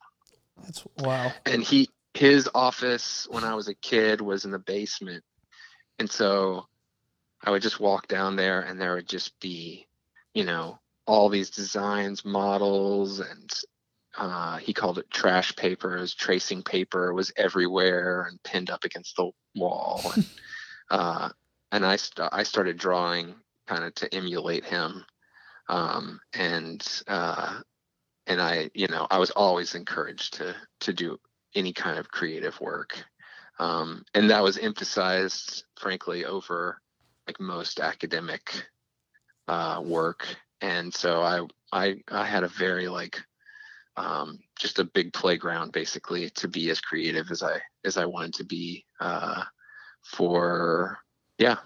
That's 0.62 0.84
wow. 0.98 1.32
And 1.44 1.62
he 1.62 1.88
his 2.14 2.48
office 2.54 3.26
when 3.30 3.44
I 3.44 3.54
was 3.54 3.68
a 3.68 3.74
kid 3.74 4.20
was 4.20 4.44
in 4.44 4.50
the 4.50 4.58
basement, 4.58 5.24
and 5.98 6.10
so 6.10 6.66
I 7.42 7.50
would 7.50 7.62
just 7.62 7.80
walk 7.80 8.08
down 8.08 8.36
there, 8.36 8.60
and 8.60 8.80
there 8.80 8.94
would 8.94 9.08
just 9.08 9.38
be, 9.40 9.86
you 10.34 10.44
know, 10.44 10.78
all 11.06 11.28
these 11.28 11.50
designs, 11.50 12.24
models, 12.24 13.20
and 13.20 13.50
uh, 14.16 14.56
he 14.58 14.72
called 14.72 14.98
it 14.98 15.10
trash 15.10 15.54
paper. 15.56 15.96
His 15.96 16.14
tracing 16.14 16.62
paper 16.62 17.12
was 17.12 17.32
everywhere 17.36 18.26
and 18.28 18.42
pinned 18.42 18.70
up 18.70 18.84
against 18.84 19.16
the 19.16 19.30
wall. 19.54 20.12
And, 20.88 21.00
uh, 21.00 21.28
and 21.72 21.84
I, 21.84 21.96
st- 21.96 22.28
I 22.30 22.44
started 22.44 22.78
drawing 22.78 23.34
kind 23.66 23.82
of 23.82 23.92
to 23.96 24.14
emulate 24.14 24.64
him. 24.64 25.04
Um, 25.68 26.20
and, 26.32 26.86
uh, 27.08 27.60
and 28.28 28.40
I, 28.40 28.70
you 28.72 28.86
know, 28.86 29.08
I 29.10 29.18
was 29.18 29.32
always 29.32 29.74
encouraged 29.74 30.34
to, 30.34 30.54
to 30.82 30.92
do 30.92 31.18
any 31.56 31.72
kind 31.72 31.98
of 31.98 32.08
creative 32.08 32.60
work. 32.60 33.04
Um, 33.58 34.04
and 34.14 34.30
that 34.30 34.44
was 34.44 34.58
emphasized, 34.58 35.64
frankly, 35.76 36.24
over 36.24 36.80
like 37.26 37.40
most 37.40 37.80
academic 37.80 38.68
uh, 39.48 39.80
work. 39.84 40.26
And 40.60 40.92
so 40.92 41.22
I, 41.22 41.46
I, 41.72 41.96
I 42.10 42.24
had 42.24 42.44
a 42.44 42.48
very 42.48 42.88
like, 42.88 43.20
um, 43.96 44.38
just 44.58 44.78
a 44.78 44.84
big 44.84 45.12
playground 45.12 45.72
basically 45.72 46.30
to 46.30 46.48
be 46.48 46.70
as 46.70 46.80
creative 46.80 47.30
as 47.30 47.42
I 47.42 47.60
as 47.84 47.96
I 47.96 48.04
wanted 48.04 48.34
to 48.34 48.44
be 48.44 48.84
uh, 49.00 49.42
for 50.04 50.98
yeah 51.38 51.56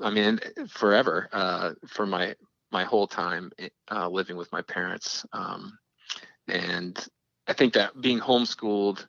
I 0.00 0.10
mean 0.10 0.40
forever 0.68 1.28
uh, 1.32 1.72
for 1.86 2.06
my 2.06 2.34
my 2.72 2.84
whole 2.84 3.06
time 3.06 3.52
uh, 3.90 4.08
living 4.08 4.36
with 4.36 4.50
my 4.50 4.62
parents 4.62 5.26
um, 5.32 5.78
and 6.48 7.06
I 7.46 7.52
think 7.52 7.74
that 7.74 8.00
being 8.00 8.20
homeschooled 8.20 9.06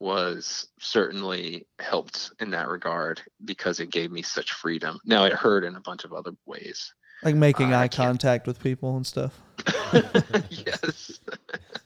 was 0.00 0.68
certainly 0.80 1.66
helped 1.80 2.32
in 2.40 2.50
that 2.50 2.68
regard 2.68 3.22
because 3.44 3.80
it 3.80 3.90
gave 3.90 4.10
me 4.10 4.22
such 4.22 4.52
freedom. 4.52 4.98
Now 5.04 5.24
it 5.24 5.32
hurt 5.32 5.64
in 5.64 5.76
a 5.76 5.80
bunch 5.80 6.04
of 6.04 6.12
other 6.12 6.32
ways. 6.46 6.92
Like 7.24 7.34
making 7.36 7.72
Uh, 7.72 7.78
eye 7.80 7.88
contact 7.88 8.46
with 8.46 8.60
people 8.60 8.96
and 8.96 9.06
stuff. 9.06 9.40
yes. 10.50 11.20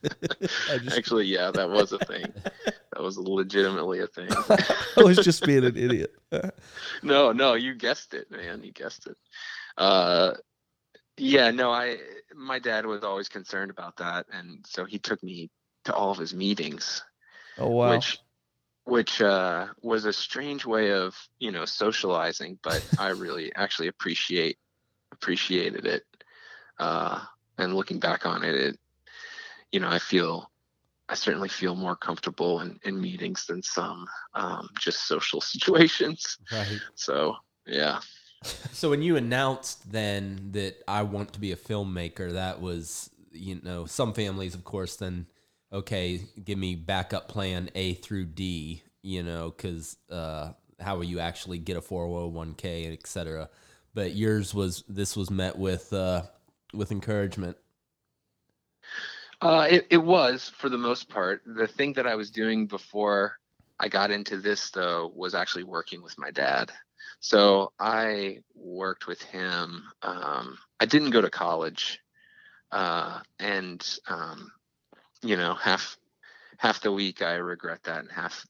Just 0.02 0.96
Actually, 0.96 1.26
yeah, 1.26 1.50
that 1.52 1.68
was 1.70 1.92
a 1.92 1.98
thing. 2.00 2.26
That 2.64 3.02
was 3.02 3.18
legitimately 3.18 4.00
a 4.00 4.06
thing. 4.06 4.28
I 4.96 5.02
was 5.02 5.18
just 5.18 5.44
being 5.44 5.64
an 5.64 5.76
idiot. 5.76 6.12
no, 7.02 7.32
no, 7.32 7.54
you 7.54 7.74
guessed 7.74 8.14
it, 8.14 8.30
man. 8.30 8.62
You 8.64 8.72
guessed 8.72 9.06
it. 9.06 9.16
Uh, 9.76 10.32
yeah, 11.16 11.50
no, 11.50 11.70
I. 11.70 11.98
My 12.34 12.58
dad 12.58 12.86
was 12.86 13.02
always 13.04 13.28
concerned 13.28 13.70
about 13.70 13.96
that, 13.98 14.26
and 14.32 14.64
so 14.66 14.84
he 14.84 14.98
took 14.98 15.22
me 15.22 15.50
to 15.84 15.94
all 15.94 16.10
of 16.10 16.18
his 16.18 16.34
meetings, 16.34 17.02
Oh 17.58 17.68
wow. 17.68 17.90
which, 17.90 18.18
which 18.84 19.22
uh, 19.22 19.66
was 19.82 20.04
a 20.04 20.12
strange 20.12 20.64
way 20.66 20.92
of 20.92 21.16
you 21.38 21.50
know 21.50 21.64
socializing, 21.64 22.58
but 22.62 22.84
I 22.98 23.08
really 23.10 23.52
actually 23.56 23.88
appreciate 23.88 24.58
appreciated 25.12 25.86
it. 25.86 26.04
Uh, 26.78 27.20
and 27.58 27.74
looking 27.74 27.98
back 27.98 28.24
on 28.26 28.44
it, 28.44 28.54
it, 28.54 28.78
you 29.72 29.80
know, 29.80 29.88
I 29.88 29.98
feel 29.98 30.50
I 31.08 31.14
certainly 31.14 31.48
feel 31.48 31.74
more 31.74 31.96
comfortable 31.96 32.60
in, 32.60 32.78
in 32.84 33.00
meetings 33.00 33.46
than 33.46 33.62
some 33.62 34.06
um, 34.34 34.68
just 34.78 35.08
social 35.08 35.40
situations. 35.52 36.38
Right. 36.52 36.80
So 36.94 37.36
yeah, 37.66 38.00
So 38.44 38.90
when 38.90 39.02
you 39.02 39.16
announced 39.16 39.90
then 39.90 40.50
that 40.52 40.76
I 40.86 41.02
want 41.02 41.32
to 41.32 41.40
be 41.40 41.52
a 41.52 41.56
filmmaker, 41.56 42.32
that 42.32 42.60
was 42.60 43.10
you 43.32 43.60
know 43.62 43.86
some 43.86 44.12
families, 44.12 44.54
of 44.54 44.64
course, 44.64 44.96
then 44.96 45.26
okay, 45.72 46.20
give 46.44 46.58
me 46.58 46.74
backup 46.74 47.28
plan 47.28 47.70
A 47.74 47.94
through 47.94 48.26
D, 48.26 48.82
you 49.02 49.22
know, 49.22 49.52
because 49.54 49.96
uh, 50.10 50.52
how 50.80 50.96
will 50.96 51.04
you 51.04 51.18
actually 51.18 51.58
get 51.58 51.76
a 51.76 51.80
four 51.80 52.06
hundred 52.06 52.34
one 52.34 52.54
k, 52.54 52.92
et 52.92 53.06
cetera. 53.06 53.48
But 53.98 54.14
yours 54.14 54.54
was 54.54 54.84
this 54.88 55.16
was 55.16 55.28
met 55.28 55.58
with 55.58 55.92
uh, 55.92 56.22
with 56.72 56.92
encouragement. 56.92 57.56
uh, 59.42 59.66
it 59.68 59.88
it 59.90 59.96
was 59.98 60.52
for 60.56 60.68
the 60.68 60.78
most 60.78 61.08
part. 61.08 61.42
The 61.44 61.66
thing 61.66 61.94
that 61.94 62.06
I 62.06 62.14
was 62.14 62.30
doing 62.30 62.68
before 62.68 63.40
I 63.80 63.88
got 63.88 64.12
into 64.12 64.36
this 64.36 64.70
though 64.70 65.10
was 65.16 65.34
actually 65.34 65.64
working 65.64 66.00
with 66.00 66.16
my 66.16 66.30
dad. 66.30 66.70
So 67.18 67.72
I 67.80 68.38
worked 68.54 69.08
with 69.08 69.20
him. 69.20 69.82
Um, 70.02 70.58
I 70.78 70.86
didn't 70.86 71.10
go 71.10 71.20
to 71.20 71.28
college, 71.28 71.98
uh, 72.70 73.18
and 73.40 73.84
um, 74.06 74.52
you 75.22 75.36
know, 75.36 75.54
half 75.54 75.98
half 76.58 76.82
the 76.82 76.92
week 76.92 77.20
I 77.20 77.32
regret 77.32 77.82
that, 77.82 77.98
and 77.98 78.12
half 78.12 78.46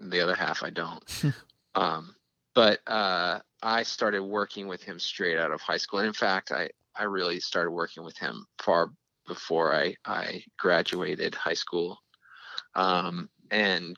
the 0.00 0.22
other 0.22 0.34
half 0.34 0.62
I 0.62 0.70
don't. 0.70 1.04
um, 1.74 2.14
but 2.58 2.80
uh, 2.88 3.38
I 3.62 3.84
started 3.84 4.24
working 4.24 4.66
with 4.66 4.82
him 4.82 4.98
straight 4.98 5.38
out 5.38 5.52
of 5.52 5.60
high 5.60 5.76
school. 5.76 6.00
And 6.00 6.08
in 6.08 6.12
fact, 6.12 6.50
I 6.50 6.68
I 6.96 7.04
really 7.04 7.38
started 7.38 7.70
working 7.70 8.02
with 8.02 8.18
him 8.18 8.46
far 8.58 8.90
before 9.28 9.72
I 9.72 9.94
I 10.04 10.42
graduated 10.58 11.36
high 11.36 11.54
school, 11.54 12.00
um, 12.74 13.30
and 13.52 13.96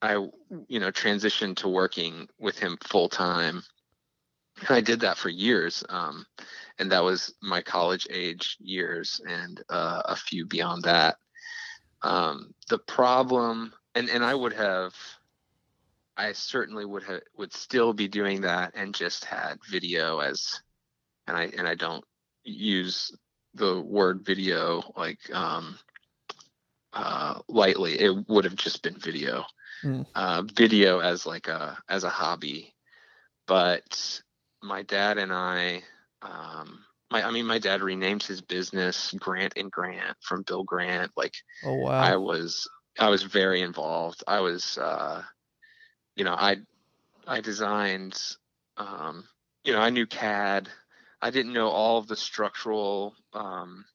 I 0.00 0.14
you 0.68 0.80
know 0.80 0.90
transitioned 0.90 1.56
to 1.56 1.68
working 1.68 2.28
with 2.38 2.58
him 2.58 2.78
full 2.82 3.10
time. 3.10 3.62
I 4.70 4.80
did 4.80 5.00
that 5.00 5.18
for 5.18 5.28
years, 5.28 5.84
um, 5.90 6.24
and 6.78 6.90
that 6.90 7.04
was 7.04 7.34
my 7.42 7.60
college 7.60 8.06
age 8.08 8.56
years 8.58 9.20
and 9.28 9.62
uh, 9.68 10.00
a 10.06 10.16
few 10.16 10.46
beyond 10.46 10.84
that. 10.84 11.16
Um, 12.00 12.54
the 12.70 12.78
problem, 12.78 13.74
and 13.94 14.08
and 14.08 14.24
I 14.24 14.34
would 14.34 14.54
have, 14.54 14.94
I 16.20 16.32
certainly 16.32 16.84
would 16.84 17.02
have 17.04 17.22
would 17.38 17.52
still 17.52 17.92
be 17.94 18.06
doing 18.06 18.42
that 18.42 18.72
and 18.74 18.94
just 18.94 19.24
had 19.24 19.58
video 19.70 20.20
as, 20.20 20.60
and 21.26 21.34
I 21.36 21.44
and 21.56 21.66
I 21.66 21.74
don't 21.74 22.04
use 22.44 23.10
the 23.54 23.80
word 23.80 24.24
video 24.24 24.82
like 24.96 25.18
um, 25.32 25.78
uh, 26.92 27.40
lightly. 27.48 27.98
It 27.98 28.28
would 28.28 28.44
have 28.44 28.56
just 28.56 28.82
been 28.82 28.98
video, 28.98 29.44
Mm. 29.82 30.04
uh, 30.14 30.42
video 30.42 30.98
as 31.00 31.24
like 31.24 31.48
a 31.48 31.78
as 31.88 32.04
a 32.04 32.10
hobby. 32.10 32.74
But 33.46 34.20
my 34.62 34.82
dad 34.82 35.16
and 35.16 35.32
I, 35.32 35.82
um, 36.20 36.84
my 37.10 37.26
I 37.26 37.30
mean, 37.30 37.46
my 37.46 37.58
dad 37.58 37.80
renamed 37.80 38.24
his 38.24 38.42
business 38.42 39.12
Grant 39.18 39.54
and 39.56 39.70
Grant 39.72 40.16
from 40.20 40.42
Bill 40.42 40.64
Grant. 40.64 41.12
Like 41.16 41.34
Oh 41.64 41.76
wow 41.76 41.92
I 41.92 42.16
was 42.16 42.68
I 42.98 43.08
was 43.08 43.22
very 43.22 43.62
involved. 43.62 44.22
I 44.28 44.40
was 44.40 44.76
uh 44.76 45.22
you 46.20 46.24
know, 46.24 46.34
I 46.34 46.58
I 47.26 47.40
designed 47.40 48.22
um 48.76 49.24
you 49.64 49.72
know, 49.72 49.80
I 49.80 49.88
knew 49.88 50.06
CAD. 50.06 50.68
I 51.22 51.30
didn't 51.30 51.54
know 51.54 51.68
all 51.68 51.96
of 51.96 52.08
the 52.08 52.16
structural 52.16 53.14
um 53.32 53.86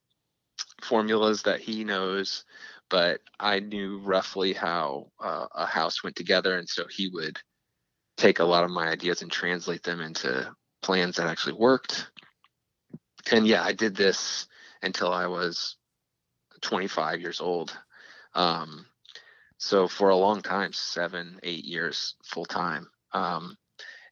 formulas 0.81 1.43
that 1.43 1.59
he 1.59 1.83
knows, 1.83 2.43
but 2.89 3.21
I 3.39 3.59
knew 3.59 3.99
roughly 3.99 4.53
how 4.53 5.11
uh, 5.23 5.45
a 5.53 5.67
house 5.67 6.03
went 6.03 6.15
together 6.15 6.57
and 6.57 6.67
so 6.67 6.85
he 6.89 7.09
would 7.09 7.37
take 8.17 8.39
a 8.39 8.43
lot 8.43 8.63
of 8.63 8.71
my 8.71 8.87
ideas 8.87 9.21
and 9.21 9.31
translate 9.31 9.83
them 9.83 10.01
into 10.01 10.51
plans 10.81 11.17
that 11.17 11.27
actually 11.27 11.53
worked. 11.53 12.09
And 13.31 13.45
yeah, 13.45 13.63
I 13.63 13.73
did 13.73 13.95
this 13.95 14.47
until 14.81 15.13
I 15.13 15.27
was 15.27 15.75
25 16.61 17.21
years 17.21 17.39
old. 17.39 17.77
Um, 18.33 18.87
so 19.57 19.87
for 19.87 20.09
a 20.09 20.15
long 20.15 20.41
time, 20.41 20.73
seven, 20.73 21.39
eight 21.43 21.65
years 21.65 22.15
full 22.23 22.45
time. 22.45 22.89
Um, 23.13 23.57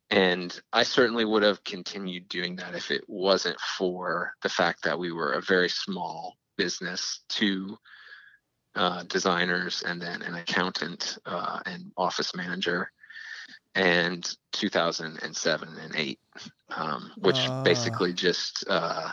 and 0.09 0.61
I 0.71 0.83
certainly 0.83 1.25
would 1.25 1.43
have 1.43 1.63
continued 1.63 2.29
doing 2.29 2.55
that 2.57 2.75
if 2.75 2.91
it 2.91 3.03
wasn't 3.07 3.59
for 3.59 4.33
the 4.41 4.49
fact 4.49 4.83
that 4.83 4.99
we 4.99 5.11
were 5.11 5.31
a 5.33 5.41
very 5.41 5.69
small 5.69 6.37
business, 6.57 7.21
two 7.29 7.77
uh, 8.75 9.03
designers, 9.03 9.83
and 9.83 10.01
then 10.01 10.21
an 10.21 10.35
accountant 10.35 11.17
uh, 11.25 11.59
and 11.65 11.91
office 11.97 12.35
manager. 12.35 12.91
And 13.75 14.23
2007 14.51 15.77
and 15.81 15.95
8, 15.95 16.19
um, 16.69 17.11
which 17.17 17.37
Ah. 17.37 17.63
basically 17.63 18.13
just, 18.13 18.63
uh, 18.69 19.11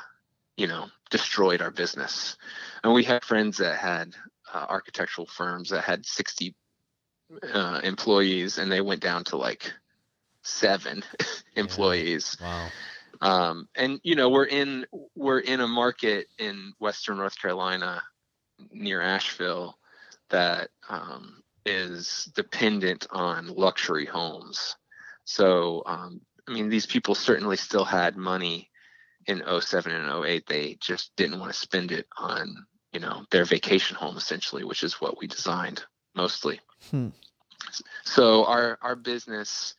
you 0.58 0.66
know, 0.66 0.88
destroyed 1.10 1.62
our 1.62 1.70
business. 1.70 2.36
And 2.84 2.92
we 2.92 3.04
had 3.04 3.24
friends 3.24 3.56
that 3.58 3.78
had 3.78 4.14
uh, 4.52 4.66
architectural 4.68 5.26
firms 5.26 5.70
that 5.70 5.84
had 5.84 6.04
60 6.06 6.54
uh, 7.52 7.80
employees 7.82 8.58
and 8.58 8.70
they 8.70 8.80
went 8.80 9.00
down 9.00 9.24
to 9.24 9.36
like 9.36 9.72
seven 10.42 11.02
employees. 11.56 12.36
Wow. 12.40 12.68
um, 13.20 13.68
and 13.74 14.00
you 14.02 14.14
know 14.14 14.28
we're 14.28 14.46
in 14.46 14.86
we're 15.14 15.40
in 15.40 15.60
a 15.60 15.68
market 15.68 16.28
in 16.38 16.72
western 16.78 17.18
north 17.18 17.40
carolina 17.40 18.02
near 18.72 19.00
asheville 19.00 19.78
that 20.30 20.70
um, 20.88 21.42
is 21.66 22.30
dependent 22.34 23.06
on 23.10 23.48
luxury 23.48 24.06
homes. 24.06 24.76
So 25.24 25.82
um, 25.86 26.20
i 26.48 26.52
mean 26.52 26.68
these 26.68 26.86
people 26.86 27.14
certainly 27.14 27.56
still 27.56 27.84
had 27.84 28.16
money 28.16 28.70
in 29.26 29.42
07 29.60 29.92
and 29.92 30.24
08 30.24 30.46
they 30.46 30.76
just 30.80 31.14
didn't 31.16 31.38
want 31.38 31.52
to 31.52 31.58
spend 31.58 31.92
it 31.92 32.06
on 32.16 32.66
you 32.92 33.00
know 33.00 33.24
their 33.30 33.44
vacation 33.44 33.96
home 33.96 34.16
essentially 34.16 34.64
which 34.64 34.82
is 34.82 35.00
what 35.00 35.18
we 35.18 35.26
designed 35.26 35.84
mostly. 36.14 36.60
Hmm. 36.90 37.08
so 38.04 38.44
our 38.46 38.78
our 38.82 38.96
business 38.96 39.74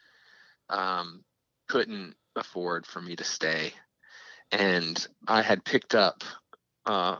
um, 0.69 1.24
couldn't 1.67 2.15
afford 2.36 2.86
for 2.86 3.02
me 3.02 3.15
to 3.15 3.24
stay. 3.24 3.74
And 4.52 5.06
i 5.28 5.41
had 5.41 5.63
picked 5.63 5.95
up 5.95 6.24
uh, 6.86 7.17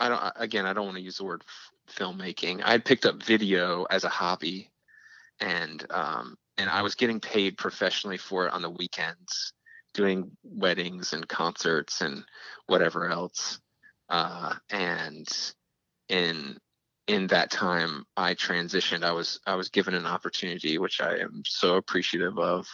i 0.00 0.08
don't 0.08 0.32
again 0.36 0.66
i 0.66 0.72
don't 0.72 0.86
want 0.86 0.96
to 0.96 1.02
use 1.02 1.18
the 1.18 1.24
word 1.24 1.42
f- 1.46 1.96
filmmaking. 1.96 2.62
I 2.62 2.72
had 2.72 2.84
picked 2.84 3.06
up 3.06 3.22
video 3.22 3.84
as 3.84 4.04
a 4.04 4.08
hobby 4.08 4.70
and 5.40 5.84
um, 5.90 6.36
and 6.58 6.70
i 6.70 6.82
was 6.82 6.94
getting 6.94 7.20
paid 7.20 7.58
professionally 7.58 8.18
for 8.18 8.46
it 8.46 8.52
on 8.52 8.62
the 8.62 8.70
weekends 8.70 9.52
doing 9.94 10.30
weddings 10.42 11.12
and 11.12 11.28
concerts 11.28 12.00
and 12.00 12.24
whatever 12.66 13.10
else 13.10 13.60
uh, 14.12 14.54
and 14.70 15.26
in 16.08 16.56
in 17.08 17.26
that 17.26 17.50
time 17.50 18.04
i 18.16 18.34
transitioned. 18.34 19.02
I 19.02 19.10
was 19.12 19.40
i 19.46 19.56
was 19.56 19.68
given 19.70 19.94
an 19.94 20.06
opportunity 20.06 20.78
which 20.78 21.00
i 21.00 21.16
am 21.16 21.42
so 21.46 21.76
appreciative 21.76 22.38
of 22.38 22.68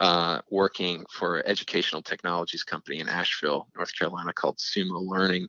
uh, 0.00 0.40
working 0.50 1.04
for 1.10 1.38
an 1.38 1.44
educational 1.46 2.02
technologies 2.02 2.62
company 2.62 3.00
in 3.00 3.08
asheville 3.08 3.66
north 3.76 3.96
carolina 3.98 4.32
called 4.32 4.58
sumo 4.58 5.00
learning. 5.00 5.48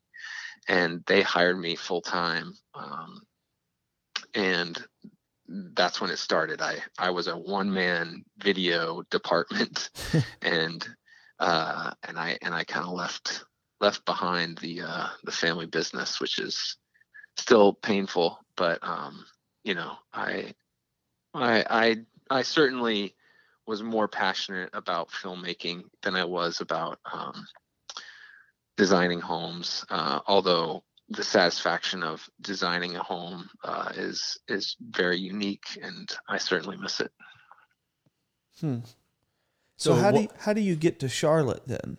And 0.67 1.03
they 1.05 1.21
hired 1.21 1.59
me 1.59 1.75
full 1.75 2.01
time 2.01 2.53
um, 2.73 3.21
and 4.33 4.83
that's 5.73 6.01
when 6.01 6.09
it 6.09 6.17
started. 6.17 6.61
I 6.61 6.77
i 6.97 7.09
was 7.09 7.27
a 7.27 7.37
one 7.37 7.71
man 7.71 8.23
video 8.37 9.03
department. 9.11 9.89
And 10.41 10.87
uh 11.39 11.91
and 12.07 12.17
i 12.17 12.37
and 12.41 12.53
i 12.55 12.63
kind 12.63 12.85
of 12.85 12.93
left 12.93 13.43
left 13.81 14.05
behind 14.05 14.57
the 14.59 14.81
uh 14.81 15.07
the 15.23 15.31
family 15.31 15.65
business 15.65 16.19
which 16.19 16.39
is 16.39 16.77
still 17.37 17.73
painful 17.73 18.39
but 18.55 18.79
um 18.81 19.25
you 19.63 19.75
know 19.75 19.93
i 20.13 20.53
i 21.33 21.65
i 21.69 21.97
i 22.29 22.41
certainly 22.41 23.15
was 23.67 23.81
more 23.83 24.07
passionate 24.07 24.69
about 24.73 25.09
filmmaking 25.09 25.83
than 26.03 26.15
i 26.15 26.23
was 26.23 26.61
about 26.61 26.99
um 27.11 27.45
designing 28.77 29.19
homes 29.19 29.85
uh 29.89 30.19
although 30.27 30.83
the 31.09 31.23
satisfaction 31.23 32.01
of 32.01 32.27
designing 32.41 32.95
a 32.95 33.03
home 33.03 33.47
uh, 33.63 33.91
is 33.95 34.39
is 34.47 34.75
very 34.89 35.17
unique 35.17 35.65
and 35.83 36.15
i 36.27 36.37
certainly 36.37 36.77
miss 36.77 36.99
it 36.99 37.11
Hmm. 38.59 38.79
So, 39.77 39.93
So 39.93 39.95
how 39.95 40.11
do 40.11 40.21
you, 40.21 40.29
how 40.39 40.53
do 40.53 40.61
you 40.61 40.75
get 40.75 40.99
to 40.99 41.09
Charlotte 41.09 41.63
then? 41.67 41.97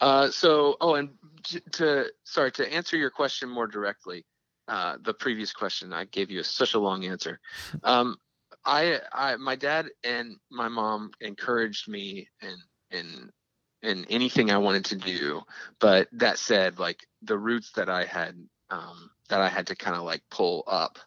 Uh, 0.00 0.30
so, 0.30 0.76
oh, 0.80 0.94
and 0.94 1.10
j- 1.42 1.60
to 1.72 2.06
sorry 2.24 2.52
to 2.52 2.72
answer 2.72 2.96
your 2.96 3.10
question 3.10 3.48
more 3.48 3.66
directly, 3.66 4.24
uh, 4.68 4.96
the 5.02 5.14
previous 5.14 5.52
question 5.52 5.92
I 5.92 6.04
gave 6.04 6.30
you 6.30 6.42
such 6.42 6.74
a 6.74 6.78
long 6.78 7.04
answer. 7.04 7.40
Um, 7.82 8.16
I, 8.64 9.00
I, 9.12 9.36
my 9.36 9.56
dad 9.56 9.86
and 10.04 10.36
my 10.50 10.68
mom 10.68 11.10
encouraged 11.20 11.88
me 11.88 12.28
in 12.42 12.56
in 12.90 13.30
in 13.82 14.04
anything 14.10 14.50
I 14.50 14.58
wanted 14.58 14.84
to 14.86 14.96
do, 14.96 15.40
but 15.78 16.08
that 16.12 16.38
said, 16.38 16.78
like 16.78 17.06
the 17.22 17.38
roots 17.38 17.72
that 17.72 17.88
I 17.88 18.04
had 18.04 18.36
um, 18.70 19.10
that 19.28 19.40
I 19.40 19.48
had 19.48 19.68
to 19.68 19.76
kind 19.76 19.96
of 19.96 20.02
like 20.02 20.22
pull 20.30 20.64
up 20.66 20.98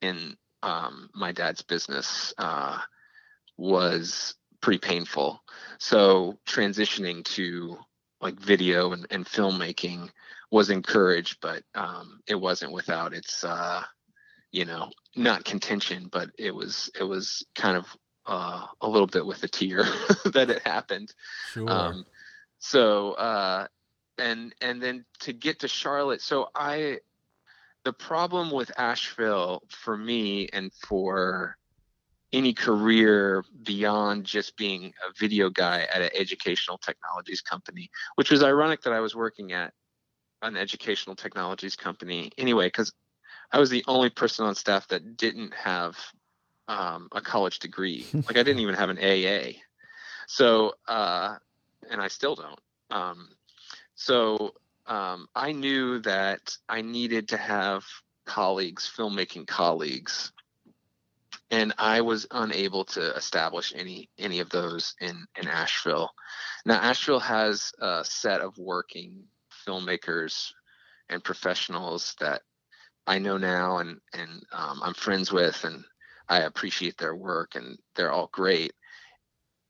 in 0.00 0.36
um, 0.62 1.10
my 1.14 1.32
dad's 1.32 1.62
business 1.62 2.32
uh, 2.38 2.78
was 3.56 4.34
pretty 4.60 4.78
painful. 4.78 5.42
So 5.78 6.38
transitioning 6.46 7.24
to 7.36 7.78
like 8.26 8.40
video 8.40 8.92
and, 8.92 9.06
and 9.10 9.24
filmmaking 9.24 10.10
was 10.50 10.68
encouraged, 10.70 11.38
but 11.40 11.62
um, 11.76 12.20
it 12.26 12.34
wasn't 12.34 12.72
without 12.72 13.14
its, 13.14 13.44
uh, 13.44 13.82
you 14.50 14.64
know, 14.64 14.90
not 15.14 15.44
contention, 15.44 16.08
but 16.10 16.30
it 16.36 16.52
was 16.52 16.90
it 16.98 17.04
was 17.04 17.46
kind 17.54 17.76
of 17.76 17.86
uh, 18.26 18.66
a 18.80 18.88
little 18.88 19.06
bit 19.06 19.24
with 19.24 19.44
a 19.44 19.48
tear 19.48 19.84
that 20.24 20.50
it 20.50 20.66
happened. 20.66 21.14
Sure. 21.52 21.70
Um, 21.70 22.04
so 22.58 23.12
uh, 23.12 23.68
and 24.18 24.52
and 24.60 24.82
then 24.82 25.04
to 25.20 25.32
get 25.32 25.60
to 25.60 25.68
Charlotte, 25.68 26.20
so 26.20 26.48
I 26.54 26.98
the 27.84 27.92
problem 27.92 28.50
with 28.50 28.72
Asheville 28.76 29.62
for 29.68 29.96
me 29.96 30.48
and 30.52 30.72
for 30.72 31.56
any 32.36 32.52
career 32.52 33.42
beyond 33.62 34.24
just 34.24 34.58
being 34.58 34.92
a 35.08 35.12
video 35.18 35.48
guy 35.48 35.86
at 35.92 36.02
an 36.02 36.10
educational 36.14 36.76
technologies 36.76 37.40
company, 37.40 37.90
which 38.16 38.30
was 38.30 38.42
ironic 38.42 38.82
that 38.82 38.92
I 38.92 39.00
was 39.00 39.16
working 39.16 39.52
at 39.52 39.72
an 40.42 40.54
educational 40.54 41.16
technologies 41.16 41.76
company 41.76 42.30
anyway, 42.36 42.66
because 42.66 42.92
I 43.52 43.58
was 43.58 43.70
the 43.70 43.82
only 43.88 44.10
person 44.10 44.44
on 44.44 44.54
staff 44.54 44.86
that 44.88 45.16
didn't 45.16 45.54
have 45.54 45.96
um, 46.68 47.08
a 47.12 47.22
college 47.22 47.58
degree. 47.58 48.04
like 48.12 48.36
I 48.36 48.42
didn't 48.42 48.60
even 48.60 48.74
have 48.74 48.90
an 48.90 48.98
AA. 48.98 49.52
So, 50.26 50.74
uh, 50.86 51.36
and 51.90 52.02
I 52.02 52.08
still 52.08 52.34
don't. 52.34 52.60
Um, 52.90 53.30
so 53.94 54.52
um, 54.86 55.26
I 55.34 55.52
knew 55.52 56.00
that 56.00 56.54
I 56.68 56.82
needed 56.82 57.28
to 57.28 57.38
have 57.38 57.84
colleagues, 58.26 58.92
filmmaking 58.94 59.46
colleagues, 59.46 60.32
and 61.50 61.72
I 61.78 62.00
was 62.00 62.26
unable 62.30 62.84
to 62.86 63.14
establish 63.14 63.72
any 63.76 64.10
any 64.18 64.40
of 64.40 64.50
those 64.50 64.94
in 65.00 65.26
in 65.40 65.48
Asheville. 65.48 66.10
Now 66.64 66.76
Asheville 66.80 67.20
has 67.20 67.72
a 67.80 68.04
set 68.04 68.40
of 68.40 68.58
working 68.58 69.24
filmmakers 69.66 70.52
and 71.08 71.22
professionals 71.22 72.14
that 72.20 72.42
I 73.06 73.18
know 73.18 73.36
now 73.38 73.78
and 73.78 74.00
and 74.12 74.42
um, 74.52 74.80
I'm 74.82 74.94
friends 74.94 75.32
with 75.32 75.64
and 75.64 75.84
I 76.28 76.40
appreciate 76.40 76.98
their 76.98 77.14
work 77.14 77.54
and 77.54 77.78
they're 77.94 78.12
all 78.12 78.28
great. 78.32 78.72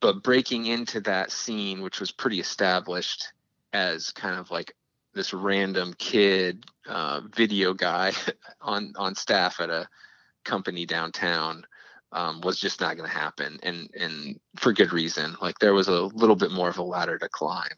But 0.00 0.22
breaking 0.22 0.66
into 0.66 1.00
that 1.02 1.32
scene, 1.32 1.82
which 1.82 2.00
was 2.00 2.10
pretty 2.10 2.40
established 2.40 3.32
as 3.72 4.10
kind 4.12 4.38
of 4.38 4.50
like 4.50 4.74
this 5.14 5.34
random 5.34 5.94
kid 5.98 6.64
uh, 6.88 7.20
video 7.34 7.74
guy 7.74 8.12
on 8.60 8.94
on 8.96 9.14
staff 9.14 9.60
at 9.60 9.68
a 9.68 9.86
company 10.46 10.86
downtown 10.86 11.66
um, 12.12 12.40
was 12.40 12.58
just 12.58 12.80
not 12.80 12.96
going 12.96 13.08
to 13.08 13.14
happen, 13.14 13.58
and 13.62 13.90
and 13.98 14.40
for 14.56 14.72
good 14.72 14.92
reason. 14.92 15.36
Like 15.42 15.58
there 15.58 15.74
was 15.74 15.88
a 15.88 16.02
little 16.02 16.36
bit 16.36 16.50
more 16.50 16.68
of 16.68 16.78
a 16.78 16.82
ladder 16.82 17.18
to 17.18 17.28
climb. 17.28 17.76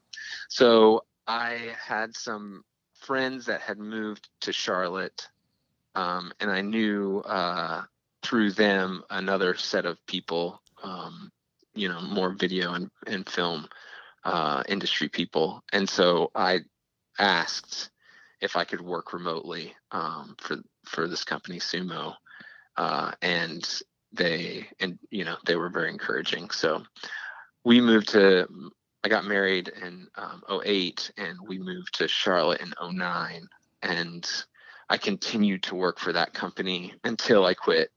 So 0.48 1.04
I 1.26 1.72
had 1.84 2.14
some 2.14 2.62
friends 2.94 3.46
that 3.46 3.60
had 3.60 3.78
moved 3.78 4.28
to 4.42 4.52
Charlotte, 4.52 5.28
um, 5.94 6.32
and 6.40 6.50
I 6.50 6.60
knew 6.60 7.20
uh, 7.20 7.82
through 8.22 8.52
them 8.52 9.02
another 9.10 9.56
set 9.56 9.86
of 9.86 10.04
people, 10.06 10.60
um, 10.82 11.32
you 11.74 11.88
know, 11.88 12.00
more 12.00 12.30
video 12.30 12.74
and, 12.74 12.90
and 13.06 13.28
film 13.28 13.68
uh, 14.24 14.62
industry 14.68 15.08
people. 15.08 15.64
And 15.72 15.88
so 15.88 16.30
I 16.34 16.60
asked 17.18 17.90
if 18.40 18.56
I 18.56 18.64
could 18.64 18.80
work 18.80 19.12
remotely 19.12 19.74
um, 19.90 20.36
for 20.38 20.58
for 20.84 21.08
this 21.08 21.24
company, 21.24 21.58
Sumo, 21.58 22.14
uh, 22.78 23.12
and 23.20 23.82
they 24.12 24.66
and 24.80 24.98
you 25.10 25.24
know 25.24 25.36
they 25.44 25.56
were 25.56 25.68
very 25.68 25.90
encouraging. 25.90 26.48
So 26.50 26.82
we 27.64 27.80
moved 27.80 28.08
to. 28.10 28.48
I 29.04 29.08
got 29.08 29.26
married 29.26 29.70
in 29.80 30.08
um, 30.16 30.42
08 30.64 31.12
and 31.18 31.38
we 31.46 31.56
moved 31.58 31.94
to 31.98 32.08
Charlotte 32.08 32.60
in 32.60 32.74
09 32.96 33.46
and 33.82 34.28
I 34.90 34.96
continued 34.96 35.62
to 35.64 35.76
work 35.76 36.00
for 36.00 36.12
that 36.12 36.34
company 36.34 36.94
until 37.04 37.46
I 37.46 37.54
quit 37.54 37.90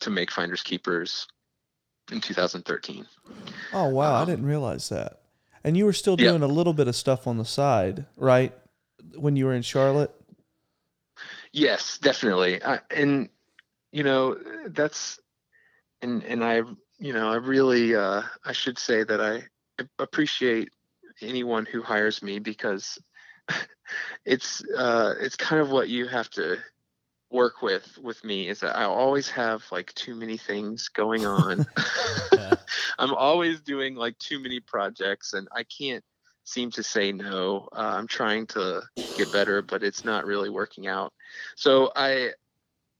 to 0.00 0.10
make 0.10 0.32
Finders 0.32 0.64
Keepers 0.64 1.28
in 2.10 2.20
2013. 2.20 3.06
Oh 3.72 3.88
wow, 3.88 4.16
um, 4.16 4.22
I 4.22 4.24
didn't 4.24 4.46
realize 4.46 4.88
that. 4.88 5.20
And 5.62 5.76
you 5.76 5.84
were 5.84 5.92
still 5.92 6.16
doing 6.16 6.40
yeah. 6.40 6.46
a 6.46 6.48
little 6.48 6.72
bit 6.72 6.88
of 6.88 6.96
stuff 6.96 7.28
on 7.28 7.38
the 7.38 7.44
side, 7.44 8.06
right? 8.16 8.52
When 9.14 9.36
you 9.36 9.44
were 9.44 9.54
in 9.54 9.62
Charlotte. 9.62 10.12
Yes, 11.52 11.98
definitely. 11.98 12.62
I, 12.62 12.80
and 12.90 13.28
you 13.92 14.02
know, 14.02 14.36
that's 14.66 15.18
and 16.02 16.22
and 16.24 16.44
I, 16.44 16.62
you 16.98 17.12
know, 17.12 17.30
I 17.30 17.36
really 17.36 17.94
uh 17.94 18.22
I 18.44 18.52
should 18.52 18.78
say 18.78 19.04
that 19.04 19.20
I 19.20 19.42
appreciate 19.98 20.70
anyone 21.20 21.66
who 21.66 21.82
hires 21.82 22.22
me 22.22 22.38
because 22.38 22.98
it's 24.24 24.62
uh 24.76 25.14
it's 25.20 25.36
kind 25.36 25.60
of 25.60 25.70
what 25.70 25.88
you 25.88 26.06
have 26.06 26.30
to 26.30 26.58
work 27.30 27.62
with 27.62 27.98
with 28.02 28.22
me 28.24 28.48
is 28.48 28.60
that 28.60 28.76
I 28.76 28.84
always 28.84 29.28
have 29.30 29.64
like 29.70 29.94
too 29.94 30.14
many 30.14 30.36
things 30.36 30.88
going 30.88 31.24
on. 31.24 31.64
I'm 32.98 33.14
always 33.14 33.60
doing 33.60 33.94
like 33.94 34.18
too 34.18 34.40
many 34.40 34.60
projects 34.60 35.32
and 35.32 35.48
I 35.52 35.64
can't 35.64 36.04
seem 36.44 36.70
to 36.72 36.82
say 36.82 37.12
no. 37.12 37.68
Uh, 37.72 37.94
I'm 37.96 38.06
trying 38.06 38.46
to 38.48 38.82
get 39.14 39.30
better, 39.30 39.62
but 39.62 39.82
it's 39.82 40.04
not 40.04 40.26
really 40.26 40.50
working 40.50 40.86
out. 40.86 41.12
So 41.56 41.92
I 41.94 42.30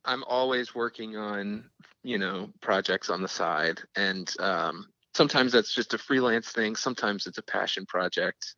I'm 0.04 0.24
always 0.24 0.74
working 0.74 1.16
on, 1.16 1.70
you 2.02 2.18
know, 2.18 2.50
projects 2.60 3.10
on 3.10 3.22
the 3.22 3.28
side 3.28 3.80
and 3.96 4.32
um 4.40 4.86
sometimes 5.14 5.52
that's 5.52 5.74
just 5.74 5.94
a 5.94 5.98
freelance 5.98 6.50
thing, 6.50 6.76
sometimes 6.76 7.26
it's 7.26 7.38
a 7.38 7.42
passion 7.42 7.86
project. 7.86 8.54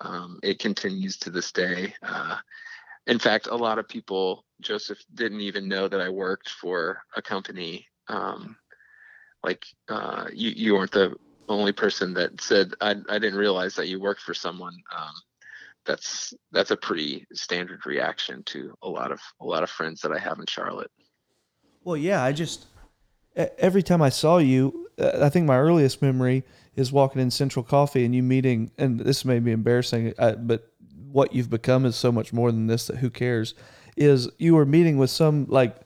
Um, 0.00 0.38
it 0.42 0.58
continues 0.58 1.16
to 1.18 1.30
this 1.30 1.52
day. 1.52 1.94
Uh, 2.02 2.36
in 3.06 3.18
fact, 3.18 3.46
a 3.46 3.56
lot 3.56 3.78
of 3.78 3.88
people, 3.88 4.44
Joseph, 4.60 4.98
didn't 5.14 5.40
even 5.40 5.68
know 5.68 5.88
that 5.88 6.00
I 6.00 6.08
worked 6.08 6.50
for 6.50 7.02
a 7.16 7.22
company. 7.22 7.86
Um, 8.08 8.56
like 9.42 9.64
uh, 9.88 10.26
you, 10.32 10.50
you 10.50 10.74
weren't 10.74 10.92
the 10.92 11.16
only 11.48 11.72
person 11.72 12.12
that 12.14 12.40
said 12.40 12.74
I, 12.80 12.96
I 13.08 13.18
didn't 13.18 13.38
realize 13.38 13.74
that 13.76 13.88
you 13.88 14.00
worked 14.00 14.20
for 14.20 14.34
someone. 14.34 14.76
That's 15.86 16.34
that's 16.52 16.70
a 16.70 16.76
pretty 16.76 17.26
standard 17.32 17.86
reaction 17.86 18.42
to 18.44 18.74
a 18.82 18.88
lot 18.88 19.12
of 19.12 19.20
a 19.40 19.44
lot 19.44 19.62
of 19.62 19.70
friends 19.70 20.00
that 20.02 20.12
I 20.12 20.18
have 20.18 20.38
in 20.38 20.46
Charlotte. 20.46 20.90
Well, 21.84 21.96
yeah, 21.96 22.22
I 22.22 22.32
just 22.32 22.66
every 23.36 23.82
time 23.82 24.02
I 24.02 24.08
saw 24.08 24.38
you, 24.38 24.88
uh, 24.98 25.20
I 25.22 25.28
think 25.28 25.46
my 25.46 25.58
earliest 25.58 26.02
memory 26.02 26.44
is 26.74 26.92
walking 26.92 27.22
in 27.22 27.30
Central 27.30 27.62
Coffee 27.62 28.04
and 28.04 28.14
you 28.14 28.22
meeting, 28.22 28.70
and 28.78 29.00
this 29.00 29.24
may 29.24 29.38
be 29.38 29.52
embarrassing, 29.52 30.14
uh, 30.18 30.32
but 30.32 30.72
what 31.10 31.34
you've 31.34 31.50
become 31.50 31.86
is 31.86 31.96
so 31.96 32.10
much 32.12 32.32
more 32.32 32.50
than 32.50 32.66
this 32.66 32.88
that 32.88 32.96
who 32.96 33.10
cares 33.10 33.54
is 33.96 34.28
you 34.38 34.54
were 34.54 34.66
meeting 34.66 34.98
with 34.98 35.10
some 35.10 35.46
like 35.48 35.76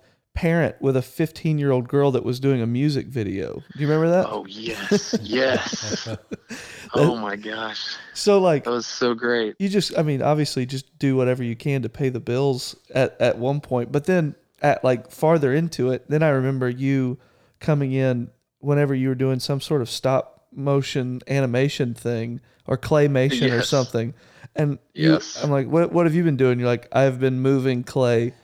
parent 0.41 0.75
with 0.81 0.97
a 0.97 1.03
15 1.03 1.59
year 1.59 1.71
old 1.71 1.87
girl 1.87 2.11
that 2.13 2.25
was 2.25 2.41
doing 2.41 2.63
a 2.63 2.67
music 2.67 3.09
video 3.09 3.63
do 3.77 3.79
you 3.79 3.87
remember 3.87 4.09
that 4.09 4.27
oh 4.27 4.47
yes 4.49 5.15
yes 5.21 6.09
oh 6.95 7.15
my 7.15 7.37
gosh 7.37 7.95
so 8.15 8.41
like 8.41 8.65
that 8.65 8.71
was 8.71 8.87
so 8.87 9.13
great 9.13 9.55
you 9.59 9.69
just 9.69 9.99
i 9.99 10.03
mean 10.03 10.23
obviously 10.23 10.65
just 10.65 10.99
do 10.99 11.15
whatever 11.15 11.45
you 11.45 11.55
can 11.55 11.83
to 11.83 11.91
pay 11.91 12.09
the 12.09 12.21
bills 12.21 12.75
at, 12.95 13.21
at 13.21 13.37
one 13.37 13.61
point 13.61 13.93
but 13.93 14.07
then 14.07 14.35
at 14.63 14.83
like 14.83 15.11
farther 15.11 15.53
into 15.53 15.91
it 15.91 16.09
then 16.09 16.23
i 16.23 16.31
remember 16.31 16.71
you 16.71 17.19
coming 17.59 17.93
in 17.93 18.31
whenever 18.61 18.95
you 18.95 19.09
were 19.09 19.15
doing 19.15 19.39
some 19.39 19.61
sort 19.61 19.83
of 19.83 19.91
stop 19.91 20.47
motion 20.53 21.21
animation 21.29 21.93
thing 21.93 22.41
or 22.67 22.79
claymation 22.79 23.49
yes. 23.49 23.53
or 23.53 23.63
something 23.63 24.15
and 24.57 24.79
yes. 24.95 25.37
You, 25.37 25.45
I'm 25.45 25.51
like, 25.53 25.69
what, 25.69 25.93
what 25.93 26.07
have 26.07 26.15
you 26.17 26.25
been 26.25 26.37
doing? 26.37 26.59
You're 26.59 26.67
like, 26.67 26.89
I've 26.91 27.21
been 27.21 27.39
moving 27.39 27.85
clay 27.85 28.35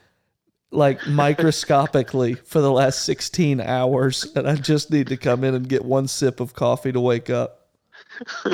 like 0.77 1.07
microscopically 1.07 2.35
for 2.35 2.61
the 2.61 2.71
last 2.71 3.05
16 3.05 3.61
hours. 3.61 4.27
And 4.37 4.49
I 4.49 4.57
just 4.57 4.91
need 4.91 5.09
to 5.09 5.17
come 5.17 5.45
in 5.45 5.55
and 5.55 5.69
get 5.69 5.85
one 5.85 6.09
sip 6.09 6.41
of 6.41 6.55
coffee 6.55 6.93
to 6.93 7.01
wake 7.01 7.31
up. 7.31 7.69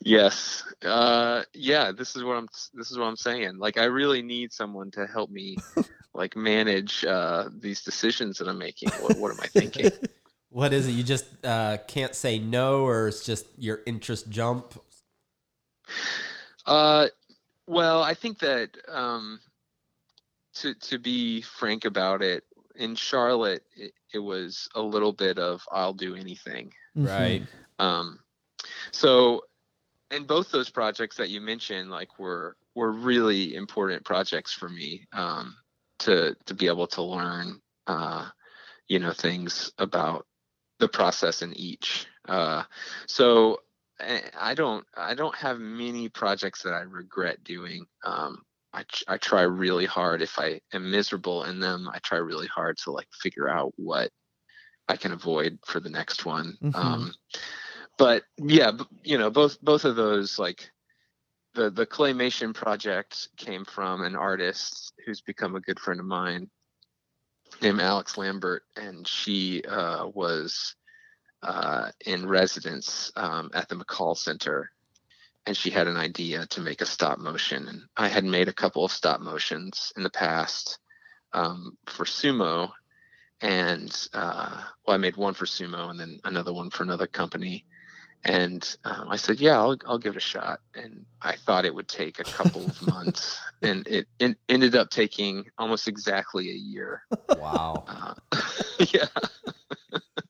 yes. 0.00 0.64
Uh, 0.84 1.42
yeah, 1.54 1.92
this 1.92 2.16
is 2.16 2.24
what 2.24 2.36
I'm, 2.36 2.48
this 2.74 2.90
is 2.90 2.98
what 2.98 3.06
I'm 3.06 3.16
saying. 3.16 3.58
Like, 3.58 3.78
I 3.78 3.84
really 3.84 4.22
need 4.22 4.52
someone 4.52 4.90
to 4.92 5.06
help 5.06 5.30
me 5.30 5.56
like 6.14 6.36
manage, 6.36 7.04
uh, 7.04 7.48
these 7.60 7.82
decisions 7.82 8.38
that 8.38 8.48
I'm 8.48 8.58
making. 8.58 8.90
What, 9.00 9.16
what 9.18 9.30
am 9.30 9.38
I 9.40 9.46
thinking? 9.60 9.90
What 10.50 10.72
is 10.72 10.86
it? 10.86 10.92
You 10.92 11.02
just 11.02 11.24
uh, 11.44 11.78
can't 11.86 12.14
say 12.14 12.38
no, 12.38 12.84
or 12.84 13.08
it's 13.08 13.24
just 13.24 13.46
your 13.56 13.80
interest 13.86 14.28
jump? 14.28 14.74
Uh, 16.66 17.08
well, 17.66 18.02
I 18.02 18.14
think 18.14 18.40
that 18.40 18.76
um, 18.88 19.40
to 20.54 20.74
to 20.74 20.98
be 20.98 21.42
frank 21.42 21.84
about 21.84 22.22
it, 22.22 22.44
in 22.76 22.94
Charlotte, 22.94 23.64
it, 23.76 23.92
it 24.12 24.18
was 24.18 24.68
a 24.74 24.82
little 24.82 25.12
bit 25.12 25.38
of 25.38 25.62
I'll 25.70 25.94
do 25.94 26.14
anything. 26.14 26.72
Mm-hmm. 26.96 27.06
Right. 27.06 27.42
Um, 27.78 28.18
so, 28.90 29.42
and 30.10 30.26
both 30.26 30.50
those 30.50 30.70
projects 30.70 31.16
that 31.16 31.30
you 31.30 31.40
mentioned, 31.40 31.90
like 31.90 32.18
were 32.18 32.56
were 32.74 32.92
really 32.92 33.54
important 33.54 34.04
projects 34.04 34.52
for 34.52 34.68
me 34.68 35.06
um, 35.12 35.56
to 36.00 36.36
to 36.46 36.54
be 36.54 36.66
able 36.66 36.86
to 36.88 37.02
learn, 37.02 37.60
uh, 37.86 38.28
you 38.88 38.98
know, 38.98 39.12
things 39.12 39.72
about 39.78 40.26
the 40.78 40.88
process 40.88 41.42
in 41.42 41.54
each. 41.54 42.06
Uh, 42.28 42.64
so 43.06 43.60
I 44.38 44.54
don't 44.54 44.84
I 44.96 45.14
don't 45.14 45.34
have 45.36 45.58
many 45.58 46.08
projects 46.08 46.62
that 46.62 46.72
I 46.72 46.80
regret 46.80 47.44
doing. 47.44 47.86
Um, 48.04 48.42
I 48.74 48.84
I 49.08 49.18
try 49.18 49.42
really 49.42 49.86
hard. 49.86 50.22
If 50.22 50.38
I 50.38 50.60
am 50.72 50.90
miserable 50.90 51.44
in 51.44 51.60
them, 51.60 51.88
I 51.92 51.98
try 51.98 52.18
really 52.18 52.46
hard 52.46 52.78
to 52.78 52.90
like 52.90 53.08
figure 53.12 53.48
out 53.48 53.72
what 53.76 54.10
I 54.88 54.96
can 54.96 55.12
avoid 55.12 55.58
for 55.64 55.80
the 55.80 55.90
next 55.90 56.24
one. 56.24 56.56
Mm-hmm. 56.62 56.76
Um, 56.76 57.14
but 57.98 58.24
yeah, 58.38 58.72
you 59.02 59.18
know, 59.18 59.30
both 59.30 59.60
both 59.60 59.84
of 59.84 59.96
those 59.96 60.38
like 60.38 60.70
the 61.54 61.70
the 61.70 61.86
claymation 61.86 62.54
project 62.54 63.28
came 63.36 63.64
from 63.64 64.02
an 64.02 64.16
artist 64.16 64.92
who's 65.04 65.20
become 65.20 65.54
a 65.54 65.60
good 65.60 65.78
friend 65.78 66.00
of 66.00 66.06
mine 66.06 66.50
named 67.60 67.80
Alex 67.80 68.16
Lambert, 68.16 68.64
and 68.76 69.06
she 69.06 69.62
uh, 69.64 70.06
was 70.08 70.74
uh, 71.42 71.90
in 72.06 72.26
residence 72.26 73.12
um, 73.16 73.50
at 73.54 73.68
the 73.68 73.76
McColl 73.76 74.16
Center, 74.16 74.70
and 75.46 75.56
she 75.56 75.70
had 75.70 75.88
an 75.88 75.96
idea 75.96 76.46
to 76.46 76.60
make 76.60 76.80
a 76.80 76.86
stop 76.86 77.18
motion. 77.18 77.68
And 77.68 77.82
I 77.96 78.08
had 78.08 78.24
made 78.24 78.48
a 78.48 78.52
couple 78.52 78.84
of 78.84 78.92
stop 78.92 79.20
motions 79.20 79.92
in 79.96 80.02
the 80.02 80.10
past 80.10 80.78
um, 81.32 81.76
for 81.86 82.04
sumo, 82.04 82.70
and 83.42 84.08
uh, 84.14 84.62
well, 84.86 84.94
I 84.94 84.98
made 84.98 85.16
one 85.16 85.34
for 85.34 85.46
Sumo 85.46 85.90
and 85.90 85.98
then 85.98 86.20
another 86.24 86.52
one 86.52 86.70
for 86.70 86.84
another 86.84 87.08
company. 87.08 87.64
And 88.24 88.76
um, 88.84 89.08
I 89.10 89.16
said, 89.16 89.40
"Yeah, 89.40 89.58
I'll 89.58 89.76
I'll 89.84 89.98
give 89.98 90.14
it 90.14 90.18
a 90.18 90.20
shot." 90.20 90.60
And 90.76 91.04
I 91.22 91.34
thought 91.34 91.64
it 91.64 91.74
would 91.74 91.88
take 91.88 92.20
a 92.20 92.24
couple 92.24 92.66
of 92.66 92.80
months, 92.86 93.40
and 93.62 93.84
it, 93.88 94.06
it 94.20 94.36
ended 94.48 94.76
up 94.76 94.90
taking 94.90 95.44
almost 95.58 95.88
exactly 95.88 96.48
a 96.50 96.54
year. 96.54 97.02
Wow. 97.36 97.84
Uh, 97.88 98.14
yeah. 98.78 99.08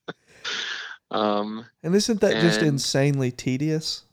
um, 1.11 1.67
And 1.83 1.95
isn't 1.95 2.23
that 2.23 2.41
just 2.41 2.63
insanely 2.63 3.31
tedious? 3.31 4.05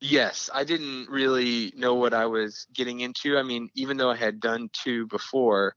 Yes, 0.00 0.48
I 0.54 0.64
didn't 0.64 1.08
really 1.08 1.72
know 1.76 1.94
what 1.94 2.14
I 2.14 2.26
was 2.26 2.66
getting 2.72 3.00
into. 3.00 3.36
I 3.36 3.42
mean, 3.42 3.68
even 3.74 3.96
though 3.96 4.10
I 4.10 4.16
had 4.16 4.40
done 4.40 4.70
two 4.72 5.06
before, 5.08 5.74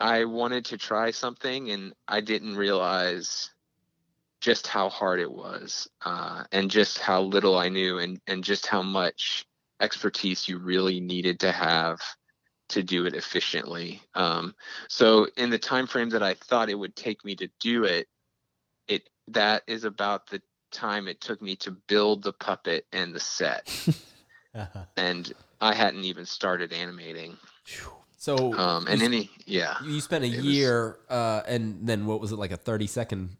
I 0.00 0.24
wanted 0.26 0.66
to 0.66 0.78
try 0.78 1.10
something 1.10 1.70
and 1.70 1.94
I 2.06 2.20
didn't 2.20 2.56
realize 2.56 3.50
just 4.40 4.66
how 4.66 4.88
hard 4.88 5.18
it 5.18 5.30
was 5.30 5.88
uh, 6.04 6.44
and 6.52 6.70
just 6.70 6.98
how 6.98 7.22
little 7.22 7.56
I 7.56 7.68
knew 7.68 7.98
and, 7.98 8.20
and 8.26 8.44
just 8.44 8.66
how 8.66 8.82
much 8.82 9.46
expertise 9.80 10.46
you 10.48 10.58
really 10.58 11.00
needed 11.00 11.40
to 11.40 11.52
have 11.52 12.00
to 12.68 12.82
do 12.82 13.06
it 13.06 13.14
efficiently. 13.14 14.02
Um, 14.14 14.54
so 14.88 15.26
in 15.36 15.50
the 15.50 15.58
time 15.58 15.86
frame 15.86 16.10
that 16.10 16.22
I 16.22 16.34
thought 16.34 16.68
it 16.68 16.78
would 16.78 16.94
take 16.94 17.24
me 17.24 17.34
to 17.36 17.48
do 17.60 17.84
it, 17.84 18.06
it 18.86 19.08
that 19.28 19.62
is 19.66 19.84
about 19.84 20.28
the 20.28 20.40
time 20.70 21.08
it 21.08 21.20
took 21.20 21.40
me 21.42 21.56
to 21.56 21.70
build 21.70 22.22
the 22.22 22.32
puppet 22.32 22.86
and 22.92 23.14
the 23.14 23.20
set 23.20 23.70
and 24.96 25.32
i 25.60 25.74
hadn't 25.74 26.04
even 26.04 26.24
started 26.26 26.72
animating 26.72 27.36
so 28.16 28.52
um 28.54 28.86
and 28.88 29.02
any 29.02 29.30
yeah 29.46 29.76
you 29.84 30.00
spent 30.00 30.24
a 30.24 30.26
it 30.26 30.36
was- 30.36 30.44
year, 30.44 30.96
uh, 31.08 31.42
and 31.46 31.86
then 31.86 32.06
what 32.06 32.20
was 32.20 32.32
it 32.32 32.36
like 32.36 32.50
a 32.50 32.56
thirty 32.56 32.86
second 32.88 33.36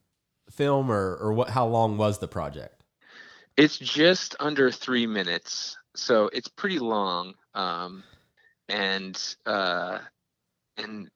film, 0.51 0.91
or 0.91 1.17
or 1.17 1.33
what? 1.33 1.51
How 1.51 1.67
long 1.67 1.97
was 1.99 2.19
the 2.19 2.29
project? 2.29 2.75
it's 3.57 3.77
just 3.77 4.37
under 4.39 4.71
three 4.71 5.05
minutes 5.07 5.77
so 5.97 6.31
it's 6.33 6.47
pretty 6.47 6.79
long 6.79 7.35
um 7.55 8.05
and 8.69 9.35
uh 9.47 9.99
and 10.77 11.11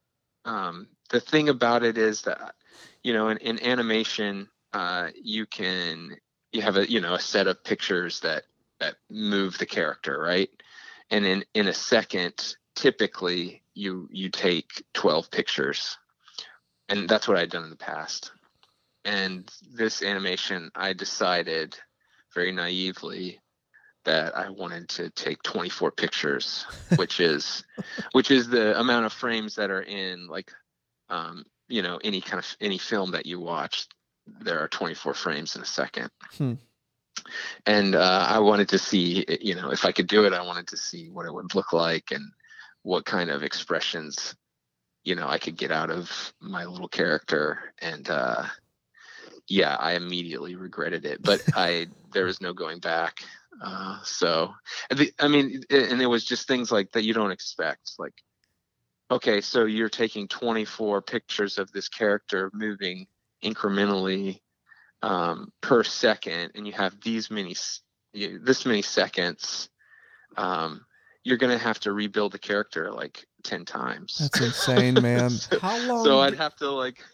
um 0.44 0.88
the 1.10 1.20
thing 1.20 1.48
about 1.48 1.84
it 1.84 1.96
is 1.96 2.22
that 2.22 2.56
you 3.04 3.12
know 3.12 3.28
in, 3.28 3.36
in 3.38 3.62
animation 3.62 4.48
uh 4.72 5.08
you 5.14 5.46
can 5.46 6.16
you 6.52 6.62
have 6.62 6.76
a 6.76 6.90
you 6.90 7.00
know 7.00 7.14
a 7.14 7.20
set 7.20 7.46
of 7.46 7.62
pictures 7.64 8.20
that 8.20 8.44
that 8.80 8.96
move 9.10 9.58
the 9.58 9.66
character 9.66 10.18
right? 10.18 10.50
And 11.10 11.24
in 11.26 11.44
in 11.54 11.68
a 11.68 11.74
second 11.74 12.56
typically 12.74 13.62
you 13.74 14.08
you 14.10 14.28
take 14.30 14.84
12 14.94 15.30
pictures. 15.30 15.98
And 16.88 17.08
that's 17.08 17.28
what 17.28 17.38
i'd 17.38 17.50
done 17.50 17.64
in 17.64 17.70
the 17.70 17.76
past. 17.76 18.32
And 19.04 19.50
this 19.72 20.02
animation 20.02 20.70
i 20.74 20.92
decided 20.92 21.76
very 22.34 22.52
naively 22.52 23.40
that 24.04 24.36
I 24.36 24.50
wanted 24.50 24.88
to 24.90 25.10
take 25.10 25.42
24 25.42 25.92
pictures, 25.92 26.66
which 26.96 27.20
is 27.20 27.64
which 28.12 28.30
is 28.30 28.48
the 28.48 28.78
amount 28.78 29.06
of 29.06 29.12
frames 29.12 29.56
that 29.56 29.70
are 29.70 29.82
in 29.82 30.26
like 30.26 30.50
um, 31.08 31.44
you 31.68 31.82
know 31.82 31.98
any 32.02 32.20
kind 32.20 32.38
of 32.38 32.56
any 32.60 32.78
film 32.78 33.12
that 33.12 33.26
you 33.26 33.40
watch. 33.40 33.86
There 34.26 34.60
are 34.60 34.68
24 34.68 35.14
frames 35.14 35.56
in 35.56 35.62
a 35.62 35.66
second. 35.66 36.10
Hmm. 36.36 36.54
And 37.66 37.94
uh, 37.94 38.26
I 38.28 38.38
wanted 38.38 38.68
to 38.70 38.78
see, 38.78 39.24
you 39.40 39.54
know, 39.54 39.70
if 39.70 39.84
I 39.84 39.92
could 39.92 40.06
do 40.06 40.24
it, 40.24 40.32
I 40.32 40.42
wanted 40.42 40.68
to 40.68 40.76
see 40.76 41.08
what 41.10 41.26
it 41.26 41.34
would 41.34 41.54
look 41.54 41.72
like 41.72 42.10
and 42.10 42.24
what 42.82 43.04
kind 43.04 43.30
of 43.30 43.42
expressions, 43.42 44.34
you 45.04 45.14
know, 45.14 45.28
I 45.28 45.38
could 45.38 45.56
get 45.56 45.70
out 45.70 45.90
of 45.90 46.32
my 46.40 46.64
little 46.64 46.88
character. 46.88 47.74
And 47.80 48.08
uh, 48.08 48.46
yeah, 49.48 49.76
I 49.76 49.92
immediately 49.92 50.56
regretted 50.56 51.04
it, 51.04 51.22
but 51.22 51.42
I 51.54 51.86
there 52.12 52.24
was 52.24 52.40
no 52.40 52.52
going 52.52 52.80
back. 52.80 53.22
Uh, 53.62 53.98
so, 54.02 54.52
I 55.20 55.28
mean, 55.28 55.62
and 55.70 56.02
it 56.02 56.06
was 56.06 56.24
just 56.24 56.48
things 56.48 56.72
like 56.72 56.90
that 56.92 57.04
you 57.04 57.14
don't 57.14 57.30
expect. 57.30 57.92
Like, 57.98 58.14
okay, 59.10 59.40
so 59.40 59.66
you're 59.66 59.88
taking 59.88 60.26
24 60.26 61.02
pictures 61.02 61.58
of 61.58 61.70
this 61.70 61.88
character 61.88 62.50
moving 62.52 63.06
incrementally 63.44 64.40
um, 65.02 65.52
per 65.60 65.82
second, 65.82 66.52
and 66.54 66.66
you 66.66 66.72
have 66.72 67.00
these 67.00 67.30
many, 67.30 67.54
this 68.14 68.66
many 68.66 68.82
seconds. 68.82 69.68
Um, 70.36 70.84
you're 71.24 71.38
gonna 71.38 71.58
have 71.58 71.78
to 71.80 71.92
rebuild 71.92 72.32
the 72.32 72.38
character 72.38 72.90
like 72.90 73.24
10 73.44 73.64
times. 73.64 74.18
That's 74.18 74.40
insane, 74.68 75.00
man. 75.00 75.30
so, 75.30 75.58
How 75.58 75.78
long? 75.86 76.04
so 76.04 76.20
I'd 76.20 76.34
have 76.34 76.56
to 76.56 76.70
like 76.70 77.04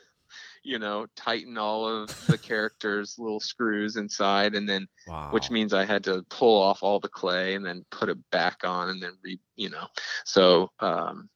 you 0.63 0.79
know 0.79 1.07
tighten 1.17 1.57
all 1.57 1.87
of 1.87 2.27
the 2.27 2.39
characters 2.39 3.17
little 3.19 3.41
screws 3.41 3.97
inside 3.97 4.55
and 4.55 4.69
then 4.69 4.87
wow. 5.07 5.31
which 5.31 5.51
means 5.51 5.73
i 5.73 5.85
had 5.85 6.05
to 6.05 6.25
pull 6.31 6.61
off 6.61 6.83
all 6.83 7.01
the 7.01 7.09
clay 7.09 7.55
and 7.55 7.65
then 7.65 7.85
put 7.91 8.09
it 8.09 8.19
back 8.31 8.59
on 8.65 8.91
and 8.91 9.03
then 9.03 9.13
re 9.23 9.39
you 9.57 9.71
know 9.71 9.87
so 10.25 10.71
um 10.81 11.29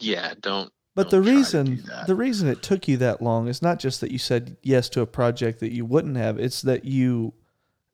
yeah 0.00 0.32
don't 0.40 0.72
But 0.94 1.10
the 1.10 1.18
Don't 1.22 1.34
reason 1.34 1.84
the 2.06 2.14
reason 2.14 2.48
it 2.48 2.62
took 2.62 2.86
you 2.86 2.96
that 2.98 3.22
long 3.22 3.48
is 3.48 3.62
not 3.62 3.78
just 3.78 4.00
that 4.02 4.10
you 4.10 4.18
said 4.18 4.56
yes 4.62 4.88
to 4.90 5.00
a 5.00 5.06
project 5.06 5.60
that 5.60 5.72
you 5.72 5.84
wouldn't 5.84 6.16
have. 6.16 6.38
It's 6.38 6.62
that 6.62 6.84
you 6.84 7.32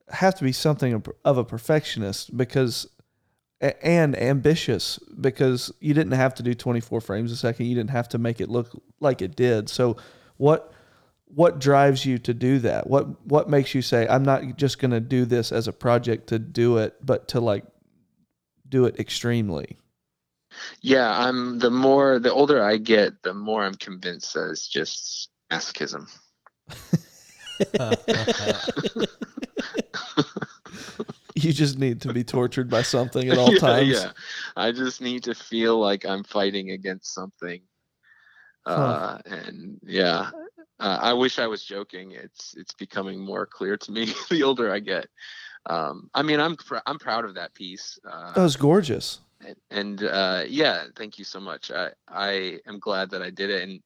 have 0.09 0.35
to 0.37 0.45
be 0.45 0.53
something 0.53 0.95
of- 0.95 1.09
of 1.25 1.39
a 1.39 1.45
perfectionist 1.45 2.37
because 2.37 2.89
and 3.61 4.17
ambitious 4.17 4.99
because 5.21 5.73
you 5.81 5.93
didn't 5.93 6.13
have 6.13 6.35
to 6.37 6.43
do 6.45 6.55
24 6.55 7.01
frames 7.01 7.33
a 7.33 7.37
second. 7.37 7.67
You 7.67 7.75
didn't 7.75 7.91
have 7.91 8.09
to 8.11 8.19
make 8.19 8.41
it 8.41 8.49
look 8.49 8.71
like 9.01 9.21
it 9.21 9.37
did. 9.37 9.69
So 9.69 9.97
what 10.37 10.73
what 11.27 11.59
drives 11.59 12.07
you 12.07 12.19
to 12.19 12.33
do 12.33 12.59
that? 12.61 12.89
What 12.89 13.25
what 13.27 13.51
makes 13.51 13.75
you 13.75 13.83
say 13.83 14.07
I'm 14.09 14.25
not 14.25 14.57
just 14.57 14.79
going 14.79 14.93
to 14.93 15.01
do 15.01 15.25
this 15.25 15.53
as 15.53 15.69
a 15.69 15.73
project 15.73 16.29
to 16.29 16.39
do 16.39 16.79
it, 16.79 16.97
but 17.05 17.29
to 17.29 17.41
like 17.41 17.65
do 18.69 18.85
it 18.87 18.99
extremely? 18.99 19.77
Yeah 20.83 21.11
i'm 21.27 21.59
the 21.59 21.71
more 21.71 22.19
the 22.19 22.33
older 22.33 22.63
i 22.63 22.77
get 22.77 23.23
the 23.23 23.35
more 23.35 23.65
i'm 23.65 23.75
convinced 23.75 24.35
that 24.35 24.51
it's 24.51 24.67
just 24.69 25.31
masochism. 25.51 26.07
You 31.35 31.53
just 31.53 31.79
need 31.79 32.01
to 32.01 32.13
be 32.13 32.25
tortured 32.25 32.69
by 32.69 32.83
something 32.83 33.29
at 33.29 33.39
all 33.43 33.53
yeah, 33.53 33.59
times. 33.61 33.89
yeah. 33.91 34.11
I 34.57 34.73
just 34.73 35.01
need 35.01 35.23
to 35.25 35.35
feel 35.35 35.79
like 35.79 36.05
i'm 36.05 36.25
fighting 36.25 36.73
against 36.73 37.15
something. 37.15 37.61
Uh 38.67 39.19
and 39.25 39.79
yeah. 39.85 40.31
Uh, 40.81 40.99
i 41.01 41.13
wish 41.13 41.39
i 41.39 41.47
was 41.47 41.63
joking. 41.65 42.13
It's 42.13 42.55
it's 42.57 42.75
becoming 42.75 43.21
more 43.21 43.47
clear 43.47 43.77
to 43.77 43.93
me 43.93 44.07
the 44.31 44.43
older 44.43 44.73
i 44.73 44.81
get. 44.81 45.07
Um 45.67 46.11
i 46.13 46.23
mean 46.23 46.41
i'm 46.41 46.57
pr- 46.57 46.85
i'm 46.87 46.99
proud 46.99 47.25
of 47.25 47.35
that 47.35 47.55
piece. 47.55 47.99
Uh 48.09 48.33
That 48.33 48.43
was 48.43 48.57
gorgeous. 48.57 49.21
And, 49.71 50.03
uh 50.03 50.45
yeah 50.49 50.85
thank 50.97 51.19
you 51.19 51.25
so 51.25 51.41
much. 51.41 51.71
I 51.71 51.91
i 52.09 52.59
am 52.67 52.79
glad 52.79 53.11
that 53.11 53.23
i 53.23 53.31
did 53.31 53.51
it. 53.51 53.63
And 53.69 53.81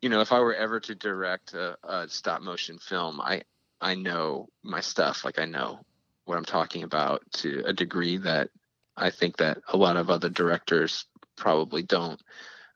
you 0.00 0.08
know 0.08 0.20
if 0.20 0.32
i 0.32 0.40
were 0.40 0.54
ever 0.54 0.80
to 0.80 0.94
direct 0.94 1.54
a, 1.54 1.76
a 1.84 2.08
stop 2.08 2.42
motion 2.42 2.78
film 2.78 3.20
i 3.20 3.42
i 3.80 3.94
know 3.94 4.48
my 4.62 4.80
stuff. 4.80 5.24
Like 5.24 5.38
i 5.38 5.44
know 5.44 5.80
what 6.24 6.38
i'm 6.38 6.44
talking 6.44 6.82
about 6.84 7.22
to 7.34 7.62
a 7.66 7.72
degree 7.72 8.18
that 8.18 8.50
i 8.96 9.10
think 9.10 9.36
that 9.38 9.58
a 9.68 9.76
lot 9.76 9.96
of 9.96 10.10
other 10.10 10.28
directors 10.28 11.06
probably 11.36 11.82
don't 11.82 12.20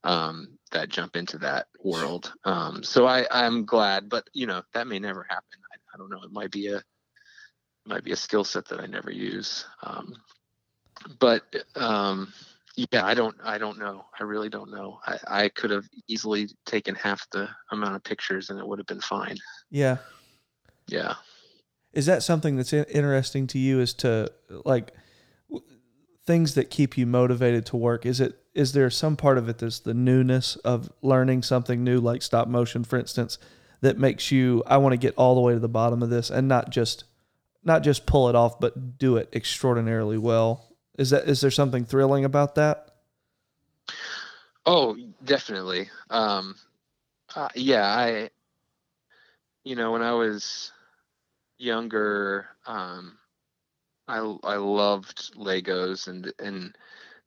um 0.04 0.58
that 0.72 0.88
jump 0.88 1.16
into 1.16 1.38
that 1.38 1.66
world. 1.82 2.32
Um 2.44 2.82
so 2.82 3.06
i 3.06 3.26
i'm 3.30 3.64
glad 3.64 4.08
but 4.08 4.28
you 4.32 4.46
know 4.46 4.62
that 4.74 4.86
may 4.86 4.98
never 4.98 5.24
happen. 5.28 5.58
I, 5.72 5.76
I 5.94 5.98
don't 5.98 6.10
know. 6.10 6.22
It 6.24 6.32
might 6.32 6.50
be 6.50 6.68
a 6.68 6.82
might 7.86 8.04
be 8.04 8.12
a 8.12 8.16
skill 8.16 8.44
set 8.44 8.66
that 8.68 8.80
i 8.80 8.86
never 8.86 9.10
use. 9.10 9.64
Um 9.82 10.14
but 11.18 11.42
um 11.76 12.32
yeah 12.76 13.04
i 13.06 13.14
don't 13.14 13.36
i 13.42 13.58
don't 13.58 13.78
know 13.78 14.04
i 14.20 14.22
really 14.22 14.48
don't 14.48 14.70
know 14.70 14.98
i 15.06 15.18
i 15.28 15.48
could 15.48 15.70
have 15.70 15.84
easily 16.08 16.48
taken 16.64 16.94
half 16.94 17.28
the 17.30 17.48
amount 17.70 17.94
of 17.94 18.02
pictures 18.04 18.50
and 18.50 18.58
it 18.58 18.66
would 18.66 18.78
have 18.78 18.86
been 18.86 19.00
fine 19.00 19.36
Yeah. 19.70 19.98
yeah 20.88 21.14
Is 21.92 22.06
that 22.06 22.22
something 22.22 22.56
that's 22.56 22.72
interesting 22.72 23.46
to 23.48 23.58
you? 23.58 23.80
Is 23.80 23.94
to 23.94 24.30
like 24.64 24.92
things 26.26 26.54
that 26.54 26.70
keep 26.70 26.98
you 26.98 27.06
motivated 27.06 27.64
to 27.66 27.76
work? 27.76 28.04
Is 28.04 28.20
it 28.20 28.38
is 28.54 28.72
there 28.72 28.90
some 28.90 29.16
part 29.16 29.38
of 29.38 29.48
it 29.48 29.58
that's 29.58 29.78
the 29.80 29.94
newness 29.94 30.56
of 30.56 30.90
learning 31.02 31.42
something 31.42 31.82
new, 31.84 32.00
like 32.00 32.22
stop 32.22 32.48
motion, 32.48 32.84
for 32.84 32.98
instance, 32.98 33.38
that 33.80 33.98
makes 33.98 34.30
you 34.30 34.62
I 34.66 34.76
want 34.76 34.92
to 34.92 34.98
get 34.98 35.14
all 35.16 35.34
the 35.34 35.40
way 35.40 35.54
to 35.54 35.58
the 35.60 35.68
bottom 35.68 36.02
of 36.02 36.10
this 36.10 36.28
and 36.30 36.48
not 36.48 36.70
just 36.70 37.04
not 37.64 37.82
just 37.82 38.06
pull 38.06 38.28
it 38.28 38.34
off, 38.34 38.60
but 38.60 38.98
do 38.98 39.16
it 39.16 39.28
extraordinarily 39.32 40.18
well. 40.18 40.75
Is 40.98 41.10
that 41.10 41.28
is 41.28 41.40
there 41.40 41.50
something 41.50 41.84
thrilling 41.84 42.24
about 42.24 42.54
that? 42.54 42.90
Oh, 44.64 44.96
definitely. 45.24 45.88
Um, 46.10 46.56
uh, 47.34 47.48
yeah, 47.54 47.86
I, 47.86 48.30
you 49.64 49.76
know, 49.76 49.92
when 49.92 50.02
I 50.02 50.12
was 50.12 50.72
younger, 51.58 52.48
um, 52.66 53.18
I 54.08 54.18
I 54.18 54.56
loved 54.56 55.34
Legos 55.36 56.08
and 56.08 56.32
and 56.38 56.76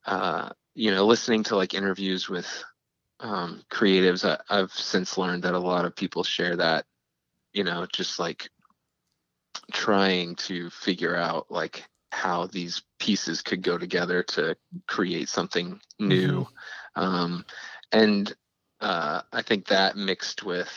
uh, 0.05 0.49
you 0.75 0.91
know, 0.91 1.05
listening 1.05 1.43
to 1.43 1.55
like 1.55 1.73
interviews 1.73 2.29
with 2.29 2.47
um, 3.19 3.63
creatives, 3.69 4.27
I, 4.27 4.39
I've 4.49 4.71
since 4.71 5.17
learned 5.17 5.43
that 5.43 5.53
a 5.53 5.59
lot 5.59 5.85
of 5.85 5.95
people 5.95 6.23
share 6.23 6.55
that, 6.55 6.85
you 7.53 7.63
know, 7.63 7.85
just 7.91 8.19
like 8.19 8.49
trying 9.73 10.35
to 10.35 10.69
figure 10.69 11.15
out 11.15 11.47
like 11.49 11.83
how 12.11 12.47
these 12.47 12.81
pieces 12.99 13.41
could 13.41 13.61
go 13.61 13.77
together 13.77 14.23
to 14.23 14.55
create 14.87 15.29
something 15.29 15.79
new. 15.99 16.47
Um, 16.95 17.45
and 17.91 18.33
uh, 18.81 19.21
I 19.31 19.41
think 19.41 19.67
that 19.67 19.95
mixed 19.95 20.43
with 20.43 20.71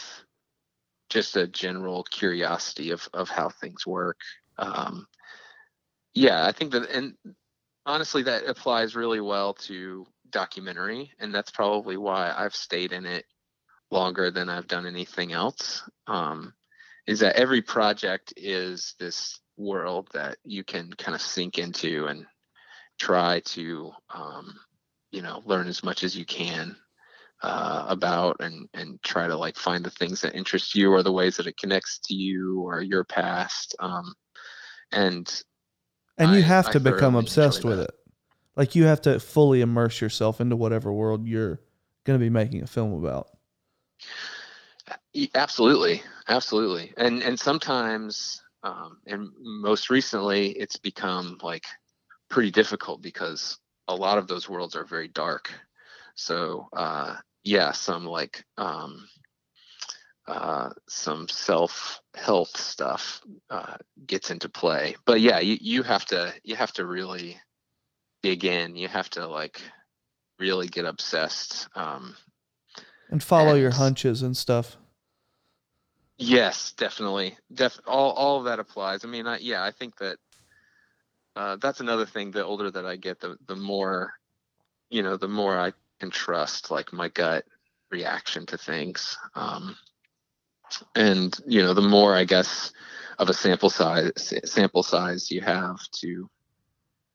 just 1.08 1.36
a 1.36 1.46
general 1.46 2.04
curiosity 2.04 2.90
of, 2.90 3.08
of 3.12 3.28
how 3.28 3.48
things 3.48 3.86
work. 3.86 4.18
Um, 4.58 5.06
yeah, 6.14 6.46
I 6.46 6.52
think 6.52 6.72
that, 6.72 6.90
and 6.90 7.14
honestly, 7.86 8.22
that 8.24 8.46
applies 8.46 8.94
really 8.94 9.20
well 9.20 9.54
to 9.54 10.06
documentary. 10.30 11.12
And 11.18 11.34
that's 11.34 11.50
probably 11.50 11.96
why 11.96 12.32
I've 12.36 12.54
stayed 12.54 12.92
in 12.92 13.06
it 13.06 13.24
longer 13.90 14.30
than 14.30 14.48
I've 14.48 14.66
done 14.66 14.86
anything 14.86 15.32
else. 15.32 15.82
Um, 16.06 16.54
is 17.06 17.20
that 17.20 17.36
every 17.36 17.62
project 17.62 18.32
is 18.36 18.94
this 18.98 19.40
world 19.62 20.08
that 20.12 20.36
you 20.44 20.64
can 20.64 20.92
kind 20.94 21.14
of 21.14 21.20
sink 21.20 21.58
into 21.58 22.06
and 22.06 22.26
try 22.98 23.40
to 23.40 23.90
um, 24.14 24.54
you 25.10 25.22
know 25.22 25.42
learn 25.44 25.66
as 25.66 25.82
much 25.82 26.04
as 26.04 26.16
you 26.16 26.24
can 26.24 26.76
uh, 27.42 27.86
about 27.88 28.36
and 28.40 28.68
and 28.74 29.02
try 29.02 29.26
to 29.26 29.36
like 29.36 29.56
find 29.56 29.84
the 29.84 29.90
things 29.90 30.20
that 30.20 30.34
interest 30.34 30.74
you 30.74 30.92
or 30.92 31.02
the 31.02 31.12
ways 31.12 31.36
that 31.36 31.46
it 31.46 31.56
connects 31.56 31.98
to 31.98 32.14
you 32.14 32.60
or 32.60 32.80
your 32.80 33.04
past 33.04 33.74
um, 33.80 34.14
and 34.92 35.42
and 36.18 36.30
you 36.32 36.42
I- 36.42 36.46
have 36.46 36.68
I 36.68 36.72
to 36.72 36.80
become 36.80 37.14
obsessed 37.14 37.64
with 37.64 37.78
that. 37.78 37.84
it. 37.84 37.94
Like 38.54 38.74
you 38.74 38.84
have 38.84 39.00
to 39.02 39.18
fully 39.18 39.62
immerse 39.62 40.00
yourself 40.00 40.40
into 40.40 40.56
whatever 40.56 40.92
world 40.92 41.26
you're 41.26 41.60
going 42.04 42.18
to 42.18 42.22
be 42.22 42.28
making 42.30 42.62
a 42.62 42.66
film 42.66 42.92
about. 42.92 43.28
Absolutely, 45.34 46.02
absolutely, 46.28 46.92
and 46.96 47.22
and 47.22 47.38
sometimes, 47.38 48.41
um, 48.62 48.98
and 49.06 49.30
most 49.38 49.90
recently, 49.90 50.50
it's 50.50 50.76
become 50.76 51.38
like 51.42 51.64
pretty 52.30 52.50
difficult 52.50 53.02
because 53.02 53.58
a 53.88 53.94
lot 53.94 54.18
of 54.18 54.28
those 54.28 54.48
worlds 54.48 54.76
are 54.76 54.84
very 54.84 55.08
dark. 55.08 55.52
So 56.14 56.68
uh, 56.72 57.16
yeah, 57.42 57.72
some 57.72 58.04
like 58.04 58.44
um, 58.56 59.08
uh, 60.28 60.70
some 60.88 61.28
self 61.28 62.00
help 62.14 62.48
stuff 62.56 63.20
uh, 63.50 63.76
gets 64.06 64.30
into 64.30 64.48
play. 64.48 64.96
But 65.04 65.20
yeah, 65.20 65.40
you, 65.40 65.58
you 65.60 65.82
have 65.82 66.04
to 66.06 66.32
you 66.44 66.54
have 66.54 66.72
to 66.74 66.86
really 66.86 67.40
dig 68.22 68.44
in. 68.44 68.76
You 68.76 68.88
have 68.88 69.10
to 69.10 69.26
like 69.26 69.60
really 70.38 70.68
get 70.68 70.84
obsessed. 70.84 71.68
Um, 71.74 72.16
and 73.10 73.22
follow 73.22 73.54
your 73.54 73.72
hunches 73.72 74.22
and 74.22 74.36
stuff 74.36 74.76
Yes, 76.22 76.72
definitely. 76.72 77.36
Def 77.52 77.80
all 77.86 78.12
all 78.12 78.38
of 78.38 78.44
that 78.44 78.60
applies. 78.60 79.04
I 79.04 79.08
mean, 79.08 79.26
I, 79.26 79.38
yeah, 79.38 79.62
I 79.62 79.70
think 79.72 79.96
that 79.98 80.18
uh, 81.34 81.56
that's 81.56 81.80
another 81.80 82.06
thing. 82.06 82.30
The 82.30 82.44
older 82.44 82.70
that 82.70 82.86
I 82.86 82.96
get, 82.96 83.20
the 83.20 83.36
the 83.46 83.56
more, 83.56 84.12
you 84.88 85.02
know, 85.02 85.16
the 85.16 85.28
more 85.28 85.58
I 85.58 85.72
can 86.00 86.10
trust 86.10 86.70
like 86.70 86.92
my 86.92 87.08
gut 87.08 87.44
reaction 87.90 88.46
to 88.46 88.58
things. 88.58 89.18
Um, 89.34 89.76
and 90.94 91.36
you 91.46 91.62
know, 91.62 91.74
the 91.74 91.82
more 91.82 92.14
I 92.14 92.24
guess 92.24 92.72
of 93.18 93.28
a 93.28 93.34
sample 93.34 93.70
size 93.70 94.12
sample 94.44 94.82
size 94.82 95.30
you 95.30 95.40
have 95.40 95.78
to 96.00 96.30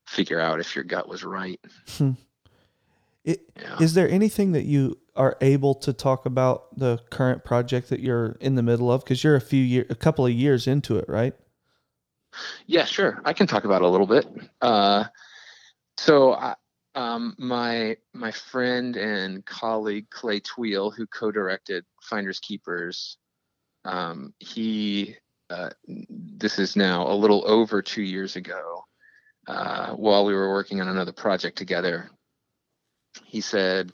figure 0.06 0.40
out 0.40 0.60
if 0.60 0.76
your 0.76 0.86
gut 0.86 1.08
was 1.08 1.24
right. 1.24 1.60
it, 3.24 3.42
Yeah. 3.62 3.78
Is 3.80 3.94
there 3.94 4.10
anything 4.10 4.52
that 4.52 4.66
you 4.66 5.00
are 5.18 5.38
able 5.42 5.76
to 5.76 5.94
talk 5.94 6.26
about 6.26 6.78
the 6.78 7.00
current 7.10 7.44
project 7.44 7.90
that 7.90 8.00
you're 8.00 8.38
in 8.40 8.56
the 8.56 8.64
middle 8.64 8.92
of? 8.92 9.04
Because 9.04 9.24
you're 9.24 9.36
a 9.36 9.42
few 9.42 9.64
year, 9.64 9.86
a 9.90 9.96
couple 9.96 10.26
of 10.26 10.32
years 10.32 10.68
into 10.68 10.98
it, 10.98 11.06
right? 11.08 11.34
Yeah, 12.66 12.86
sure. 12.86 13.22
I 13.26 13.34
can 13.34 13.48
talk 13.48 13.66
about 13.66 13.82
a 13.82 13.88
little 13.88 14.08
bit. 14.08 14.28
Uh, 14.62 15.06
so, 15.98 16.34
I, 16.34 16.56
um, 16.96 17.36
my 17.38 17.98
my 18.14 18.32
friend 18.32 18.96
and 18.96 19.46
colleague 19.46 20.10
Clay 20.10 20.40
Tweel, 20.40 20.92
who 20.92 21.06
co-directed 21.08 21.86
Finders 22.02 22.40
Keepers, 22.40 23.18
um, 23.86 24.34
he 24.40 25.16
uh, 25.50 25.70
this 25.88 26.60
is 26.60 26.76
now 26.76 27.08
a 27.08 27.14
little 27.14 27.44
over 27.48 27.82
two 27.82 28.02
years 28.02 28.36
ago. 28.36 28.84
Uh, 29.48 29.92
while 29.92 30.26
we 30.26 30.34
were 30.34 30.52
working 30.52 30.82
on 30.82 30.90
another 30.90 31.14
project 31.14 31.58
together, 31.58 32.10
he 33.26 33.40
said, 33.42 33.94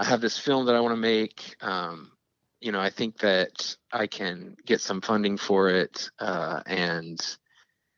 "I 0.00 0.04
have 0.04 0.22
this 0.22 0.38
film 0.38 0.64
that 0.64 0.74
I 0.74 0.80
want 0.80 0.94
to 0.94 0.96
make. 0.96 1.56
Um, 1.60 2.12
you 2.58 2.72
know, 2.72 2.80
I 2.80 2.88
think 2.88 3.18
that 3.18 3.76
I 3.92 4.06
can 4.06 4.56
get 4.64 4.80
some 4.80 5.02
funding 5.02 5.36
for 5.36 5.68
it, 5.68 6.10
uh, 6.18 6.62
and 6.64 7.20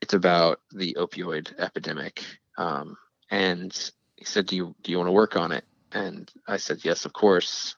it's 0.01 0.13
about 0.13 0.59
the 0.71 0.97
opioid 0.99 1.57
epidemic. 1.57 2.25
Um, 2.57 2.97
and 3.31 3.71
he 4.17 4.25
said, 4.25 4.47
"Do 4.47 4.57
you 4.57 4.75
do 4.83 4.91
you 4.91 4.97
want 4.97 5.07
to 5.07 5.13
work 5.13 5.37
on 5.37 5.53
it?" 5.53 5.63
And 5.93 6.29
I 6.45 6.57
said, 6.57 6.83
"Yes, 6.83 7.05
of 7.05 7.13
course." 7.13 7.77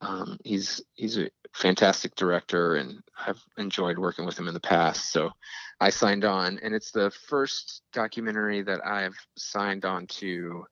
Um, 0.00 0.38
he's 0.44 0.82
he's 0.94 1.16
a 1.18 1.30
fantastic 1.52 2.16
director, 2.16 2.74
and 2.74 3.00
I've 3.24 3.42
enjoyed 3.56 3.98
working 3.98 4.26
with 4.26 4.36
him 4.36 4.48
in 4.48 4.54
the 4.54 4.58
past. 4.58 5.12
So 5.12 5.30
I 5.78 5.90
signed 5.90 6.24
on, 6.24 6.58
and 6.60 6.74
it's 6.74 6.90
the 6.90 7.12
first 7.28 7.82
documentary 7.92 8.62
that 8.62 8.84
I've 8.84 9.16
signed 9.36 9.84
on 9.84 10.08
to 10.18 10.64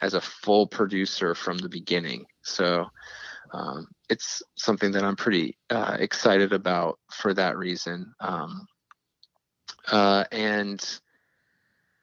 as 0.00 0.14
a 0.14 0.20
full 0.22 0.66
producer 0.66 1.34
from 1.34 1.58
the 1.58 1.68
beginning. 1.68 2.26
So 2.46 2.86
um, 3.52 3.88
it's 4.08 4.42
something 4.56 4.92
that 4.92 5.02
I'm 5.04 5.16
pretty 5.16 5.56
uh, 5.70 5.96
excited 5.98 6.52
about 6.52 6.98
for 7.12 7.34
that 7.34 7.56
reason. 7.58 8.14
Um, 8.20 8.66
uh, 9.90 10.24
and 10.32 10.98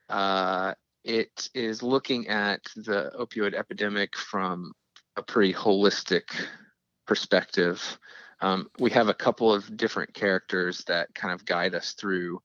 uh, 0.09 0.73
it 1.03 1.49
is 1.53 1.81
looking 1.81 2.27
at 2.27 2.61
the 2.75 3.11
opioid 3.19 3.53
epidemic 3.55 4.15
from 4.17 4.73
a 5.15 5.23
pretty 5.23 5.53
holistic 5.53 6.23
perspective. 7.07 7.97
Um, 8.41 8.69
we 8.79 8.91
have 8.91 9.07
a 9.07 9.13
couple 9.13 9.53
of 9.53 9.77
different 9.77 10.13
characters 10.13 10.83
that 10.87 11.13
kind 11.15 11.33
of 11.33 11.45
guide 11.45 11.75
us 11.75 11.93
through, 11.93 12.41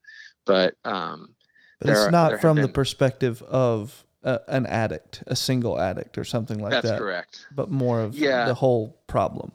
but 0.46 0.74
um, 0.84 1.34
But 1.80 1.90
it's 1.90 2.00
are- 2.00 2.10
not 2.10 2.40
from 2.40 2.56
the 2.56 2.68
perspective 2.68 3.42
of 3.42 4.04
a, 4.22 4.40
an 4.48 4.66
addict, 4.66 5.22
a 5.26 5.36
single 5.36 5.80
addict, 5.80 6.18
or 6.18 6.24
something 6.24 6.58
like 6.58 6.70
that's 6.72 6.82
that, 6.84 6.90
That's 6.92 7.00
correct. 7.00 7.46
but 7.54 7.70
more 7.70 8.00
of 8.00 8.16
Yeah. 8.16 8.46
the 8.46 8.54
whole 8.54 9.00
problem. 9.06 9.52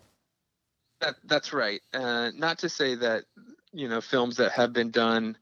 That 1.01 1.15
that's 1.25 1.51
right. 1.53 1.81
Uh, 1.93 2.31
not 2.35 2.59
to 2.59 2.69
say 2.69 2.95
that 2.95 3.25
you 3.73 3.89
know 3.89 3.99
films 4.01 4.37
that 4.37 4.51
have 4.53 4.71
been 4.73 4.89
done 4.91 5.37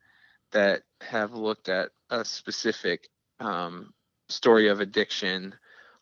that 0.52 0.82
have 1.02 1.34
looked 1.34 1.70
at 1.70 1.92
a 2.10 2.26
specific 2.26 3.08
um, 3.40 3.94
story 4.30 4.70
of 4.70 4.80
addiction 4.82 5.54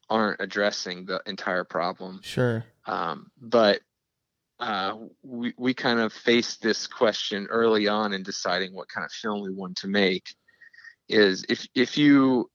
aren't 0.09 0.39
addressing 0.41 1.05
the 1.05 1.21
entire 1.25 1.63
problem. 1.63 2.21
Sure. 2.23 2.63
Um, 2.85 3.29
but 3.39 3.81
uh, 4.59 4.95
we 5.23 5.53
we 5.57 5.73
kind 5.73 5.99
of 5.99 6.13
faced 6.13 6.61
this 6.61 6.87
question 6.87 7.47
early 7.49 7.87
on 7.87 8.13
in 8.13 8.23
deciding 8.23 8.73
what 8.73 8.87
kind 8.87 9.03
of 9.05 9.11
film 9.11 9.41
we 9.41 9.53
want 9.53 9.75
to 9.77 9.87
make. 9.87 10.33
Is 11.09 11.43
if 11.49 11.67
if 11.75 11.97
you 11.97 12.49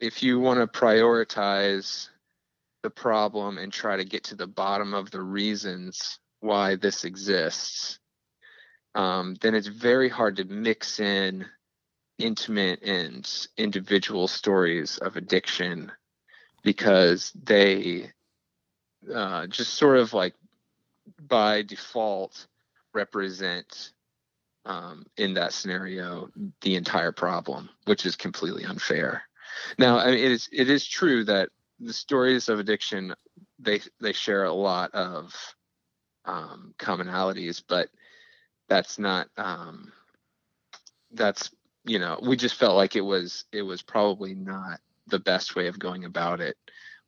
if 0.00 0.22
you 0.22 0.40
want 0.40 0.60
to 0.60 0.78
prioritize 0.78 2.08
the 2.82 2.90
problem 2.90 3.58
and 3.58 3.72
try 3.72 3.96
to 3.96 4.04
get 4.04 4.24
to 4.24 4.34
the 4.34 4.46
bottom 4.46 4.94
of 4.94 5.10
the 5.10 5.20
reasons 5.20 6.18
why 6.40 6.76
this 6.76 7.04
exists, 7.04 7.98
um, 8.94 9.36
then 9.42 9.54
it's 9.54 9.66
very 9.66 10.08
hard 10.08 10.36
to 10.36 10.44
mix 10.44 10.98
in 10.98 11.44
intimate 12.18 12.82
and 12.82 13.48
individual 13.56 14.26
stories 14.26 14.98
of 14.98 15.16
addiction 15.16 15.92
because 16.62 17.32
they 17.44 18.10
uh, 19.14 19.46
just 19.46 19.74
sort 19.74 19.98
of 19.98 20.12
like 20.12 20.34
by 21.28 21.62
default 21.62 22.46
represent 22.94 23.92
um, 24.66 25.06
in 25.16 25.34
that 25.34 25.52
scenario 25.52 26.30
the 26.60 26.76
entire 26.76 27.12
problem, 27.12 27.68
which 27.86 28.04
is 28.04 28.16
completely 28.16 28.64
unfair. 28.64 29.22
Now, 29.78 29.98
I 29.98 30.06
mean, 30.06 30.18
it 30.18 30.32
is 30.32 30.48
it 30.52 30.68
is 30.70 30.86
true 30.86 31.24
that 31.24 31.48
the 31.78 31.92
stories 31.92 32.48
of 32.48 32.58
addiction 32.58 33.14
they 33.58 33.80
they 34.00 34.12
share 34.12 34.44
a 34.44 34.52
lot 34.52 34.92
of 34.94 35.34
um, 36.24 36.74
commonalities, 36.78 37.62
but 37.66 37.88
that's 38.68 38.98
not 38.98 39.28
um, 39.36 39.92
that's 41.12 41.50
you 41.84 41.98
know 41.98 42.18
we 42.22 42.36
just 42.36 42.56
felt 42.56 42.76
like 42.76 42.96
it 42.96 43.00
was 43.00 43.44
it 43.52 43.62
was 43.62 43.82
probably 43.82 44.34
not 44.34 44.80
the 45.06 45.18
best 45.18 45.56
way 45.56 45.66
of 45.66 45.78
going 45.78 46.04
about 46.04 46.40
it 46.40 46.56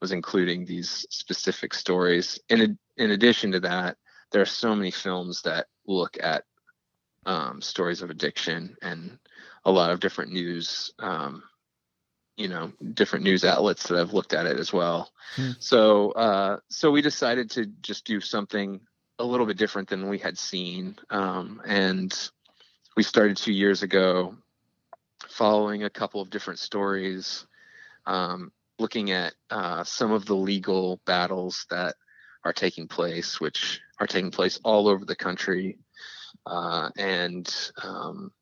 was 0.00 0.12
including 0.12 0.64
these 0.64 1.06
specific 1.10 1.72
stories. 1.72 2.40
In 2.48 2.78
in 2.96 3.10
addition 3.12 3.52
to 3.52 3.60
that, 3.60 3.96
there 4.32 4.42
are 4.42 4.46
so 4.46 4.74
many 4.74 4.90
films 4.90 5.42
that 5.42 5.66
look 5.86 6.16
at 6.20 6.44
um, 7.24 7.62
stories 7.62 8.02
of 8.02 8.10
addiction 8.10 8.76
and 8.82 9.18
a 9.64 9.70
lot 9.70 9.90
of 9.90 10.00
different 10.00 10.32
news 10.32 10.92
um, 10.98 11.42
you 12.36 12.48
know 12.48 12.72
different 12.94 13.24
news 13.24 13.44
outlets 13.44 13.88
that 13.88 13.98
have 13.98 14.12
looked 14.12 14.32
at 14.32 14.46
it 14.46 14.58
as 14.58 14.72
well. 14.72 15.10
Hmm. 15.36 15.50
So 15.58 16.12
uh, 16.12 16.58
so 16.68 16.90
we 16.90 17.02
decided 17.02 17.50
to 17.52 17.66
just 17.82 18.04
do 18.04 18.20
something 18.20 18.80
a 19.18 19.24
little 19.24 19.46
bit 19.46 19.58
different 19.58 19.88
than 19.88 20.08
we 20.08 20.18
had 20.18 20.38
seen, 20.38 20.96
um, 21.10 21.60
and 21.66 22.30
we 22.96 23.02
started 23.02 23.36
two 23.36 23.52
years 23.52 23.82
ago, 23.82 24.36
following 25.28 25.84
a 25.84 25.90
couple 25.90 26.20
of 26.20 26.30
different 26.30 26.58
stories, 26.58 27.46
um, 28.06 28.52
looking 28.78 29.10
at 29.10 29.34
uh, 29.50 29.84
some 29.84 30.12
of 30.12 30.24
the 30.26 30.34
legal 30.34 31.00
battles 31.06 31.66
that 31.70 31.94
are 32.44 32.52
taking 32.52 32.88
place, 32.88 33.40
which 33.40 33.80
are 34.00 34.06
taking 34.06 34.30
place 34.30 34.58
all 34.64 34.88
over 34.88 35.04
the 35.04 35.14
country, 35.14 35.78
uh, 36.46 36.90
and 36.96 37.54
um, 37.82 38.32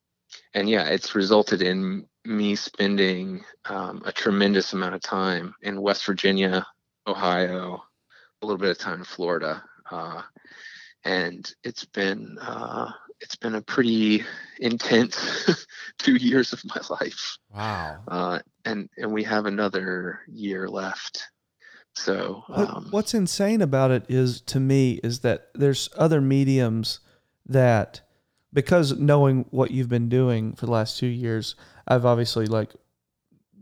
and 0.53 0.69
yeah, 0.69 0.85
it's 0.85 1.13
resulted 1.13 1.61
in 1.61 2.07
me 2.25 2.55
spending 2.55 3.43
um, 3.65 4.01
a 4.05 4.11
tremendous 4.11 4.73
amount 4.73 4.95
of 4.95 5.01
time 5.01 5.53
in 5.61 5.81
West 5.81 6.05
Virginia, 6.05 6.65
Ohio, 7.07 7.81
a 8.41 8.45
little 8.45 8.59
bit 8.59 8.69
of 8.71 8.77
time 8.77 8.99
in 8.99 9.05
Florida, 9.05 9.63
uh, 9.89 10.21
and 11.03 11.53
it's 11.63 11.85
been 11.85 12.37
uh, 12.39 12.91
it's 13.19 13.35
been 13.35 13.55
a 13.55 13.61
pretty 13.61 14.23
intense 14.59 15.65
two 15.99 16.15
years 16.15 16.53
of 16.53 16.63
my 16.65 16.81
life, 16.89 17.37
Wow. 17.53 18.03
uh, 18.07 18.39
and 18.65 18.89
and 18.97 19.11
we 19.11 19.23
have 19.23 19.45
another 19.45 20.19
year 20.27 20.67
left. 20.67 21.27
So 21.93 22.43
um, 22.49 22.87
what's 22.91 23.13
insane 23.13 23.61
about 23.61 23.91
it 23.91 24.05
is 24.07 24.41
to 24.41 24.59
me 24.59 24.99
is 25.03 25.19
that 25.21 25.49
there's 25.53 25.89
other 25.97 26.21
mediums 26.21 26.99
that 27.45 28.01
because 28.53 28.97
knowing 28.97 29.45
what 29.49 29.71
you've 29.71 29.89
been 29.89 30.09
doing 30.09 30.53
for 30.53 30.65
the 30.65 30.71
last 30.71 30.97
two 30.97 31.07
years, 31.07 31.55
I've 31.87 32.05
obviously 32.05 32.47
like 32.47 32.71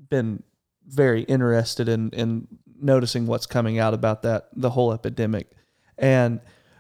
been 0.10 0.44
very 0.88 1.24
interested 1.24 1.88
in 1.88 2.10
in 2.12 2.48
noticing 2.82 3.28
what's 3.28 3.46
coming 3.46 3.78
out 3.78 3.94
about 3.94 4.22
that 4.24 4.50
the 4.56 4.72
whole 4.72 4.94
epidemic, 4.94 5.52
and 5.98 6.40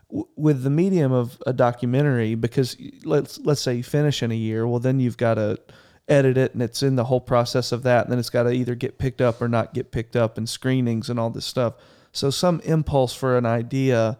w- 0.09 0.27
with 0.35 0.63
the 0.63 0.69
medium 0.69 1.11
of 1.11 1.41
a 1.45 1.53
documentary, 1.53 2.35
because 2.35 2.77
let's 3.03 3.37
let's 3.39 3.61
say 3.61 3.75
you 3.75 3.83
finish 3.83 4.23
in 4.23 4.31
a 4.31 4.35
year, 4.35 4.67
well 4.67 4.79
then 4.79 4.99
you've 4.99 5.17
got 5.17 5.35
to 5.35 5.59
edit 6.07 6.37
it 6.37 6.53
and 6.53 6.63
it's 6.63 6.81
in 6.81 6.95
the 6.95 7.03
whole 7.05 7.21
process 7.21 7.71
of 7.71 7.83
that 7.83 8.03
and 8.03 8.11
then 8.11 8.17
it's 8.17 8.31
got 8.31 8.43
to 8.43 8.49
either 8.49 8.73
get 8.73 8.97
picked 8.97 9.21
up 9.21 9.39
or 9.39 9.47
not 9.47 9.75
get 9.75 9.91
picked 9.91 10.15
up 10.15 10.39
and 10.39 10.49
screenings 10.49 11.07
and 11.09 11.19
all 11.19 11.29
this 11.29 11.45
stuff. 11.45 11.75
So 12.11 12.31
some 12.31 12.59
impulse 12.61 13.13
for 13.13 13.37
an 13.37 13.45
idea 13.45 14.17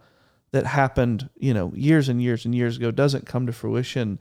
that 0.52 0.66
happened 0.66 1.30
you 1.38 1.54
know 1.54 1.72
years 1.76 2.10
and 2.10 2.22
years 2.22 2.46
and 2.46 2.56
years 2.56 2.78
ago 2.78 2.92
doesn't 2.92 3.26
come 3.26 3.46
to 3.46 3.54
fruition 3.54 4.20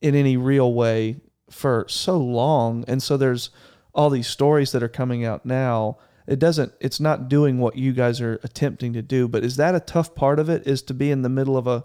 in 0.00 0.14
any 0.14 0.36
real 0.36 0.72
way 0.74 1.16
for 1.50 1.84
so 1.88 2.18
long 2.18 2.84
and 2.88 3.02
so 3.02 3.16
there's 3.16 3.50
all 3.94 4.10
these 4.10 4.26
stories 4.28 4.72
that 4.72 4.82
are 4.82 4.88
coming 4.88 5.24
out 5.24 5.44
now 5.44 5.96
it 6.26 6.38
doesn't 6.38 6.72
it's 6.80 7.00
not 7.00 7.28
doing 7.28 7.58
what 7.58 7.76
you 7.76 7.92
guys 7.92 8.20
are 8.20 8.38
attempting 8.42 8.92
to 8.92 9.02
do 9.02 9.26
but 9.28 9.44
is 9.44 9.56
that 9.56 9.74
a 9.74 9.80
tough 9.80 10.14
part 10.14 10.38
of 10.38 10.48
it 10.48 10.66
is 10.66 10.82
to 10.82 10.94
be 10.94 11.10
in 11.10 11.22
the 11.22 11.28
middle 11.28 11.56
of 11.56 11.66
a 11.66 11.84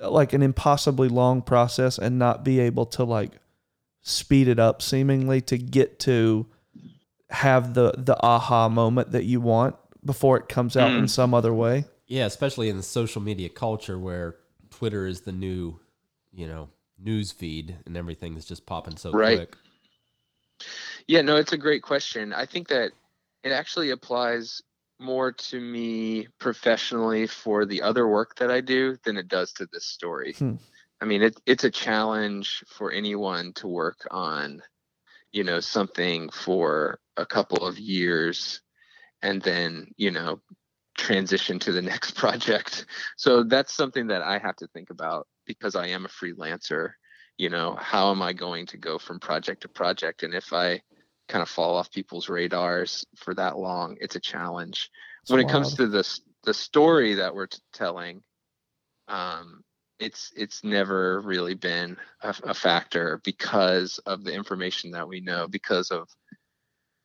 like 0.00 0.32
an 0.32 0.42
impossibly 0.42 1.08
long 1.08 1.42
process 1.42 1.98
and 1.98 2.18
not 2.18 2.44
be 2.44 2.60
able 2.60 2.86
to 2.86 3.02
like 3.04 3.32
speed 4.02 4.46
it 4.48 4.58
up 4.58 4.80
seemingly 4.80 5.40
to 5.40 5.58
get 5.58 5.98
to 5.98 6.46
have 7.30 7.74
the 7.74 7.92
the 7.96 8.16
aha 8.24 8.68
moment 8.68 9.12
that 9.12 9.24
you 9.24 9.40
want 9.40 9.74
before 10.04 10.36
it 10.36 10.48
comes 10.48 10.76
out 10.76 10.92
in 10.92 11.04
Mm. 11.04 11.10
some 11.10 11.34
other 11.34 11.52
way. 11.52 11.84
Yeah, 12.08 12.24
especially 12.24 12.70
in 12.70 12.78
the 12.78 12.82
social 12.82 13.20
media 13.20 13.50
culture 13.50 13.98
where 13.98 14.36
Twitter 14.70 15.06
is 15.06 15.20
the 15.20 15.32
new, 15.32 15.78
you 16.32 16.46
know, 16.46 16.70
news 16.98 17.30
feed 17.32 17.76
and 17.86 17.96
everything 17.96 18.36
is 18.36 18.46
just 18.46 18.66
popping 18.66 18.96
so 18.96 19.12
Right. 19.12 19.36
quick. 19.36 19.56
Yeah, 21.06 21.20
no, 21.20 21.36
it's 21.36 21.52
a 21.52 21.58
great 21.58 21.82
question. 21.82 22.32
I 22.32 22.46
think 22.46 22.68
that 22.68 22.92
it 23.44 23.52
actually 23.52 23.90
applies 23.90 24.62
more 24.98 25.32
to 25.32 25.60
me 25.60 26.26
professionally 26.40 27.26
for 27.26 27.64
the 27.64 27.82
other 27.82 28.08
work 28.08 28.36
that 28.36 28.50
I 28.50 28.60
do 28.62 28.96
than 29.04 29.16
it 29.16 29.28
does 29.28 29.52
to 29.54 29.68
this 29.72 29.84
story. 29.84 30.32
Hmm. 30.32 30.56
I 31.00 31.04
mean, 31.04 31.22
it, 31.22 31.40
it's 31.46 31.64
a 31.64 31.70
challenge 31.70 32.64
for 32.66 32.90
anyone 32.90 33.52
to 33.54 33.68
work 33.68 34.08
on, 34.10 34.60
you 35.30 35.44
know, 35.44 35.60
something 35.60 36.30
for 36.30 36.98
a 37.16 37.24
couple 37.24 37.64
of 37.64 37.78
years 37.78 38.60
and 39.22 39.40
then, 39.42 39.92
you 39.96 40.10
know, 40.10 40.40
transition 40.98 41.58
to 41.60 41.72
the 41.72 41.80
next 41.92 42.14
project. 42.14 42.84
So 43.16 43.42
that's 43.42 43.72
something 43.72 44.08
that 44.08 44.20
I 44.20 44.38
have 44.38 44.56
to 44.56 44.66
think 44.68 44.90
about 44.90 45.26
because 45.46 45.74
I 45.74 45.86
am 45.86 46.04
a 46.04 46.08
freelancer. 46.08 46.90
You 47.38 47.48
know, 47.48 47.76
how 47.80 48.10
am 48.10 48.20
I 48.20 48.34
going 48.34 48.66
to 48.66 48.76
go 48.76 48.98
from 48.98 49.20
project 49.20 49.62
to 49.62 49.68
project? 49.68 50.24
And 50.24 50.34
if 50.34 50.52
I 50.52 50.82
kind 51.28 51.42
of 51.42 51.48
fall 51.48 51.76
off 51.76 51.90
people's 51.90 52.28
radars 52.28 53.06
for 53.16 53.34
that 53.34 53.56
long, 53.56 53.96
it's 54.00 54.16
a 54.16 54.20
challenge. 54.20 54.90
It's 55.22 55.30
when 55.30 55.40
it 55.40 55.48
comes 55.48 55.74
to 55.74 55.86
the 55.86 56.20
the 56.44 56.54
story 56.54 57.14
that 57.14 57.34
we're 57.34 57.46
t- 57.46 57.58
telling, 57.72 58.22
um, 59.08 59.62
it's 60.00 60.32
it's 60.36 60.64
never 60.64 61.20
really 61.20 61.54
been 61.54 61.96
a, 62.22 62.34
a 62.44 62.54
factor 62.54 63.20
because 63.24 63.98
of 63.98 64.24
the 64.24 64.32
information 64.32 64.90
that 64.92 65.06
we 65.06 65.20
know, 65.20 65.46
because 65.46 65.90
of 65.90 66.08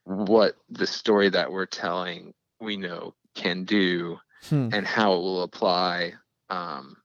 what 0.06 0.56
the 0.70 0.88
story 0.88 1.30
that 1.30 1.52
we're 1.52 1.66
telling 1.66 2.34
we 2.60 2.78
know 2.78 3.14
can 3.36 3.64
do 3.64 4.20
Hmm. 4.50 4.70
and 4.74 4.86
how 4.86 5.14
it 5.14 5.20
will 5.20 5.44
apply. 5.44 6.14
Um, 6.50 6.98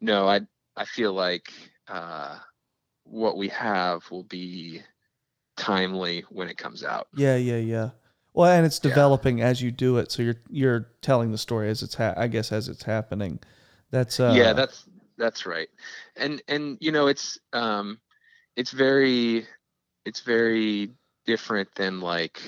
no, 0.00 0.28
I 0.28 0.40
I 0.76 0.84
feel 0.84 1.12
like 1.12 1.52
uh, 1.88 2.38
what 3.04 3.36
we 3.36 3.48
have 3.48 4.08
will 4.10 4.24
be 4.24 4.82
timely 5.56 6.24
when 6.30 6.48
it 6.48 6.58
comes 6.58 6.84
out. 6.84 7.08
Yeah, 7.16 7.36
yeah, 7.36 7.56
yeah. 7.56 7.90
Well, 8.34 8.50
and 8.52 8.66
it's 8.66 8.78
Yeah. 8.78 8.90
developing 8.90 9.40
as 9.40 9.62
you 9.62 9.70
do 9.70 9.96
it, 9.96 10.12
so 10.12 10.22
you're 10.22 10.36
you're 10.50 10.88
telling 11.00 11.32
the 11.32 11.38
story 11.38 11.70
as 11.70 11.82
it's 11.82 11.94
ha- 11.94 12.14
I 12.16 12.26
guess 12.28 12.52
as 12.52 12.68
it's 12.68 12.82
happening. 12.82 13.40
That's 13.90 14.20
uh 14.20 14.34
yeah, 14.36 14.52
that's 14.52 14.84
that's 15.16 15.46
right. 15.46 15.68
And 16.16 16.42
and 16.48 16.76
you 16.80 16.92
know 16.92 17.06
it's 17.06 17.38
um 17.54 17.98
it's 18.56 18.72
very 18.72 19.46
it's 20.04 20.20
very 20.20 20.90
different 21.24 21.74
than 21.74 22.00
like 22.00 22.40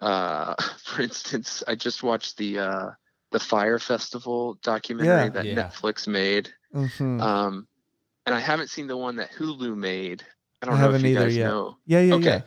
uh 0.00 0.54
for 0.84 1.02
instance, 1.02 1.62
I 1.66 1.74
just 1.74 2.02
watched 2.02 2.36
the 2.36 2.58
uh 2.58 2.90
the 3.32 3.40
Fyre 3.40 3.78
Festival 3.78 4.58
documentary 4.62 5.24
Yeah. 5.24 5.28
that 5.30 5.46
Yeah. 5.46 5.54
Netflix 5.68 6.06
made. 6.08 6.52
mhm. 6.74 7.20
Um 7.20 7.66
and 8.26 8.34
I 8.34 8.40
haven't 8.40 8.70
seen 8.70 8.86
the 8.86 8.96
one 8.96 9.16
that 9.16 9.30
Hulu 9.32 9.76
made. 9.76 10.22
I 10.62 10.66
I 10.66 10.70
don't 10.70 10.78
know 10.80 10.86
if 10.90 10.92
haven't 10.92 11.02
you 11.02 11.16
either 11.16 11.24
guys 11.26 11.36
yet. 11.36 11.46
know. 11.46 11.76
yeah, 11.86 12.00
yeah, 12.00 12.14
okay. 12.14 12.24
yeah. 12.24 12.42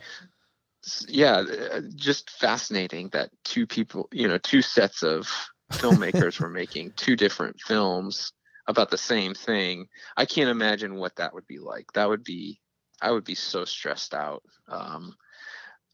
Yeah, 1.08 1.36
uh, 1.72 1.80
just 1.94 2.30
fascinating 2.30 3.08
that 3.10 3.30
two 3.44 3.66
people, 3.66 4.08
you 4.12 4.28
know, 4.28 4.36
two 4.38 4.60
sets 4.60 5.02
of 5.02 5.26
filmmakers 5.72 6.38
were 6.40 6.50
making 6.50 6.92
two 6.96 7.16
different 7.16 7.58
films 7.60 8.32
about 8.66 8.90
the 8.90 8.98
same 8.98 9.34
thing. 9.34 9.86
I 10.16 10.26
can't 10.26 10.50
imagine 10.50 10.96
what 10.96 11.16
that 11.16 11.32
would 11.34 11.46
be 11.46 11.58
like. 11.58 11.86
That 11.94 12.08
would 12.08 12.22
be 12.24 12.60
I 13.00 13.10
would 13.10 13.24
be 13.24 13.34
so 13.34 13.64
stressed 13.64 14.14
out. 14.14 14.42
Um 14.68 15.14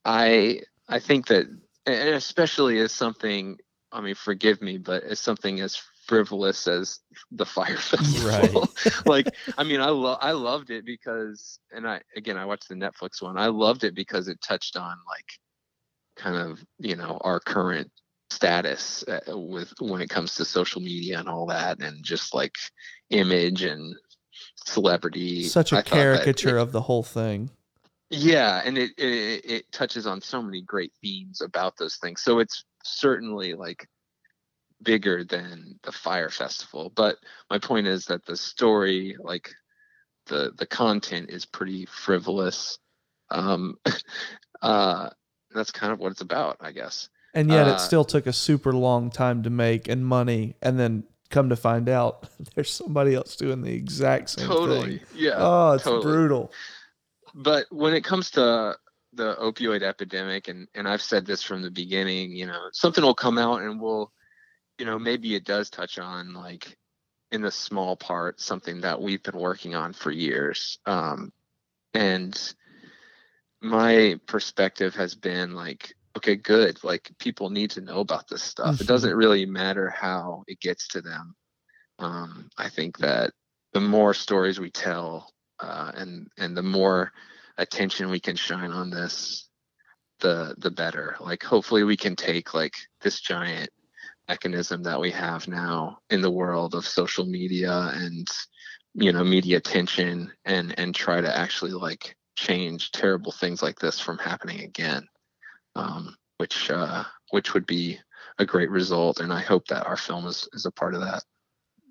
I 0.04 0.62
I 0.90 0.98
think 0.98 1.28
that 1.28 1.46
and 1.86 2.08
especially 2.10 2.78
as 2.80 2.92
something 2.92 3.58
I 3.92 4.00
mean 4.00 4.14
forgive 4.14 4.60
me, 4.60 4.78
but 4.78 5.02
as 5.04 5.20
something 5.20 5.60
as 5.60 5.80
frivolous 6.06 6.66
as 6.66 7.00
the 7.30 7.46
Fyre 7.46 7.76
festival. 7.78 8.68
like 9.06 9.32
I 9.56 9.64
mean 9.64 9.80
I 9.80 9.90
love 9.90 10.18
I 10.20 10.32
loved 10.32 10.70
it 10.70 10.84
because 10.84 11.58
and 11.72 11.88
I 11.88 12.00
again 12.16 12.36
I 12.36 12.44
watched 12.44 12.68
the 12.68 12.74
Netflix 12.74 13.22
one. 13.22 13.38
I 13.38 13.46
loved 13.46 13.84
it 13.84 13.94
because 13.94 14.28
it 14.28 14.40
touched 14.42 14.76
on 14.76 14.96
like 15.08 15.26
kind 16.16 16.36
of, 16.36 16.64
you 16.78 16.96
know, 16.96 17.18
our 17.22 17.40
current 17.40 17.90
status 18.30 19.04
uh, 19.08 19.20
with 19.36 19.72
when 19.80 20.00
it 20.00 20.08
comes 20.08 20.34
to 20.36 20.44
social 20.44 20.80
media 20.80 21.18
and 21.18 21.28
all 21.28 21.46
that 21.46 21.82
and 21.82 22.04
just 22.04 22.34
like 22.34 22.54
image 23.10 23.62
and 23.62 23.94
celebrity 24.66 25.44
Such 25.44 25.72
I 25.72 25.80
a 25.80 25.82
that 25.82 25.86
caricature 25.86 26.56
of 26.56 26.72
the 26.72 26.82
whole 26.82 27.02
thing. 27.02 27.50
Yeah 28.10 28.60
and 28.64 28.76
it, 28.76 28.90
it 28.98 29.44
it 29.44 29.72
touches 29.72 30.06
on 30.06 30.20
so 30.20 30.42
many 30.42 30.62
great 30.62 30.92
themes 31.00 31.40
about 31.40 31.76
those 31.76 31.96
things 31.96 32.20
so 32.22 32.40
it's 32.40 32.64
certainly 32.82 33.54
like 33.54 33.86
bigger 34.82 35.24
than 35.24 35.78
the 35.84 35.92
Fyre 35.92 36.30
festival 36.30 36.90
but 36.94 37.16
my 37.50 37.58
point 37.58 37.86
is 37.86 38.06
that 38.06 38.24
the 38.26 38.36
story 38.36 39.16
like 39.20 39.50
the 40.26 40.52
the 40.58 40.66
content 40.66 41.30
is 41.30 41.44
pretty 41.44 41.86
frivolous 41.86 42.78
um 43.30 43.76
uh 44.62 45.10
that's 45.54 45.70
kind 45.70 45.92
of 45.92 45.98
what 45.98 46.12
it's 46.12 46.20
about 46.20 46.56
i 46.60 46.72
guess 46.72 47.08
And 47.34 47.48
yet 47.50 47.68
Uh, 47.68 47.72
it 47.72 47.80
still 47.80 48.04
took 48.04 48.26
a 48.26 48.32
super 48.32 48.72
long 48.72 49.10
time 49.10 49.42
to 49.44 49.50
make 49.50 49.88
and 49.88 50.04
money 50.04 50.56
and 50.62 50.78
then 50.80 51.04
come 51.28 51.48
to 51.50 51.56
find 51.56 51.88
out 51.88 52.28
there's 52.54 52.72
somebody 52.72 53.14
else 53.14 53.36
doing 53.36 53.62
the 53.62 53.72
exact 53.72 54.30
same 54.30 54.48
totally 54.48 54.98
thing. 54.98 55.06
yeah 55.16 55.34
Oh, 55.36 55.72
it's 55.72 55.84
totally. 55.84 56.02
brutal. 56.02 56.52
But 57.34 57.66
when 57.70 57.94
it 57.94 58.04
comes 58.04 58.30
to 58.32 58.76
the 59.12 59.34
opioid 59.36 59.82
epidemic 59.82 60.48
and 60.48 60.68
and 60.74 60.88
I've 60.88 61.02
said 61.02 61.26
this 61.26 61.42
from 61.42 61.62
the 61.62 61.70
beginning, 61.70 62.32
you 62.32 62.46
know, 62.46 62.68
something 62.72 63.02
will 63.04 63.14
come 63.14 63.38
out 63.38 63.62
and 63.62 63.80
we'll 63.80 64.12
you 64.78 64.86
know, 64.86 64.98
maybe 64.98 65.34
it 65.34 65.44
does 65.44 65.70
touch 65.70 65.98
on 65.98 66.32
like 66.34 66.76
in 67.32 67.42
the 67.42 67.50
small 67.50 67.96
part 67.96 68.40
something 68.40 68.80
that 68.82 69.00
we've 69.00 69.22
been 69.22 69.38
working 69.38 69.74
on 69.74 69.92
for 69.92 70.10
years. 70.10 70.78
Um 70.86 71.32
and 71.94 72.54
my 73.62 74.18
perspective 74.26 74.94
has 74.94 75.14
been 75.14 75.52
like 75.54 75.94
okay 76.16 76.36
good 76.36 76.82
like 76.82 77.10
people 77.18 77.50
need 77.50 77.70
to 77.70 77.80
know 77.80 78.00
about 78.00 78.26
this 78.28 78.42
stuff 78.42 78.76
Mhm. 78.76 78.80
it 78.80 78.86
doesn't 78.86 79.14
really 79.16 79.46
matter 79.46 79.90
how 79.90 80.44
it 80.46 80.60
gets 80.60 80.88
to 80.88 81.00
them 81.02 81.34
um, 81.98 82.48
i 82.56 82.68
think 82.68 82.98
that 82.98 83.32
the 83.72 83.80
more 83.80 84.14
stories 84.14 84.58
we 84.58 84.70
tell 84.70 85.32
uh, 85.62 85.92
and 85.94 86.28
and 86.38 86.56
the 86.56 86.62
more 86.62 87.12
attention 87.58 88.10
we 88.10 88.20
can 88.20 88.36
shine 88.36 88.72
on 88.72 88.90
this 88.90 89.48
the 90.20 90.54
the 90.58 90.70
better. 90.70 91.16
Like 91.20 91.42
hopefully 91.42 91.84
we 91.84 91.96
can 91.96 92.16
take 92.16 92.54
like 92.54 92.74
this 93.00 93.20
giant 93.20 93.70
mechanism 94.28 94.82
that 94.84 95.00
we 95.00 95.10
have 95.10 95.48
now 95.48 95.98
in 96.10 96.20
the 96.20 96.30
world 96.30 96.74
of 96.74 96.86
social 96.86 97.26
media 97.26 97.90
and 97.94 98.26
you 98.94 99.12
know 99.12 99.24
media 99.24 99.56
attention 99.56 100.30
and 100.44 100.78
and 100.78 100.94
try 100.94 101.20
to 101.20 101.38
actually 101.38 101.72
like 101.72 102.16
change 102.36 102.90
terrible 102.92 103.32
things 103.32 103.62
like 103.62 103.78
this 103.78 104.00
from 104.00 104.18
happening 104.18 104.60
again 104.60 105.06
um, 105.74 106.16
which 106.38 106.70
uh, 106.70 107.04
which 107.30 107.54
would 107.54 107.66
be 107.66 107.98
a 108.38 108.46
great 108.46 108.70
result. 108.70 109.20
And 109.20 109.32
i 109.32 109.40
hope 109.40 109.66
that 109.68 109.86
our 109.86 109.96
film 109.96 110.26
is, 110.26 110.48
is 110.52 110.66
a 110.66 110.70
part 110.70 110.94
of 110.94 111.00
that. 111.00 111.22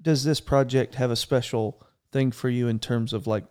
Does 0.01 0.24
this 0.24 0.39
project 0.39 0.95
have 0.95 1.11
a 1.11 1.15
special 1.15 1.84
thing 2.11 2.32
for 2.32 2.49
you 2.49 2.67
in 2.67 2.80
terms 2.80 3.13
of 3.13 3.28
like 3.28 3.45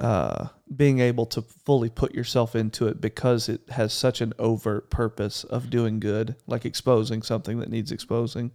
uh, 0.00 0.48
being 0.74 0.98
able 0.98 1.26
to 1.26 1.42
fully 1.42 1.88
put 1.88 2.14
yourself 2.14 2.56
into 2.56 2.86
it 2.86 3.00
because 3.00 3.48
it 3.48 3.62
has 3.70 3.92
such 3.92 4.20
an 4.20 4.32
overt 4.38 4.90
purpose 4.90 5.44
of 5.44 5.70
doing 5.70 6.00
good, 6.00 6.36
like 6.46 6.64
exposing 6.64 7.22
something 7.22 7.60
that 7.60 7.70
needs 7.70 7.92
exposing? 7.92 8.50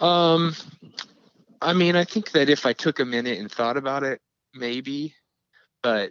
Um, 0.00 0.54
I 1.62 1.72
mean, 1.72 1.96
I 1.96 2.04
think 2.04 2.32
that 2.32 2.48
if 2.48 2.66
I 2.66 2.72
took 2.72 2.98
a 2.98 3.04
minute 3.04 3.38
and 3.38 3.50
thought 3.50 3.76
about 3.76 4.02
it, 4.02 4.20
maybe, 4.54 5.14
but 5.82 6.10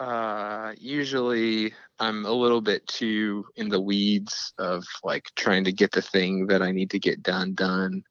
uh, 0.00 0.72
usually 0.76 1.72
I'm 1.98 2.26
a 2.26 2.32
little 2.32 2.60
bit 2.60 2.86
too 2.86 3.46
in 3.56 3.68
the 3.68 3.80
weeds 3.80 4.52
of 4.58 4.84
like 5.02 5.30
trying 5.36 5.64
to 5.64 5.72
get 5.72 5.92
the 5.92 6.02
thing 6.02 6.46
that 6.48 6.62
I 6.62 6.72
need 6.72 6.90
to 6.90 6.98
get 6.98 7.22
done 7.22 7.54
done, 7.54 8.02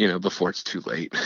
you 0.00 0.08
know, 0.08 0.18
before 0.18 0.48
it's 0.48 0.62
too 0.62 0.80
late. 0.86 1.14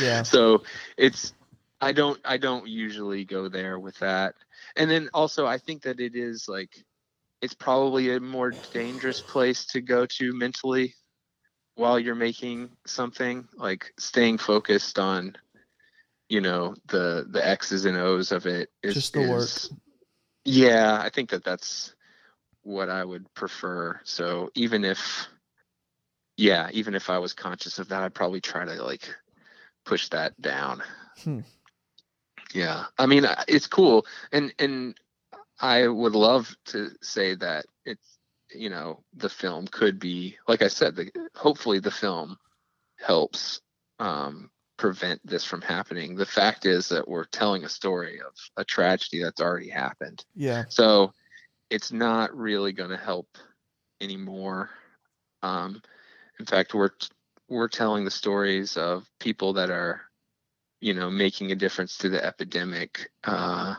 Yeah. 0.00 0.22
so 0.22 0.64
it's 0.96 1.32
I 1.80 1.92
don't 1.92 2.18
I 2.24 2.36
don't 2.36 2.66
usually 2.66 3.24
go 3.24 3.48
there 3.48 3.78
with 3.78 3.96
that. 3.98 4.34
And 4.76 4.90
then 4.90 5.08
also 5.14 5.46
I 5.46 5.58
think 5.58 5.82
that 5.82 6.00
it 6.00 6.16
is 6.16 6.48
like 6.48 6.84
it's 7.42 7.54
probably 7.54 8.10
a 8.14 8.18
more 8.20 8.56
dangerous 8.72 9.20
place 9.20 9.66
to 9.66 9.80
go 9.80 10.06
to 10.06 10.32
mentally 10.32 10.94
while 11.76 11.98
you're 11.98 12.16
making 12.16 12.70
something 12.86 13.46
like 13.56 13.92
staying 13.98 14.38
focused 14.38 14.98
on 14.98 15.36
you 16.28 16.40
know 16.40 16.74
the 16.88 17.24
the 17.30 17.46
x's 17.46 17.84
and 17.84 17.96
o's 17.96 18.32
of 18.32 18.46
it 18.46 18.70
is 18.82 18.94
Just 18.94 19.12
the 19.12 19.20
work. 19.30 19.48
yeah 20.44 20.98
i 21.00 21.08
think 21.08 21.30
that 21.30 21.44
that's 21.44 21.94
what 22.62 22.88
i 22.90 23.04
would 23.04 23.32
prefer 23.34 24.00
so 24.04 24.50
even 24.54 24.84
if 24.84 25.28
yeah 26.38 26.68
even 26.72 26.94
if 26.94 27.10
i 27.10 27.18
was 27.18 27.34
conscious 27.34 27.78
of 27.78 27.88
that 27.88 28.02
i'd 28.02 28.14
probably 28.14 28.40
try 28.40 28.64
to 28.64 28.82
like 28.82 29.14
push 29.84 30.08
that 30.08 30.40
down 30.40 30.82
Hmm. 31.24 31.40
yeah 32.54 32.84
i 32.98 33.06
mean 33.06 33.26
it's 33.48 33.66
cool 33.66 34.06
and 34.32 34.54
and 34.58 34.96
i 35.60 35.86
would 35.86 36.14
love 36.14 36.56
to 36.66 36.90
say 37.02 37.34
that 37.34 37.66
it's 37.84 38.18
you 38.54 38.70
know 38.70 39.02
the 39.14 39.28
film 39.28 39.66
could 39.66 39.98
be 39.98 40.38
like 40.46 40.62
i 40.62 40.68
said 40.68 40.96
the, 40.96 41.10
hopefully 41.34 41.80
the 41.80 41.90
film 41.90 42.38
helps 42.98 43.60
um 43.98 44.48
prevent 44.76 45.20
this 45.24 45.44
from 45.44 45.60
happening 45.60 46.14
the 46.14 46.24
fact 46.24 46.64
is 46.64 46.88
that 46.88 47.06
we're 47.08 47.24
telling 47.24 47.64
a 47.64 47.68
story 47.68 48.20
of 48.20 48.32
a 48.56 48.64
tragedy 48.64 49.22
that's 49.22 49.40
already 49.40 49.68
happened 49.68 50.24
Yeah. 50.36 50.64
so 50.68 51.12
it's 51.70 51.90
not 51.92 52.34
really 52.34 52.72
going 52.72 52.88
to 52.90 52.96
help 52.96 53.28
anymore. 54.00 54.70
Um, 55.42 55.82
in 56.38 56.46
fact, 56.46 56.74
we're 56.74 56.90
we're 57.48 57.68
telling 57.68 58.04
the 58.04 58.10
stories 58.10 58.76
of 58.76 59.08
people 59.20 59.54
that 59.54 59.70
are, 59.70 60.02
you 60.80 60.94
know, 60.94 61.10
making 61.10 61.50
a 61.52 61.56
difference 61.56 61.98
to 61.98 62.08
the 62.08 62.24
epidemic. 62.24 63.10
Uh, 63.24 63.76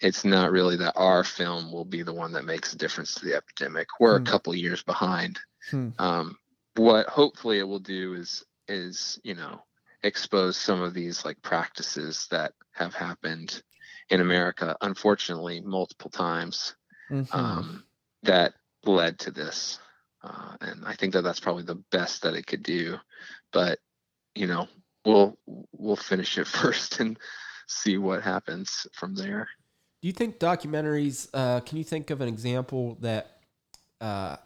it's 0.00 0.24
not 0.24 0.52
really 0.52 0.76
that 0.76 0.94
our 0.96 1.24
film 1.24 1.72
will 1.72 1.84
be 1.84 2.02
the 2.02 2.12
one 2.12 2.32
that 2.32 2.44
makes 2.44 2.72
a 2.72 2.78
difference 2.78 3.14
to 3.14 3.24
the 3.24 3.34
epidemic. 3.34 3.88
We're 4.00 4.16
Hmm. 4.18 4.22
a 4.22 4.30
couple 4.30 4.54
years 4.54 4.82
behind. 4.82 5.40
Hmm. 5.70 5.90
Um, 5.98 6.38
what 6.76 7.06
hopefully 7.08 7.58
it 7.58 7.68
will 7.68 7.80
do 7.80 8.14
is 8.14 8.44
is 8.68 9.20
you 9.24 9.34
know 9.34 9.62
expose 10.02 10.56
some 10.56 10.82
of 10.82 10.94
these 10.94 11.24
like 11.24 11.40
practices 11.42 12.26
that 12.30 12.52
have 12.72 12.94
happened 12.94 13.62
in 14.10 14.20
America, 14.20 14.76
unfortunately, 14.82 15.60
multiple 15.60 16.10
times 16.10 16.74
Mhm. 17.10 17.34
um, 17.34 17.84
that 18.22 18.54
led 18.84 19.18
to 19.20 19.30
this. 19.30 19.78
Uh, 20.24 20.56
and 20.62 20.84
I 20.86 20.94
think 20.94 21.12
that 21.12 21.22
that's 21.22 21.40
probably 21.40 21.64
the 21.64 21.82
best 21.92 22.22
that 22.22 22.34
it 22.34 22.46
could 22.46 22.62
do. 22.62 22.96
But 23.52 23.78
you 24.34 24.46
know, 24.46 24.68
we'll 25.04 25.38
we'll 25.72 25.96
finish 25.96 26.38
it 26.38 26.46
first 26.48 27.00
and 27.00 27.18
see 27.68 27.98
what 27.98 28.22
happens 28.22 28.86
from 28.92 29.14
there. 29.14 29.48
Do 30.00 30.08
you 30.08 30.12
think 30.12 30.38
documentaries? 30.38 31.28
Uh, 31.32 31.60
can 31.60 31.78
you 31.78 31.84
think 31.84 32.10
of 32.10 32.20
an 32.20 32.28
example 32.28 32.96
that 33.00 33.38
uh, 34.00 34.36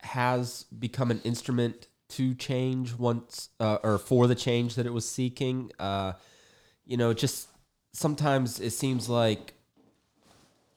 has 0.00 0.64
become 0.78 1.10
an 1.10 1.20
instrument 1.22 1.86
to 2.10 2.34
change 2.34 2.94
once, 2.94 3.48
uh, 3.58 3.78
or 3.82 3.98
for 3.98 4.26
the 4.26 4.34
change 4.34 4.74
that 4.74 4.86
it 4.86 4.92
was 4.92 5.08
seeking? 5.08 5.70
Uh, 5.78 6.12
you 6.86 6.96
know, 6.96 7.14
just 7.14 7.48
sometimes 7.92 8.60
it 8.60 8.70
seems 8.70 9.08
like 9.08 9.54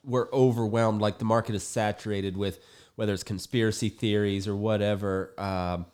we're 0.04 0.30
overwhelmed. 0.32 1.00
Like 1.00 1.18
the 1.18 1.24
market 1.24 1.54
is 1.54 1.62
saturated 1.62 2.36
with 2.36 2.60
whether 2.96 3.14
it's 3.14 3.22
conspiracy 3.22 3.88
theories 3.88 4.48
or 4.48 4.56
whatever. 4.56 5.32
Um, 5.38 5.86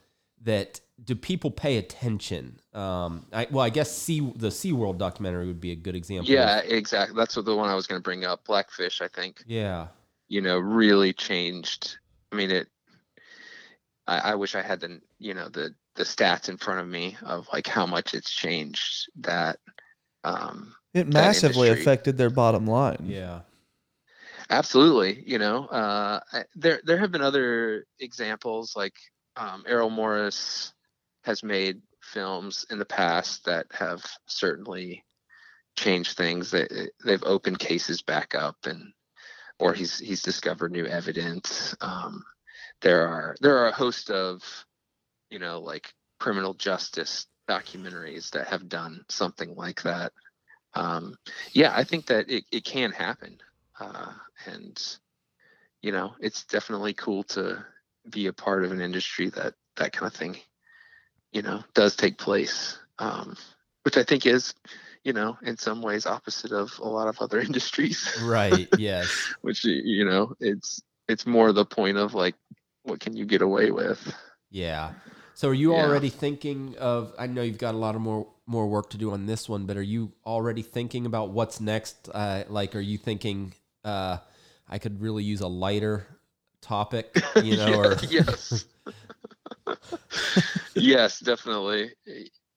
that 0.44 0.80
do 1.04 1.14
people 1.14 1.50
pay 1.52 1.76
attention? 1.78 2.58
Um, 2.74 3.26
I, 3.32 3.46
well, 3.50 3.64
I 3.64 3.70
guess 3.70 3.92
sea 3.92 4.20
the 4.34 4.48
SeaWorld 4.48 4.98
documentary 4.98 5.46
would 5.46 5.60
be 5.60 5.70
a 5.70 5.76
good 5.76 5.94
example. 5.94 6.28
Yeah, 6.32 6.58
exactly. 6.60 7.16
That's 7.16 7.36
what 7.36 7.44
the 7.44 7.54
one 7.54 7.68
I 7.68 7.74
was 7.74 7.86
going 7.86 8.00
to 8.00 8.02
bring 8.02 8.24
up. 8.24 8.44
Blackfish, 8.46 9.00
I 9.00 9.08
think. 9.08 9.42
yeah. 9.46 9.88
you 10.28 10.40
know 10.40 10.58
really 10.58 11.12
changed 11.12 11.98
i 12.32 12.36
mean 12.36 12.50
it 12.50 12.66
I, 14.06 14.18
I 14.18 14.34
wish 14.34 14.54
i 14.54 14.62
had 14.62 14.80
the 14.80 15.00
you 15.18 15.34
know 15.34 15.48
the 15.50 15.74
the 15.94 16.04
stats 16.04 16.48
in 16.48 16.56
front 16.56 16.80
of 16.80 16.88
me 16.88 17.16
of 17.22 17.46
like 17.52 17.66
how 17.66 17.84
much 17.86 18.14
it's 18.14 18.30
changed 18.30 19.10
that 19.20 19.58
um 20.24 20.74
It 20.94 21.06
massively 21.08 21.68
affected 21.68 22.16
their 22.16 22.30
bottom 22.30 22.66
line. 22.66 23.04
Yeah. 23.06 23.40
Absolutely 24.50 25.22
you 25.26 25.38
know 25.38 25.66
uh 25.66 26.20
there 26.54 26.80
there 26.84 26.98
have 26.98 27.12
been 27.12 27.22
other 27.22 27.84
examples 28.00 28.74
like 28.76 28.94
um 29.36 29.64
errol 29.66 29.90
morris 29.90 30.72
has 31.24 31.42
made 31.42 31.80
films 32.02 32.66
in 32.70 32.78
the 32.78 32.84
past 32.84 33.44
that 33.44 33.66
have 33.72 34.04
certainly 34.26 35.04
changed 35.76 36.16
things. 36.16 36.50
That 36.50 36.90
they've 37.04 37.22
opened 37.24 37.58
cases 37.58 38.02
back 38.02 38.34
up 38.34 38.56
and 38.64 38.92
or 39.58 39.72
he's 39.72 39.98
he's 39.98 40.22
discovered 40.22 40.72
new 40.72 40.86
evidence. 40.86 41.74
Um 41.80 42.24
there 42.82 43.06
are 43.08 43.36
there 43.40 43.58
are 43.58 43.68
a 43.68 43.74
host 43.74 44.10
of 44.10 44.42
you 45.30 45.38
know 45.38 45.60
like 45.60 45.92
criminal 46.18 46.54
justice 46.54 47.26
documentaries 47.48 48.30
that 48.30 48.48
have 48.48 48.68
done 48.68 49.04
something 49.08 49.54
like 49.54 49.82
that. 49.82 50.12
Um 50.74 51.16
yeah 51.52 51.72
i 51.76 51.84
think 51.84 52.06
that 52.06 52.30
it, 52.30 52.44
it 52.50 52.64
can 52.64 52.92
happen 52.92 53.38
uh 53.82 54.12
and 54.46 54.98
you 55.82 55.92
know 55.92 56.12
it's 56.20 56.44
definitely 56.44 56.94
cool 56.94 57.24
to 57.24 57.64
be 58.10 58.26
a 58.26 58.32
part 58.32 58.64
of 58.64 58.72
an 58.72 58.80
industry 58.80 59.30
that 59.30 59.54
that 59.76 59.92
kind 59.92 60.06
of 60.12 60.14
thing 60.18 60.36
you 61.32 61.42
know 61.42 61.62
does 61.74 61.96
take 61.96 62.18
place 62.18 62.78
um 62.98 63.36
which 63.84 63.96
i 63.96 64.02
think 64.02 64.26
is 64.26 64.54
you 65.04 65.12
know 65.12 65.36
in 65.42 65.56
some 65.56 65.82
ways 65.82 66.06
opposite 66.06 66.52
of 66.52 66.72
a 66.82 66.88
lot 66.88 67.08
of 67.08 67.18
other 67.20 67.40
industries 67.48 68.12
Right. 68.16 68.68
Yes. 68.76 69.28
which 69.42 69.64
you 69.64 70.04
know 70.04 70.34
it's 70.40 70.82
it's 71.08 71.26
more 71.26 71.52
the 71.52 71.64
point 71.64 71.98
of 71.98 72.14
like 72.14 72.36
what 72.84 73.00
can 73.00 73.16
you 73.16 73.24
get 73.26 73.42
away 73.42 73.70
with 73.70 74.14
Yeah. 74.50 74.92
So 75.34 75.48
are 75.48 75.54
you 75.54 75.72
Yeah. 75.72 75.82
already 75.84 76.10
thinking 76.10 76.76
of 76.78 77.14
I 77.18 77.26
know 77.26 77.42
you've 77.42 77.58
got 77.58 77.74
a 77.74 77.78
lot 77.78 77.94
of 77.94 78.02
more 78.02 78.28
more 78.46 78.68
work 78.68 78.90
to 78.90 78.98
do 78.98 79.12
on 79.12 79.26
this 79.26 79.48
one, 79.48 79.66
but 79.66 79.76
are 79.76 79.82
you 79.82 80.12
already 80.26 80.62
thinking 80.62 81.06
about 81.06 81.30
what's 81.30 81.60
next? 81.60 82.08
Uh, 82.12 82.44
like 82.48 82.76
are 82.76 82.80
you 82.80 82.98
thinking 82.98 83.54
uh, 83.84 84.18
I 84.68 84.78
could 84.78 85.00
really 85.00 85.24
use 85.24 85.40
a 85.40 85.48
lighter 85.48 86.06
topic, 86.60 87.22
you 87.42 87.56
know, 87.56 87.74
or 87.74 87.96
yes. 88.08 88.64
Yes 90.74 91.20
definitely. 91.20 91.92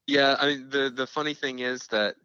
Yeah 0.08 0.36
i 0.40 0.48
mean 0.48 0.70
the 0.70 0.92
the 0.96 1.08
funny 1.08 1.34
thing 1.34 1.60
is 1.60 1.88
that 1.88 2.16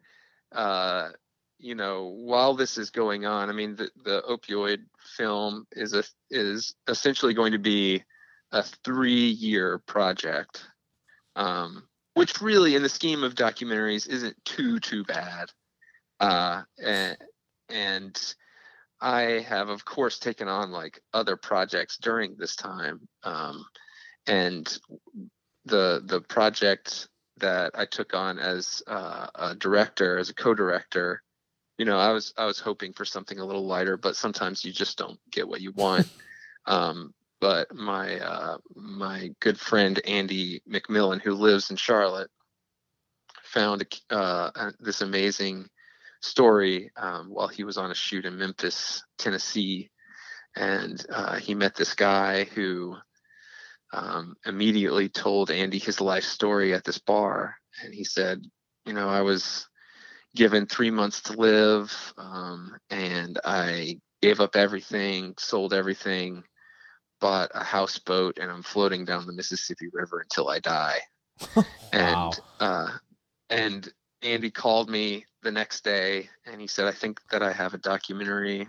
uh 0.53 1.09
you 1.57 1.75
know 1.75 2.13
while 2.15 2.53
this 2.53 2.77
is 2.77 2.89
going 2.89 3.25
on 3.25 3.49
i 3.49 3.53
mean 3.53 3.75
the, 3.75 3.89
the 4.03 4.21
opioid 4.29 4.79
film 5.17 5.65
is 5.71 5.93
a 5.93 6.03
is 6.29 6.75
essentially 6.87 7.33
going 7.33 7.51
to 7.51 7.59
be 7.59 8.03
a 8.51 8.63
three 8.83 9.29
year 9.29 9.79
project 9.87 10.65
um 11.35 11.83
which 12.13 12.41
really 12.41 12.75
in 12.75 12.83
the 12.83 12.89
scheme 12.89 13.23
of 13.23 13.35
documentaries 13.35 14.07
isn't 14.07 14.35
too 14.45 14.79
too 14.79 15.03
bad. 15.05 15.49
Uh 16.19 16.63
and 16.83 17.17
and 17.69 18.35
I 19.01 19.45
have, 19.47 19.69
of 19.69 19.83
course, 19.83 20.19
taken 20.19 20.47
on 20.47 20.71
like 20.71 21.01
other 21.13 21.35
projects 21.35 21.97
during 21.97 22.35
this 22.35 22.55
time. 22.55 23.07
Um, 23.23 23.65
and 24.27 24.79
the 25.65 26.01
the 26.05 26.21
project 26.21 27.07
that 27.37 27.71
I 27.73 27.85
took 27.85 28.13
on 28.13 28.37
as 28.37 28.83
uh, 28.87 29.27
a 29.33 29.55
director, 29.55 30.19
as 30.19 30.29
a 30.29 30.35
co-director, 30.35 31.23
you 31.77 31.85
know, 31.85 31.97
I 31.97 32.11
was 32.11 32.33
I 32.37 32.45
was 32.45 32.59
hoping 32.59 32.93
for 32.93 33.05
something 33.05 33.39
a 33.39 33.45
little 33.45 33.65
lighter, 33.65 33.97
but 33.97 34.15
sometimes 34.15 34.63
you 34.63 34.71
just 34.71 34.97
don't 34.97 35.19
get 35.31 35.47
what 35.47 35.61
you 35.61 35.71
want. 35.71 36.07
um, 36.67 37.13
but 37.39 37.73
my 37.73 38.19
uh, 38.19 38.57
my 38.75 39.31
good 39.39 39.59
friend 39.59 39.99
Andy 40.05 40.61
McMillan, 40.69 41.21
who 41.21 41.33
lives 41.33 41.71
in 41.71 41.75
Charlotte, 41.75 42.29
found 43.43 43.83
uh, 44.11 44.71
this 44.79 45.01
amazing 45.01 45.67
story 46.21 46.91
um, 46.95 47.27
while 47.29 47.47
he 47.47 47.63
was 47.63 47.77
on 47.77 47.91
a 47.91 47.95
shoot 47.95 48.25
in 48.25 48.37
Memphis, 48.37 49.03
Tennessee, 49.17 49.89
and 50.55 51.03
uh, 51.09 51.37
he 51.37 51.55
met 51.55 51.75
this 51.75 51.93
guy 51.93 52.43
who 52.45 52.95
um, 53.93 54.35
immediately 54.45 55.09
told 55.09 55.51
Andy 55.51 55.79
his 55.79 55.99
life 55.99 56.23
story 56.23 56.73
at 56.73 56.83
this 56.83 56.99
bar, 56.99 57.55
and 57.83 57.93
he 57.93 58.03
said, 58.03 58.43
"You 58.85 58.93
know, 58.93 59.09
I 59.09 59.21
was 59.21 59.67
given 60.35 60.65
three 60.65 60.91
months 60.91 61.21
to 61.23 61.33
live, 61.33 62.13
um, 62.17 62.77
and 62.89 63.39
I 63.43 63.99
gave 64.21 64.39
up 64.39 64.55
everything, 64.55 65.33
sold 65.37 65.73
everything." 65.73 66.43
Bought 67.19 67.51
a 67.53 67.63
houseboat 67.63 68.39
and 68.41 68.49
I'm 68.49 68.63
floating 68.63 69.05
down 69.05 69.27
the 69.27 69.33
Mississippi 69.33 69.89
River 69.93 70.21
until 70.21 70.49
I 70.49 70.57
die. 70.57 70.97
and 71.93 72.15
wow. 72.15 72.31
uh, 72.59 72.87
and 73.51 73.87
Andy 74.23 74.49
called 74.49 74.89
me 74.89 75.25
the 75.43 75.51
next 75.51 75.83
day 75.83 76.29
and 76.45 76.59
he 76.61 76.67
said, 76.67 76.87
I 76.87 76.91
think 76.91 77.19
that 77.31 77.43
I 77.43 77.51
have 77.51 77.73
a 77.73 77.77
documentary. 77.77 78.67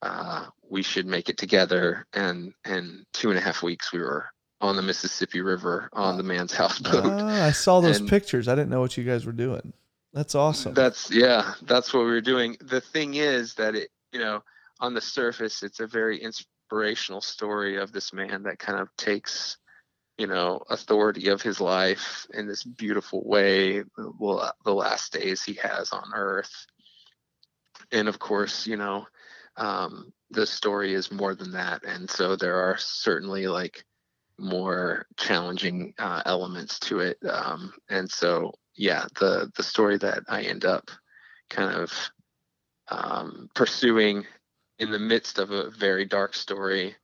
Uh, 0.00 0.46
we 0.68 0.82
should 0.82 1.06
make 1.06 1.28
it 1.28 1.38
together. 1.38 2.06
And 2.12 2.52
in 2.66 3.06
two 3.12 3.30
and 3.30 3.38
a 3.38 3.42
half 3.42 3.62
weeks, 3.62 3.92
we 3.92 4.00
were 4.00 4.26
on 4.60 4.76
the 4.76 4.82
Mississippi 4.82 5.40
River 5.40 5.88
on 5.92 6.16
the 6.16 6.22
man's 6.22 6.52
houseboat. 6.52 7.04
Uh, 7.04 7.26
I 7.26 7.50
saw 7.50 7.80
those 7.80 8.00
and 8.00 8.08
pictures. 8.08 8.48
I 8.48 8.54
didn't 8.54 8.70
know 8.70 8.80
what 8.80 8.96
you 8.96 9.04
guys 9.04 9.26
were 9.26 9.32
doing. 9.32 9.72
That's 10.12 10.34
awesome. 10.34 10.74
That's 10.74 11.10
yeah, 11.10 11.54
that's 11.62 11.92
what 11.92 12.00
we 12.00 12.10
were 12.10 12.20
doing. 12.20 12.56
The 12.60 12.80
thing 12.80 13.14
is 13.14 13.54
that 13.54 13.74
it, 13.74 13.90
you 14.12 14.18
know, 14.18 14.42
on 14.80 14.94
the 14.94 15.00
surface, 15.00 15.62
it's 15.62 15.80
a 15.80 15.86
very 15.86 16.18
inspirational 16.22 17.20
story 17.20 17.78
of 17.78 17.92
this 17.92 18.12
man 18.12 18.42
that 18.42 18.58
kind 18.58 18.78
of 18.78 18.88
takes 18.96 19.56
you 20.22 20.28
know 20.28 20.62
authority 20.70 21.30
of 21.30 21.42
his 21.42 21.60
life 21.60 22.28
in 22.32 22.46
this 22.46 22.62
beautiful 22.62 23.24
way 23.24 23.82
the 23.96 24.72
last 24.72 25.12
days 25.12 25.42
he 25.42 25.54
has 25.54 25.90
on 25.90 26.12
earth. 26.14 26.64
And 27.90 28.06
of 28.06 28.20
course 28.20 28.64
you 28.64 28.76
know 28.76 29.04
um, 29.56 30.12
the 30.30 30.46
story 30.46 30.94
is 30.94 31.10
more 31.10 31.34
than 31.34 31.50
that. 31.52 31.84
And 31.84 32.08
so 32.08 32.36
there 32.36 32.54
are 32.54 32.76
certainly 32.78 33.48
like 33.48 33.84
more 34.38 35.06
challenging 35.16 35.92
uh, 35.98 36.22
elements 36.24 36.78
to 36.86 37.00
it. 37.00 37.18
Um, 37.28 37.72
and 37.88 38.08
so 38.08 38.52
yeah 38.76 39.04
the 39.18 39.50
the 39.56 39.62
story 39.62 39.98
that 39.98 40.20
i 40.28 40.42
end 40.42 40.64
up 40.64 40.90
kind 41.50 41.74
of 41.74 41.92
um, 42.88 43.48
pursuing 43.54 44.24
in 44.78 44.92
the 44.92 44.98
midst 44.98 45.38
of 45.38 45.50
a 45.50 45.70
very 45.70 46.06
dark 46.06 46.34
story 46.34 46.94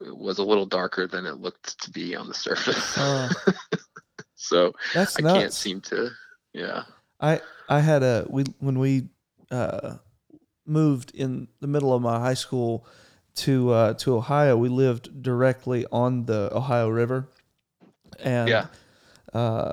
was 0.00 0.38
a 0.38 0.44
little 0.44 0.66
darker 0.66 1.06
than 1.06 1.26
it 1.26 1.40
looked 1.40 1.80
to 1.82 1.90
be 1.90 2.16
on 2.16 2.28
the 2.28 2.34
surface. 2.34 2.98
Uh, 2.98 3.28
so 4.34 4.72
that's 4.94 5.18
I 5.18 5.22
nuts. 5.22 5.38
can't 5.38 5.52
seem 5.52 5.80
to. 5.82 6.10
Yeah. 6.52 6.84
I 7.20 7.40
I 7.68 7.80
had 7.80 8.02
a 8.02 8.26
we 8.28 8.44
when 8.58 8.78
we 8.78 9.08
uh, 9.50 9.96
moved 10.66 11.12
in 11.14 11.48
the 11.60 11.66
middle 11.66 11.92
of 11.92 12.02
my 12.02 12.18
high 12.18 12.34
school 12.34 12.86
to 13.36 13.70
uh, 13.70 13.94
to 13.94 14.16
Ohio. 14.16 14.56
We 14.56 14.68
lived 14.68 15.22
directly 15.22 15.86
on 15.90 16.26
the 16.26 16.50
Ohio 16.54 16.88
River, 16.88 17.28
and 18.20 18.48
yeah. 18.48 18.66
Uh, 19.32 19.72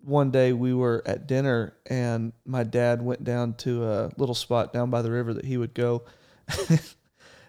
one 0.00 0.30
day 0.30 0.52
we 0.52 0.74
were 0.74 1.02
at 1.06 1.26
dinner, 1.26 1.74
and 1.86 2.32
my 2.44 2.62
dad 2.62 3.00
went 3.02 3.24
down 3.24 3.54
to 3.54 3.84
a 3.84 4.10
little 4.16 4.34
spot 4.34 4.72
down 4.72 4.90
by 4.90 5.02
the 5.02 5.10
river 5.10 5.32
that 5.34 5.44
he 5.44 5.56
would 5.56 5.74
go, 5.74 6.02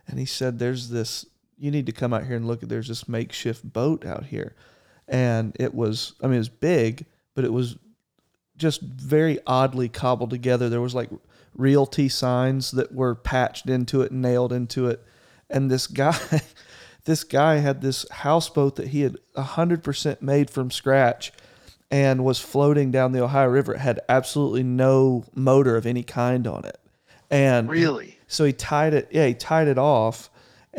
and 0.08 0.20
he 0.20 0.26
said, 0.26 0.60
"There's 0.60 0.90
this 0.90 1.26
you 1.60 1.72
need 1.72 1.86
to 1.86 1.92
come 1.92 2.14
out 2.14 2.26
here 2.26 2.36
and 2.36 2.48
look 2.48 2.64
at 2.64 2.70
there's 2.70 2.88
this 2.88 3.08
makeshift 3.08 3.72
boat 3.72 4.06
out 4.06 4.26
here. 4.26 4.56
And 5.08 5.56
it 5.60 5.74
was 5.74 6.14
i 6.22 6.28
mean 6.28 6.36
it 6.36 6.40
was 6.40 6.50
big 6.50 7.06
but 7.36 7.46
it 7.46 7.54
was 7.54 7.78
just 8.60 8.82
very 8.82 9.40
oddly 9.48 9.90
cobbled 9.90 10.30
together. 10.30 10.70
There 10.70 10.82
was 10.82 10.94
like 10.94 11.10
realty 11.56 12.10
signs 12.10 12.72
that 12.72 12.94
were 12.94 13.16
patched 13.16 13.68
into 13.68 14.02
it 14.02 14.12
and 14.12 14.22
nailed 14.22 14.54
into 14.54 14.88
it. 14.88 15.04
And 15.50 15.72
this 15.72 15.88
guy 15.88 16.18
this 17.06 17.24
guy 17.24 17.58
had 17.58 17.82
this 17.82 18.06
houseboat 18.10 18.76
that 18.76 18.90
he 18.90 19.02
had 19.02 19.18
100% 19.36 20.22
made 20.22 20.50
from 20.50 20.70
scratch 20.70 21.32
and 21.90 22.24
was 22.24 22.40
floating 22.40 22.92
down 22.92 23.14
the 23.14 23.24
ohio 23.24 23.48
river. 23.48 23.74
It 23.74 23.80
had 23.80 24.02
absolutely 24.08 24.64
no 24.64 25.24
motor 25.34 25.76
of 25.76 25.88
any 25.88 26.04
kind 26.04 26.46
on 26.46 26.66
it. 26.66 26.80
And 27.32 27.70
really? 27.70 28.20
so 28.28 28.44
he 28.44 28.54
tied 28.54 28.94
it 28.94 29.08
yeah 29.12 29.26
he 29.28 29.34
tied 29.34 29.68
it 29.68 29.78
off 29.78 30.30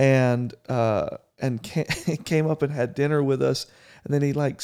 and 0.00 0.54
uh, 0.70 1.18
and 1.38 1.62
came 2.24 2.46
up 2.46 2.62
and 2.62 2.72
had 2.72 2.94
dinner 2.94 3.22
with 3.22 3.42
us. 3.42 3.66
And 4.02 4.14
then 4.14 4.22
he 4.22 4.32
like, 4.32 4.62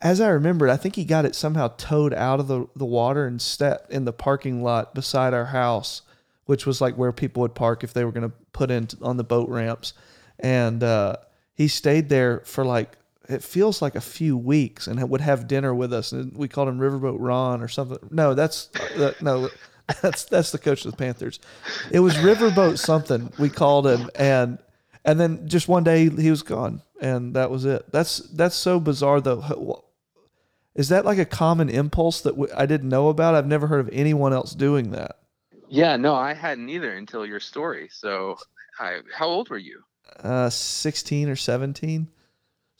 as 0.00 0.20
I 0.20 0.28
remembered, 0.28 0.70
I 0.70 0.78
think 0.78 0.96
he 0.96 1.04
got 1.04 1.26
it 1.26 1.34
somehow 1.34 1.68
towed 1.76 2.14
out 2.14 2.40
of 2.40 2.48
the, 2.48 2.66
the 2.74 2.86
water 2.86 3.26
and 3.26 3.40
stepped 3.40 3.92
in 3.92 4.06
the 4.06 4.14
parking 4.14 4.62
lot 4.62 4.94
beside 4.94 5.34
our 5.34 5.44
house, 5.46 6.00
which 6.46 6.64
was 6.64 6.80
like 6.80 6.94
where 6.96 7.12
people 7.12 7.42
would 7.42 7.54
park 7.54 7.84
if 7.84 7.92
they 7.92 8.04
were 8.04 8.12
going 8.12 8.28
to 8.28 8.34
put 8.52 8.70
in 8.70 8.88
on 9.02 9.18
the 9.18 9.24
boat 9.24 9.50
ramps. 9.50 9.92
And 10.38 10.82
uh, 10.82 11.16
he 11.52 11.68
stayed 11.68 12.08
there 12.08 12.40
for 12.46 12.64
like 12.64 12.96
it 13.28 13.44
feels 13.44 13.82
like 13.82 13.94
a 13.94 14.00
few 14.00 14.38
weeks 14.38 14.86
and 14.86 15.06
would 15.08 15.20
have 15.20 15.46
dinner 15.46 15.74
with 15.74 15.92
us. 15.92 16.12
And 16.12 16.34
we 16.34 16.48
called 16.48 16.68
him 16.68 16.78
Riverboat 16.78 17.18
Ron 17.18 17.62
or 17.62 17.68
something. 17.68 17.98
No, 18.10 18.32
that's 18.32 18.70
uh, 18.96 19.12
no. 19.20 19.50
that's 20.02 20.24
that's 20.24 20.52
the 20.52 20.58
coach 20.58 20.84
of 20.84 20.90
the 20.90 20.96
Panthers. 20.96 21.40
It 21.90 22.00
was 22.00 22.14
Riverboat 22.16 22.78
something 22.78 23.32
we 23.38 23.48
called 23.48 23.86
him, 23.86 24.10
and 24.14 24.58
and 25.04 25.18
then 25.18 25.48
just 25.48 25.68
one 25.68 25.84
day 25.84 26.08
he 26.08 26.30
was 26.30 26.42
gone, 26.42 26.82
and 27.00 27.34
that 27.34 27.50
was 27.50 27.64
it. 27.64 27.90
That's 27.92 28.18
that's 28.18 28.56
so 28.56 28.80
bizarre 28.80 29.20
though. 29.20 29.84
Is 30.74 30.88
that 30.90 31.04
like 31.04 31.18
a 31.18 31.24
common 31.24 31.68
impulse 31.68 32.20
that 32.22 32.34
I 32.56 32.66
didn't 32.66 32.88
know 32.88 33.08
about? 33.08 33.34
I've 33.34 33.46
never 33.46 33.66
heard 33.66 33.80
of 33.80 33.90
anyone 33.92 34.32
else 34.32 34.54
doing 34.54 34.92
that. 34.92 35.16
Yeah, 35.68 35.96
no, 35.96 36.14
I 36.14 36.34
hadn't 36.34 36.68
either 36.68 36.94
until 36.94 37.24
your 37.24 37.40
story. 37.40 37.88
So, 37.92 38.38
I 38.78 39.00
how 39.14 39.26
old 39.26 39.50
were 39.50 39.58
you? 39.58 39.82
Uh, 40.18 40.50
sixteen 40.50 41.28
or 41.28 41.36
seventeen. 41.36 42.08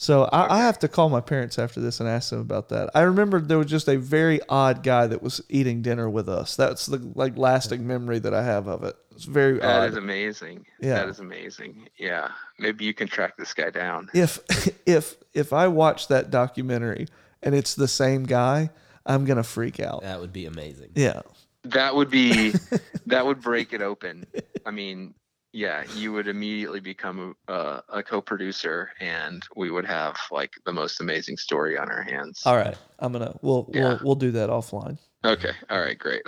So 0.00 0.24
I, 0.32 0.44
okay. 0.44 0.54
I, 0.54 0.58
have 0.60 0.78
to 0.78 0.88
call 0.88 1.10
my 1.10 1.20
parents 1.20 1.58
after 1.58 1.78
this 1.78 2.00
and 2.00 2.08
ask 2.08 2.30
them 2.30 2.40
about 2.40 2.70
that. 2.70 2.88
I 2.94 3.02
remember 3.02 3.38
there 3.38 3.58
was 3.58 3.66
just 3.66 3.86
a 3.86 3.98
very 3.98 4.40
odd 4.48 4.82
guy 4.82 5.06
that 5.06 5.20
was 5.22 5.42
eating 5.50 5.82
dinner 5.82 6.08
with 6.08 6.26
us. 6.26 6.56
That's 6.56 6.86
the 6.86 6.96
like 7.14 7.36
lasting 7.36 7.86
memory 7.86 8.18
that 8.20 8.32
I 8.32 8.42
have 8.42 8.66
of 8.66 8.82
it. 8.82 8.96
It's 9.10 9.26
very 9.26 9.58
That 9.58 9.82
odd. 9.82 9.90
is 9.90 9.96
amazing. 9.98 10.64
Yeah. 10.80 10.94
That 10.94 11.10
is 11.10 11.18
amazing. 11.18 11.90
Yeah. 11.98 12.28
Maybe 12.58 12.86
you 12.86 12.94
can 12.94 13.08
track 13.08 13.36
this 13.36 13.52
guy 13.52 13.68
down. 13.68 14.08
If 14.14 14.40
if 14.86 15.16
if 15.34 15.52
I 15.52 15.68
watch 15.68 16.08
that 16.08 16.30
documentary 16.30 17.06
and 17.42 17.54
it's 17.54 17.74
the 17.74 17.86
same 17.86 18.24
guy, 18.24 18.70
I'm 19.04 19.26
gonna 19.26 19.42
freak 19.42 19.80
out. 19.80 20.00
That 20.00 20.18
would 20.18 20.32
be 20.32 20.46
amazing. 20.46 20.92
Yeah. 20.94 21.20
That 21.64 21.94
would 21.94 22.08
be 22.08 22.54
that 23.04 23.26
would 23.26 23.42
break 23.42 23.74
it 23.74 23.82
open. 23.82 24.24
I 24.64 24.70
mean, 24.70 25.12
yeah, 25.52 25.84
you 25.96 26.12
would 26.12 26.28
immediately 26.28 26.80
become 26.80 27.34
a, 27.48 27.82
a, 27.88 28.02
co-producer, 28.02 28.90
and 29.00 29.44
we 29.56 29.70
would 29.70 29.84
have 29.84 30.16
like 30.30 30.52
the 30.64 30.72
most 30.72 31.00
amazing 31.00 31.36
story 31.36 31.76
on 31.76 31.90
our 31.90 32.02
hands. 32.02 32.42
All 32.46 32.56
right, 32.56 32.76
I'm 32.98 33.12
gonna 33.12 33.36
we'll 33.42 33.68
yeah. 33.72 33.80
we'll 33.80 34.00
we'll 34.02 34.14
do 34.14 34.30
that 34.32 34.48
offline. 34.48 34.98
Okay. 35.24 35.52
All 35.68 35.80
right. 35.80 35.98
Great. 35.98 36.22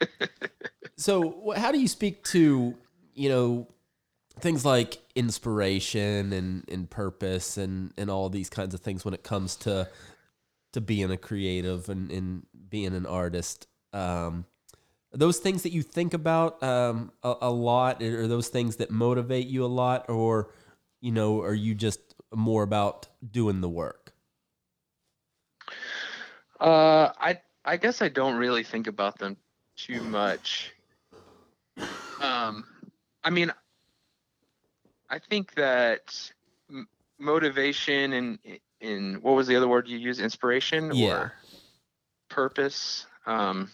so, 0.96 1.52
how 1.56 1.70
do 1.70 1.78
you 1.78 1.88
speak 1.88 2.24
to 2.24 2.74
you 3.14 3.28
know 3.28 3.68
things 4.40 4.64
like 4.64 4.98
inspiration 5.14 6.32
and 6.32 6.64
and 6.68 6.90
purpose 6.90 7.56
and 7.56 7.92
and 7.96 8.10
all 8.10 8.28
these 8.28 8.50
kinds 8.50 8.74
of 8.74 8.80
things 8.80 9.04
when 9.04 9.14
it 9.14 9.22
comes 9.22 9.56
to 9.56 9.88
to 10.72 10.80
being 10.80 11.10
a 11.10 11.16
creative 11.16 11.88
and, 11.88 12.10
and 12.10 12.46
being 12.68 12.92
an 12.94 13.06
artist? 13.06 13.68
Um, 13.92 14.46
those 15.16 15.38
things 15.38 15.62
that 15.62 15.72
you 15.72 15.82
think 15.82 16.14
about 16.14 16.62
um, 16.62 17.12
a, 17.22 17.34
a, 17.42 17.50
lot 17.50 18.02
are 18.02 18.28
those 18.28 18.48
things 18.48 18.76
that 18.76 18.90
motivate 18.90 19.46
you 19.46 19.64
a 19.64 19.66
lot 19.66 20.08
or 20.08 20.50
you 21.00 21.12
know 21.12 21.40
are 21.40 21.54
you 21.54 21.74
just 21.74 22.00
more 22.34 22.62
about 22.62 23.08
doing 23.30 23.60
the 23.60 23.68
work? 23.68 24.12
Uh, 26.60 27.12
i 27.18 27.38
i 27.64 27.76
guess 27.76 28.00
i 28.00 28.08
don't 28.08 28.36
really 28.36 28.62
think 28.62 28.86
about 28.86 29.18
them 29.18 29.36
too 29.76 30.02
much. 30.02 30.72
Um, 32.20 32.64
i 33.24 33.30
mean 33.30 33.52
i 35.10 35.18
think 35.18 35.54
that 35.54 36.32
m- 36.70 36.88
motivation 37.18 38.12
and 38.14 38.38
in 38.80 39.14
what 39.22 39.34
was 39.34 39.46
the 39.46 39.56
other 39.56 39.68
word 39.68 39.88
you 39.88 39.98
used? 39.98 40.20
Inspiration 40.20 40.92
yeah. 40.94 41.08
or 41.08 41.32
purpose? 42.28 43.06
Um, 43.26 43.70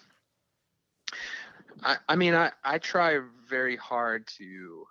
I, 1.83 1.97
I 2.09 2.17
mean, 2.17 2.35
I, 2.35 2.53
I 2.65 2.79
try 2.79 3.19
very 3.49 3.77
hard 3.77 4.27
to 4.39 4.87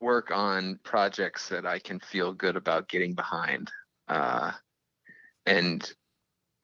work 0.00 0.30
on 0.30 0.78
projects 0.82 1.48
that 1.50 1.66
I 1.66 1.78
can 1.78 2.00
feel 2.00 2.32
good 2.32 2.56
about 2.56 2.88
getting 2.88 3.14
behind. 3.14 3.70
Uh, 4.08 4.52
and 5.46 5.90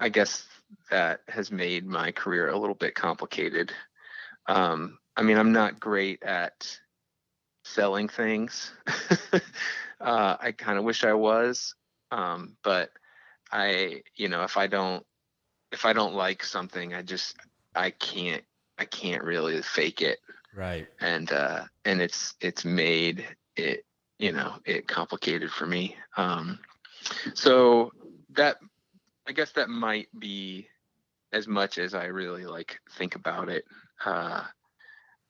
I 0.00 0.09
guess 0.09 0.46
that 0.90 1.20
has 1.28 1.50
made 1.50 1.86
my 1.86 2.12
career 2.12 2.48
a 2.48 2.59
little 2.59 2.74
bit 2.74 2.94
complicated. 2.94 3.72
Um, 4.46 4.98
I 5.16 5.22
mean, 5.22 5.38
I'm 5.38 5.52
not 5.52 5.80
great 5.80 6.22
at 6.22 6.78
selling 7.64 8.09
things. 8.09 8.72
uh, 10.00 10.36
I 10.40 10.52
kind 10.52 10.78
of 10.78 10.84
wish 10.84 11.04
I 11.04 11.14
was, 11.14 11.74
um, 12.11 12.57
but 12.62 12.90
I, 13.50 14.02
you 14.14 14.28
know, 14.28 14.44
if 14.44 14.57
I 14.57 14.66
don't, 14.66 15.04
if 15.72 15.84
I 15.84 15.92
don't 15.92 16.14
like 16.14 16.44
something, 16.44 16.94
I 16.94 17.02
just, 17.02 17.36
I 17.74 17.90
can't, 17.90 18.44
I 18.79 18.85
can't 18.85 19.24
really 19.24 19.61
fake 19.62 20.03
it, 20.03 20.18
Right. 20.55 20.87
and 21.01 21.31
uh, 21.33 21.64
and 21.85 22.01
it's 22.01 22.35
it's 22.41 22.64
made 22.64 23.27
it, 23.57 23.85
you 24.18 24.33
know, 24.33 24.57
it 24.64 24.87
complicated 24.87 25.51
for 25.51 25.66
me. 25.66 25.97
Um, 26.16 26.59
so 27.35 27.93
that, 28.31 28.57
I 29.27 29.33
guess 29.33 29.53
that 29.53 29.68
might 29.68 30.09
be 30.18 30.68
as 31.33 31.47
much 31.49 31.79
as 31.79 31.95
I 31.95 32.07
really 32.07 32.47
like 32.47 32.79
think 32.97 33.14
about 33.14 33.49
it. 33.49 33.64
Uh, 34.05 34.45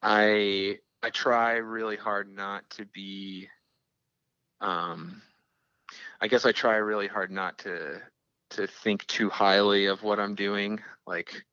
I 0.03 0.79
I 1.03 1.11
try 1.11 1.55
really 1.55 1.97
hard 1.97 2.29
not 2.31 2.69
to 2.71 2.85
be 2.87 3.49
um 4.61 5.23
I 6.21 6.29
guess 6.29 6.47
I 6.47 6.53
try 6.53 6.77
really 6.77 7.07
hard 7.09 7.31
not 7.31 7.59
to 7.59 8.01
to 8.51 8.67
think 8.67 9.07
too 9.07 9.29
highly 9.29 9.87
of 9.87 10.03
what 10.03 10.21
I'm 10.21 10.35
doing. 10.35 10.81
Like 11.07 11.45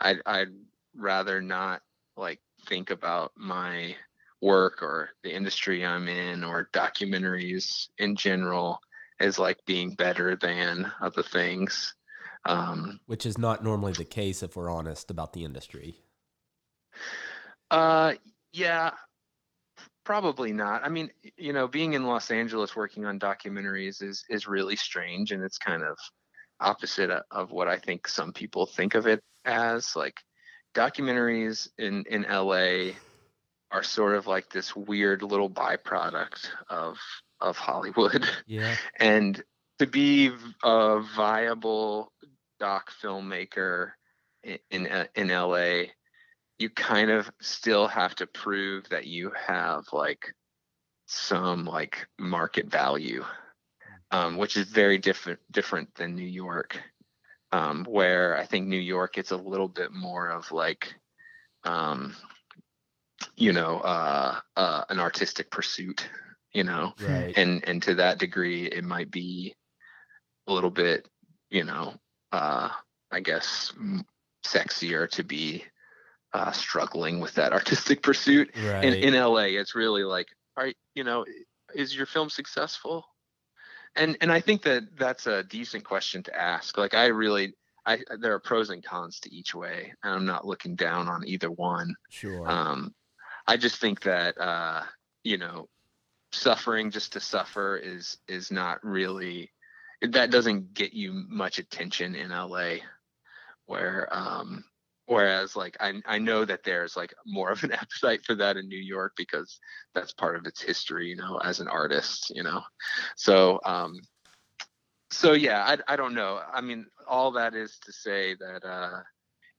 I'd 0.00 0.20
I'd 0.26 0.48
rather 0.96 1.40
not 1.40 1.82
like 2.16 2.40
think 2.66 2.90
about 2.90 3.32
my 3.36 3.94
work 4.42 4.82
or 4.82 5.10
the 5.22 5.34
industry 5.34 5.84
I'm 5.84 6.08
in 6.08 6.44
or 6.44 6.68
documentaries 6.72 7.88
in 7.98 8.16
general 8.16 8.80
as 9.20 9.38
like 9.38 9.58
being 9.66 9.94
better 9.94 10.36
than 10.36 10.90
other 11.00 11.22
things. 11.22 11.94
Um 12.44 13.00
Which 13.06 13.26
is 13.26 13.38
not 13.38 13.64
normally 13.64 13.92
the 13.92 14.04
case 14.04 14.42
if 14.42 14.56
we're 14.56 14.70
honest 14.70 15.10
about 15.10 15.32
the 15.32 15.44
industry. 15.44 16.00
Uh, 17.70 18.14
yeah, 18.52 18.92
probably 20.04 20.52
not. 20.52 20.84
I 20.84 20.88
mean, 20.88 21.10
you 21.36 21.52
know, 21.52 21.66
being 21.66 21.94
in 21.94 22.04
Los 22.04 22.30
Angeles 22.30 22.76
working 22.76 23.04
on 23.04 23.18
documentaries 23.18 24.02
is 24.02 24.24
is 24.28 24.46
really 24.46 24.76
strange, 24.76 25.32
and 25.32 25.42
it's 25.42 25.58
kind 25.58 25.82
of 25.82 25.98
opposite 26.60 27.10
of 27.30 27.50
what 27.50 27.68
I 27.68 27.76
think 27.78 28.08
some 28.08 28.32
people 28.32 28.66
think 28.66 28.94
of 28.94 29.06
it 29.06 29.20
as. 29.44 29.96
Like, 29.96 30.20
documentaries 30.76 31.68
in 31.78 32.04
in 32.08 32.22
LA 32.22 32.92
are 33.70 33.82
sort 33.82 34.14
of 34.14 34.26
like 34.26 34.48
this 34.50 34.76
weird 34.76 35.22
little 35.22 35.50
byproduct 35.50 36.48
of 36.68 36.98
of 37.40 37.56
Hollywood, 37.56 38.28
Yeah. 38.46 38.76
and 38.98 39.42
to 39.78 39.86
be 39.86 40.30
a 40.62 41.02
viable 41.16 42.12
doc 42.58 42.90
filmmaker 43.02 43.92
in 44.70 44.86
uh, 44.86 45.06
in 45.14 45.28
LA 45.28 45.84
you 46.58 46.70
kind 46.70 47.10
of 47.10 47.30
still 47.40 47.86
have 47.86 48.14
to 48.14 48.26
prove 48.26 48.88
that 48.88 49.06
you 49.06 49.30
have 49.46 49.84
like 49.92 50.32
some 51.06 51.64
like 51.64 52.06
market 52.18 52.66
value 52.66 53.24
um, 54.10 54.36
which 54.36 54.56
is 54.56 54.66
very 54.66 54.98
different 54.98 55.38
different 55.50 55.94
than 55.94 56.14
new 56.14 56.26
york 56.26 56.80
um, 57.56 57.84
where 57.88 58.36
i 58.36 58.44
think 58.44 58.66
new 58.66 58.76
york 58.94 59.16
it's 59.18 59.30
a 59.32 59.36
little 59.36 59.68
bit 59.68 59.92
more 59.92 60.28
of 60.28 60.52
like 60.52 60.94
um, 61.64 62.14
you 63.36 63.52
know 63.52 63.78
uh, 63.80 64.38
uh, 64.56 64.84
an 64.88 65.00
artistic 65.00 65.50
pursuit 65.50 66.08
you 66.52 66.64
know 66.64 66.94
Right. 67.00 67.36
and 67.36 67.64
and 67.68 67.82
to 67.82 67.94
that 67.96 68.18
degree 68.18 68.66
it 68.66 68.84
might 68.84 69.10
be 69.10 69.54
a 70.46 70.52
little 70.52 70.70
bit 70.70 71.08
you 71.50 71.64
know 71.64 71.94
uh 72.32 72.68
i 73.10 73.20
guess 73.20 73.72
sexier 74.44 75.08
to 75.10 75.22
be 75.22 75.64
uh 76.32 76.52
struggling 76.52 77.20
with 77.20 77.34
that 77.34 77.52
artistic 77.58 78.02
pursuit 78.02 78.50
right. 78.72 78.84
in 78.84 79.14
in 79.14 79.14
la 79.22 79.40
it's 79.40 79.74
really 79.74 80.04
like 80.04 80.28
are 80.56 80.72
you 80.94 81.04
know 81.04 81.24
is 81.74 81.96
your 81.96 82.06
film 82.06 82.30
successful 82.30 83.04
and 83.96 84.16
and 84.20 84.32
i 84.32 84.40
think 84.40 84.62
that 84.62 84.82
that's 84.98 85.26
a 85.26 85.42
decent 85.44 85.84
question 85.84 86.22
to 86.22 86.36
ask 86.38 86.76
like 86.78 86.94
i 86.94 87.06
really 87.06 87.54
i 87.86 87.98
there 88.20 88.32
are 88.32 88.40
pros 88.40 88.70
and 88.70 88.84
cons 88.84 89.20
to 89.20 89.32
each 89.34 89.54
way 89.54 89.92
and 90.02 90.14
i'm 90.14 90.26
not 90.26 90.46
looking 90.46 90.74
down 90.74 91.08
on 91.08 91.26
either 91.26 91.50
one 91.50 91.94
sure. 92.10 92.48
um, 92.50 92.94
I 93.46 93.56
just 93.56 93.76
think 93.76 94.00
that 94.02 94.38
uh, 94.38 94.82
you 95.22 95.38
know, 95.38 95.68
suffering 96.32 96.90
just 96.90 97.12
to 97.12 97.20
suffer 97.20 97.76
is 97.76 98.18
is 98.28 98.50
not 98.50 98.82
really 98.84 99.50
that 100.02 100.30
doesn't 100.30 100.74
get 100.74 100.92
you 100.92 101.12
much 101.28 101.58
attention 101.58 102.14
in 102.14 102.30
LA. 102.30 102.76
Where 103.66 104.08
um, 104.12 104.64
whereas 105.06 105.56
like 105.56 105.76
I 105.80 105.94
I 106.06 106.18
know 106.18 106.44
that 106.44 106.64
there's 106.64 106.96
like 106.96 107.14
more 107.26 107.50
of 107.50 107.64
an 107.64 107.72
appetite 107.80 108.24
for 108.24 108.34
that 108.36 108.56
in 108.56 108.68
New 108.68 108.78
York 108.78 109.12
because 109.16 109.58
that's 109.94 110.12
part 110.12 110.36
of 110.36 110.46
its 110.46 110.60
history, 110.60 111.08
you 111.08 111.16
know, 111.16 111.38
as 111.38 111.60
an 111.60 111.68
artist, 111.68 112.30
you 112.34 112.42
know. 112.42 112.62
So 113.16 113.60
um, 113.64 114.00
so 115.10 115.32
yeah, 115.32 115.64
I 115.64 115.94
I 115.94 115.96
don't 115.96 116.14
know. 116.14 116.40
I 116.52 116.60
mean, 116.60 116.86
all 117.06 117.32
that 117.32 117.54
is 117.54 117.78
to 117.84 117.92
say 117.92 118.34
that 118.34 118.64
uh, 118.64 119.00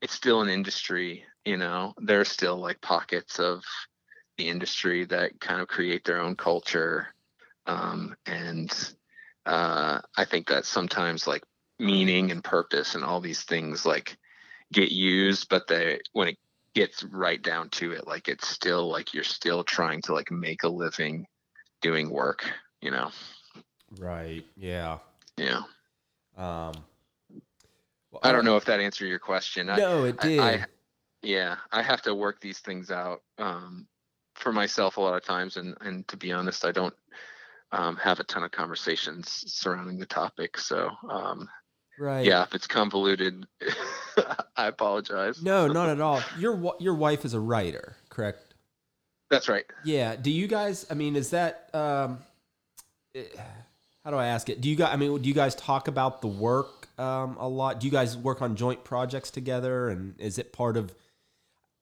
it's 0.02 0.14
still 0.14 0.41
an 0.41 0.50
industry 0.50 1.24
you 1.48 1.56
know 1.58 1.93
there's 1.98 2.28
still 2.30 2.58
like 2.58 2.82
pockets 2.82 3.39
of 3.39 3.64
the 4.38 4.50
industry 4.50 5.06
that 5.06 5.39
kind 5.39 5.62
of 5.62 5.68
create 5.68 6.04
their 6.04 6.20
own 6.20 6.36
culture 6.36 7.08
um, 7.66 8.16
and 8.26 8.93
uh, 9.45 10.00
i 10.18 10.26
think 10.26 10.48
that 10.48 10.66
sometimes 10.66 11.26
like 11.26 11.43
meaning 11.80 12.32
and 12.32 12.43
purpose 12.43 12.95
and 12.95 13.04
all 13.04 13.22
these 13.22 13.43
things 13.43 13.86
like 13.86 14.18
get 14.74 14.91
used 14.91 15.47
but 15.49 15.68
they 15.68 15.99
when 16.13 16.28
it 16.28 16.38
gets 16.74 17.03
right 17.03 17.41
down 17.41 17.70
to 17.70 17.91
it 17.91 18.05
like 18.05 18.28
it's 18.28 18.47
still 18.47 18.89
like 18.89 19.13
you're 19.13 19.24
still 19.24 19.63
trying 19.63 20.01
to 20.01 20.13
like 20.13 20.32
make 20.32 20.63
a 20.63 20.70
living 20.70 21.26
doing 21.82 22.09
work 22.09 22.49
you 22.82 22.91
know 22.91 23.09
right. 23.99 24.45
Yeah. 24.55 24.99
yeah 25.38 25.61
Um, 26.38 26.74
well, 28.11 28.22
i 28.24 28.32
don't 28.32 28.45
know 28.45 28.57
if 28.57 28.65
that 28.65 28.80
answered 28.80 29.07
your 29.07 29.20
question 29.20 29.70
I- 29.70 29.78
No, 29.78 30.03
it 30.03 30.15
I- 30.20 30.28
did. 30.28 30.39
I, 30.39 30.65
yeah, 31.24 31.57
I 31.72 31.82
have 31.82 32.01
to 32.03 32.13
work 32.13 32.39
these 32.39 32.59
things 32.59 32.91
out 32.91 33.24
um, 33.39 33.88
for 34.36 34.53
myself 34.53 34.97
a 34.97 35.01
lot 35.01 35.15
of 35.15 35.26
times, 35.26 35.57
and 35.57 35.76
and 35.82 36.07
to 36.09 36.15
be 36.15 36.32
honest, 36.32 36.63
I 36.63 36.72
don't 36.72 36.93
um, 37.72 37.95
have 37.97 38.20
a 38.20 38.24
ton 38.24 38.43
of 38.43 38.51
conversations 38.51 39.43
surrounding 39.47 39.97
the 39.97 40.05
topic. 40.05 40.57
So 40.59 40.89
um, 41.09 41.49
right. 42.00 42.26
yeah, 42.26 42.43
if 42.43 42.54
it's 42.56 42.68
convoluted, 42.68 43.48
I 44.58 44.68
apologize. 44.68 45.41
No, 45.41 45.68
not 45.72 45.89
at 45.89 46.02
all. 46.02 46.22
Your 46.39 46.76
your 46.80 46.95
wife 46.95 47.26
is 47.26 47.34
a 47.34 47.39
writer, 47.39 47.95
correct? 48.10 48.54
That's 49.30 49.50
right. 49.50 49.66
Yeah. 49.84 50.16
Do 50.16 50.32
you 50.32 50.48
guys? 50.48 50.86
I 50.89 50.93
mean, 50.93 51.16
is 51.16 51.32
that? 51.32 51.70
Um, 51.74 52.20
eh, 53.14 53.24
how 54.04 54.12
do 54.12 54.18
I 54.18 54.28
ask 54.28 54.50
it? 54.50 54.62
Do 54.62 54.70
you 54.70 54.76
guys? 54.76 54.93
I 54.93 54.95
mean, 54.95 55.22
do 55.22 55.28
you 55.28 55.36
guys 55.36 55.54
talk 55.56 55.88
about 55.88 56.22
the 56.22 56.28
work 56.28 56.88
um, 56.98 57.36
a 57.39 57.48
lot? 57.48 57.80
Do 57.80 57.88
you 57.88 57.91
guys 57.91 58.16
work 58.16 58.41
on 58.41 58.56
joint 58.56 58.84
projects 58.84 59.32
together? 59.32 59.89
And 59.89 60.20
is 60.20 60.38
it 60.38 60.54
part 60.54 60.78
of? 60.78 60.95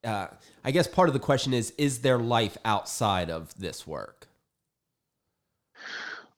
Uh, 0.02 0.28
I 0.64 0.70
guess 0.72 0.86
part 0.86 1.08
of 1.08 1.12
the 1.12 1.20
question 1.20 1.54
is: 1.54 1.72
Is 1.78 2.00
there 2.00 2.18
life 2.18 2.56
outside 2.64 3.30
of 3.30 3.56
this 3.58 3.86
work? 3.86 4.25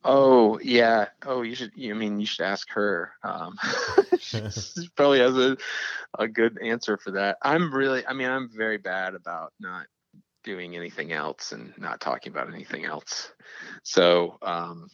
Oh 0.05 0.59
yeah. 0.61 1.09
Oh, 1.25 1.43
you 1.43 1.55
should. 1.55 1.73
You 1.75 1.95
I 1.95 1.99
mean 1.99 2.21
you 2.21 2.27
should 2.27 2.45
ask 2.45 2.69
her. 2.71 3.13
Um, 3.23 3.57
she 4.19 4.89
probably 4.97 5.21
has 5.21 5.37
a 5.37 5.57
a 6.19 6.29
good 6.29 6.59
answer 6.63 6.97
for 6.97 7.13
that. 7.13 7.39
I'm 7.43 7.73
really. 7.75 8.07
I 8.07 8.13
mean, 8.13 8.29
I'm 8.29 8.49
very 8.49 8.79
bad 8.79 9.15
about 9.15 9.53
not 9.61 9.87
doing 10.45 10.77
anything 10.77 11.13
else 11.13 11.53
and 11.53 11.75
not 11.77 12.01
talking 12.01 12.33
about 12.33 12.53
anything 12.53 12.85
else. 12.85 13.33
So 13.83 14.39
um, 14.41 14.89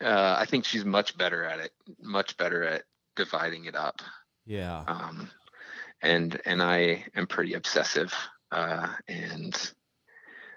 uh, 0.00 0.36
I 0.38 0.44
think 0.44 0.64
she's 0.64 0.84
much 0.84 1.16
better 1.16 1.44
at 1.44 1.58
it. 1.58 1.72
Much 2.00 2.36
better 2.36 2.62
at 2.64 2.82
dividing 3.16 3.64
it 3.64 3.74
up. 3.74 4.00
Yeah. 4.46 4.84
Um, 4.86 5.30
and 6.02 6.40
and 6.44 6.62
I 6.62 7.04
am 7.14 7.26
pretty 7.26 7.54
obsessive. 7.54 8.14
Uh, 8.50 8.88
and 9.08 9.72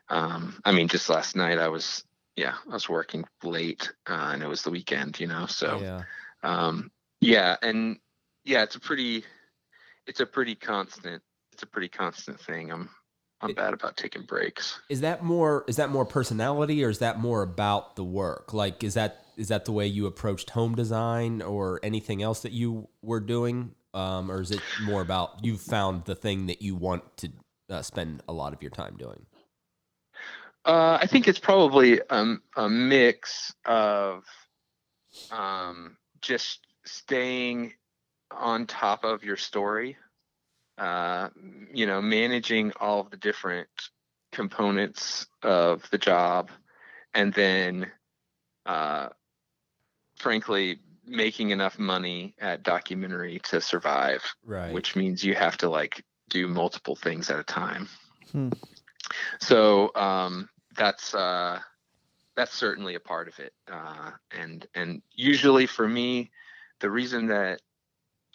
um, 0.10 0.60
I 0.66 0.72
mean, 0.72 0.88
just 0.88 1.10
last 1.10 1.36
night 1.36 1.58
I 1.58 1.70
was 1.70 2.04
yeah 2.36 2.56
I 2.70 2.74
was 2.74 2.90
working 2.90 3.26
late 3.44 3.92
uh, 4.10 4.32
and 4.34 4.44
it 4.44 4.48
was 4.48 4.64
the 4.64 4.72
weekend, 4.72 5.20
you 5.20 5.28
know. 5.28 5.46
So 5.46 5.80
yeah. 5.82 6.04
um, 6.44 6.92
yeah, 7.20 7.58
and 7.62 7.98
yeah, 8.46 8.64
it's 8.64 8.76
a 8.76 8.80
pretty 8.80 9.24
it's 10.08 10.20
a 10.20 10.26
pretty 10.26 10.56
constant 10.56 11.22
it's 11.54 11.64
a 11.64 11.68
pretty 11.68 11.90
constant 11.90 12.40
thing. 12.40 12.72
I'm 12.72 12.90
I'm 13.42 13.52
It- 13.52 13.56
bad 13.56 13.74
about 13.74 13.98
taking 13.98 14.24
breaks. 14.24 14.80
Is 14.90 15.02
that 15.02 15.24
more? 15.24 15.66
Is 15.68 15.78
that 15.78 15.90
more 15.90 16.06
personality, 16.06 16.84
or 16.84 16.90
is 16.90 17.00
that 17.00 17.20
more 17.20 17.42
about 17.42 17.96
the 17.96 18.04
work? 18.04 18.54
Like, 18.54 18.84
is 18.84 18.94
that 18.94 19.26
is 19.36 19.48
that 19.48 19.66
the 19.66 19.72
way 19.72 19.88
you 19.88 20.06
approached 20.06 20.52
home 20.52 20.76
design, 20.76 21.42
or 21.42 21.80
anything 21.84 22.22
else 22.22 22.42
that 22.42 22.52
you 22.52 22.88
were 23.02 23.20
doing, 23.20 23.74
um, 23.94 24.32
or 24.32 24.42
is 24.42 24.52
it 24.52 24.62
more 24.84 25.02
about 25.02 25.44
you 25.44 25.58
found 25.58 26.06
the 26.06 26.16
thing 26.16 26.48
that 26.48 26.62
you 26.62 26.76
want 26.76 27.18
to 27.18 27.32
uh, 27.70 27.82
spend 27.82 28.22
a 28.28 28.34
lot 28.34 28.54
of 28.54 28.62
your 28.62 28.72
time 28.72 28.96
doing? 28.98 29.26
Uh, 30.64 31.00
I 31.02 31.08
think 31.08 31.28
it's 31.28 31.40
probably 31.40 32.02
um, 32.10 32.42
a 32.56 32.70
mix 32.70 33.54
of 33.66 34.24
um, 35.32 35.98
just 36.22 36.60
staying 36.86 37.74
on 38.32 38.68
top 38.68 39.04
of 39.04 39.24
your 39.24 39.38
story, 39.38 39.98
uh, 40.78 41.30
you 41.74 41.86
know, 41.86 42.02
managing 42.02 42.72
all 42.80 43.00
of 43.02 43.10
the 43.10 43.18
different 43.18 43.70
components 44.32 45.26
of 45.42 45.88
the 45.92 45.98
job, 45.98 46.50
and 47.14 47.34
then, 47.34 47.92
uh, 48.66 49.10
frankly, 50.18 50.80
making 51.06 51.50
enough 51.50 51.80
money 51.80 52.36
at 52.40 52.64
documentary 52.64 53.40
to 53.40 53.60
survive, 53.60 54.24
Right. 54.46 54.72
which 54.72 54.96
means 54.96 55.24
you 55.24 55.34
have 55.36 55.58
to 55.58 55.70
like 55.70 56.06
do 56.30 56.48
multiple 56.48 56.96
things 56.96 57.30
at 57.30 57.40
a 57.40 57.44
time. 57.44 57.90
Hmm. 58.32 58.50
So 59.42 59.94
um, 59.96 60.50
that's 60.76 61.14
uh, 61.16 61.60
that's 62.36 62.54
certainly 62.54 62.96
a 62.96 63.00
part 63.00 63.28
of 63.28 63.40
it, 63.40 63.54
uh, 63.72 64.12
and 64.32 64.66
and 64.76 65.02
usually 65.12 65.66
for 65.66 65.88
me, 65.88 66.32
the 66.80 66.90
reason 66.90 67.28
that 67.28 67.62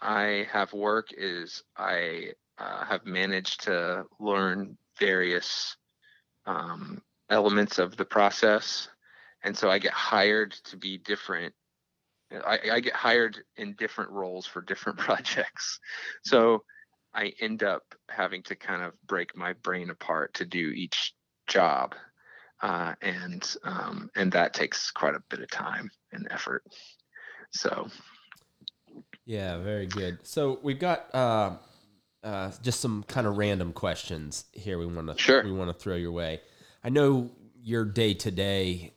I 0.02 0.46
have 0.50 0.72
work 0.72 1.08
is 1.16 1.62
I 1.76 2.32
uh, 2.58 2.84
have 2.84 3.06
managed 3.06 3.62
to 3.64 4.04
learn 4.18 4.76
various 4.98 5.76
um, 6.44 7.02
elements 7.30 7.78
of 7.78 7.96
the 7.96 8.04
process, 8.04 8.88
and 9.44 9.56
so 9.56 9.70
I 9.70 9.78
get 9.78 9.92
hired 9.92 10.52
to 10.64 10.76
be 10.76 10.98
different. 10.98 11.54
I, 12.32 12.58
I 12.72 12.80
get 12.80 12.94
hired 12.94 13.38
in 13.56 13.74
different 13.74 14.10
roles 14.10 14.44
for 14.44 14.60
different 14.60 14.98
projects, 15.06 15.78
so 16.24 16.64
I 17.16 17.32
end 17.40 17.62
up 17.62 17.82
having 18.10 18.42
to 18.44 18.54
kind 18.56 18.82
of 18.82 18.92
break 19.06 19.36
my 19.36 19.54
brain 19.54 19.90
apart 19.90 20.34
to 20.34 20.44
do 20.44 20.58
each 20.58 21.14
job, 21.48 21.94
uh, 22.62 22.94
and 23.02 23.56
um, 23.64 24.10
and 24.14 24.30
that 24.32 24.54
takes 24.54 24.90
quite 24.90 25.14
a 25.14 25.22
bit 25.30 25.40
of 25.40 25.50
time 25.50 25.90
and 26.12 26.28
effort. 26.30 26.62
So 27.52 27.88
Yeah, 29.24 29.58
very 29.58 29.86
good. 29.86 30.18
So 30.24 30.58
we've 30.62 30.78
got 30.78 31.14
uh, 31.14 31.56
uh, 32.22 32.52
just 32.62 32.80
some 32.80 33.02
kind 33.04 33.26
of 33.26 33.38
random 33.38 33.72
questions 33.72 34.44
here. 34.52 34.78
We 34.78 34.86
want 34.86 35.08
to 35.08 35.18
Sure. 35.18 35.42
we 35.42 35.52
want 35.52 35.70
to 35.70 35.74
throw 35.74 35.96
your 35.96 36.12
way. 36.12 36.40
I 36.84 36.90
know 36.90 37.30
your 37.62 37.84
day 37.84 38.14
to 38.14 38.30
day 38.30 38.92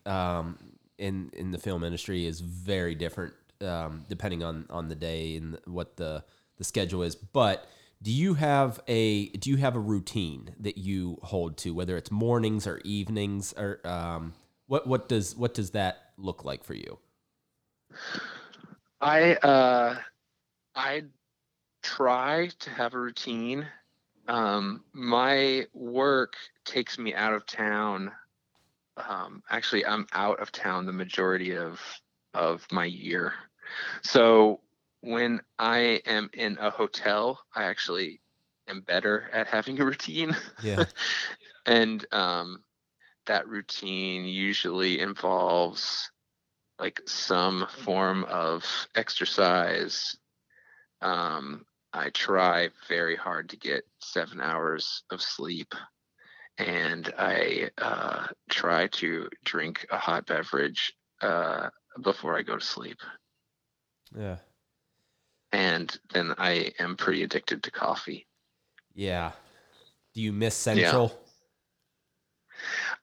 in 1.00 1.32
in 1.34 1.52
the 1.52 1.58
film 1.58 1.84
industry 1.84 2.28
is 2.28 2.42
very 2.42 2.96
different 2.96 3.34
um, 3.62 4.06
depending 4.10 4.44
on 4.44 4.68
on 4.70 4.90
the 4.90 4.96
day 4.96 5.38
and 5.38 5.58
what 5.66 5.98
the 5.98 6.24
the 6.58 6.64
schedule 6.64 7.02
is. 7.04 7.16
But 7.16 7.66
do 8.02 8.12
you 8.12 8.34
have 8.36 8.80
a 8.88 9.28
do 9.30 9.50
you 9.50 9.58
have 9.58 9.76
a 9.76 9.80
routine 9.80 10.56
that 10.60 10.78
you 10.78 11.18
hold 11.22 11.58
to, 11.58 11.74
whether 11.74 11.98
it's 11.98 12.12
mornings 12.12 12.66
or 12.66 12.80
evenings, 12.86 13.54
or 13.58 13.86
um, 13.86 14.34
what 14.68 14.88
what 14.88 15.10
does 15.10 15.36
what 15.36 15.54
does 15.54 15.72
that 15.72 15.98
look 16.18 16.46
like 16.46 16.64
for 16.64 16.74
you? 16.74 16.98
I 19.02 19.34
uh, 19.36 19.98
I 20.76 21.04
try 21.82 22.50
to 22.60 22.70
have 22.70 22.94
a 22.94 23.00
routine. 23.00 23.68
Um, 24.28 24.84
my 24.94 25.66
work 25.74 26.36
takes 26.64 26.98
me 26.98 27.14
out 27.14 27.34
of 27.34 27.46
town. 27.46 28.12
Um, 28.96 29.44
actually, 29.50 29.86
I'm 29.86 30.08
out 30.14 30.40
of 30.40 30.52
town 30.52 30.86
the 30.86 30.94
majority 30.94 31.58
of 31.58 31.82
of 32.34 32.66
my 32.72 32.86
year. 32.86 33.34
So 34.04 34.62
when 35.02 35.42
I 35.58 36.02
am 36.06 36.30
in 36.34 36.58
a 36.60 36.70
hotel, 36.70 37.40
I 37.56 37.64
actually 37.64 38.22
am 38.68 38.82
better 38.82 39.30
at 39.32 39.48
having 39.48 39.80
a 39.80 39.86
routine. 39.86 40.36
Yeah. 40.64 40.86
and 41.66 42.06
um, 42.12 42.64
that 43.26 43.48
routine 43.48 44.26
usually 44.26 45.00
involves 45.00 46.12
like 46.80 47.02
some 47.06 47.68
form 47.84 48.26
of 48.26 48.64
exercise. 48.96 50.18
Um, 51.02 51.66
I 51.94 52.10
try 52.12 52.70
very 52.88 53.16
hard 53.16 53.50
to 53.50 53.58
get 53.58 53.84
seven 54.00 54.40
hours 54.40 55.04
of 55.12 55.22
sleep, 55.22 55.74
and 56.58 57.12
I 57.18 57.70
uh, 57.78 58.28
try 58.50 58.88
to 58.88 59.28
drink 59.44 59.86
a 59.90 59.98
hot 59.98 60.26
beverage 60.28 60.94
uh, 61.22 61.70
before 62.02 62.38
I 62.38 62.44
go 62.44 62.58
to 62.58 62.66
sleep. 62.66 63.00
Yeah. 64.16 64.38
And 65.52 65.98
then 66.14 66.34
I 66.38 66.72
am 66.80 66.96
pretty 66.96 67.24
addicted 67.24 67.64
to 67.64 67.72
coffee. 67.72 68.28
Yeah. 68.94 69.32
Do 70.14 70.22
you 70.22 70.32
miss 70.32 70.56
Central? 70.56 71.18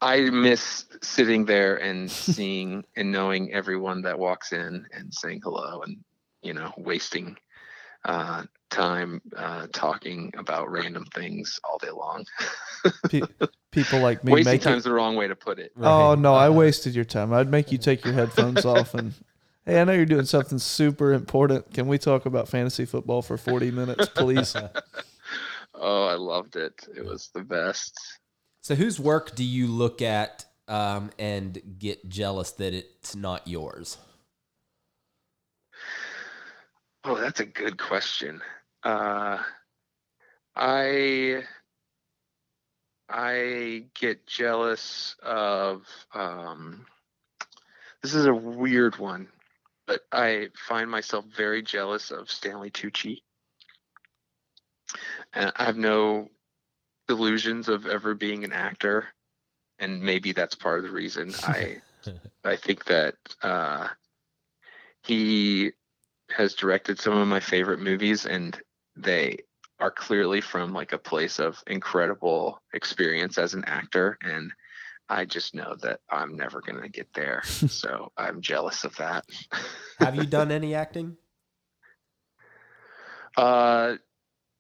I 0.00 0.20
miss 0.30 0.84
sitting 1.02 1.44
there 1.44 1.76
and 1.76 2.10
seeing 2.10 2.84
and 2.96 3.10
knowing 3.10 3.52
everyone 3.52 4.02
that 4.02 4.18
walks 4.18 4.52
in 4.52 4.86
and 4.92 5.12
saying 5.12 5.40
hello 5.42 5.82
and 5.82 5.96
you 6.42 6.52
know 6.52 6.72
wasting 6.76 7.36
uh, 8.04 8.44
time 8.70 9.20
uh, 9.36 9.66
talking 9.72 10.32
about 10.36 10.70
random 10.70 11.04
things 11.14 11.58
all 11.64 11.78
day 11.78 11.90
long. 11.90 12.24
Pe- 13.08 13.22
people 13.72 13.98
like 14.00 14.22
me 14.22 14.32
wasting 14.34 14.52
make 14.52 14.62
time's 14.62 14.86
it. 14.86 14.88
the 14.90 14.94
wrong 14.94 15.16
way 15.16 15.26
to 15.26 15.34
put 15.34 15.58
it. 15.58 15.72
Oh 15.80 16.10
Right. 16.10 16.18
no, 16.18 16.34
I 16.34 16.50
wasted 16.50 16.94
your 16.94 17.04
time. 17.06 17.32
I'd 17.32 17.50
make 17.50 17.72
you 17.72 17.78
take 17.78 18.04
your 18.04 18.14
headphones 18.14 18.64
off 18.64 18.94
and. 18.94 19.14
Hey, 19.66 19.80
I 19.80 19.84
know 19.84 19.92
you're 19.92 20.06
doing 20.06 20.26
something 20.26 20.58
super 20.58 21.12
important. 21.12 21.74
Can 21.74 21.88
we 21.88 21.98
talk 21.98 22.24
about 22.24 22.48
fantasy 22.48 22.84
football 22.84 23.20
for 23.20 23.36
40 23.36 23.72
minutes, 23.72 24.08
please? 24.08 24.56
Oh, 25.78 26.06
I 26.06 26.14
loved 26.14 26.56
it. 26.56 26.88
It 26.96 27.04
was 27.04 27.28
the 27.34 27.42
best. 27.42 28.00
So, 28.62 28.74
whose 28.74 28.98
work 28.98 29.34
do 29.36 29.44
you 29.44 29.66
look 29.66 30.00
at 30.00 30.46
um, 30.68 31.10
and 31.18 31.60
get 31.78 32.08
jealous 32.08 32.52
that 32.52 32.72
it's 32.72 33.14
not 33.14 33.46
yours? 33.46 33.98
Oh, 37.04 37.16
that's 37.16 37.40
a 37.40 37.44
good 37.44 37.76
question. 37.78 38.40
Uh, 38.82 39.42
I 40.56 41.42
I 43.10 43.84
get 43.94 44.26
jealous 44.26 45.14
of. 45.22 45.82
Um, 46.14 46.86
this 48.02 48.14
is 48.14 48.24
a 48.24 48.34
weird 48.34 48.96
one, 48.98 49.28
but 49.86 50.02
I 50.12 50.48
find 50.68 50.90
myself 50.90 51.24
very 51.36 51.62
jealous 51.62 52.10
of 52.10 52.30
Stanley 52.30 52.70
Tucci, 52.70 53.22
and 55.32 55.52
I 55.56 55.64
have 55.64 55.76
no 55.76 56.28
illusions 57.08 57.68
of 57.68 57.86
ever 57.86 58.14
being 58.14 58.44
an 58.44 58.52
actor, 58.52 59.06
and 59.78 60.02
maybe 60.02 60.32
that's 60.32 60.54
part 60.54 60.78
of 60.78 60.84
the 60.84 60.90
reason 60.90 61.32
I 61.44 61.82
I 62.44 62.56
think 62.56 62.84
that 62.84 63.14
uh, 63.42 63.88
he 65.02 65.72
has 66.30 66.54
directed 66.54 66.98
some 66.98 67.16
of 67.16 67.28
my 67.28 67.40
favorite 67.40 67.80
movies, 67.80 68.26
and 68.26 68.60
they 68.96 69.38
are 69.78 69.90
clearly 69.90 70.40
from 70.40 70.72
like 70.72 70.92
a 70.92 70.98
place 70.98 71.38
of 71.38 71.62
incredible 71.66 72.60
experience 72.72 73.38
as 73.38 73.54
an 73.54 73.64
actor, 73.66 74.18
and 74.22 74.50
I 75.08 75.24
just 75.24 75.54
know 75.54 75.76
that 75.82 76.00
I'm 76.10 76.36
never 76.36 76.60
gonna 76.60 76.88
get 76.88 77.12
there. 77.14 77.42
so 77.44 78.10
I'm 78.16 78.40
jealous 78.40 78.84
of 78.84 78.96
that. 78.96 79.24
Have 80.00 80.16
you 80.16 80.24
done 80.26 80.50
any 80.60 80.74
acting? 80.74 81.16
uh, 83.36 83.94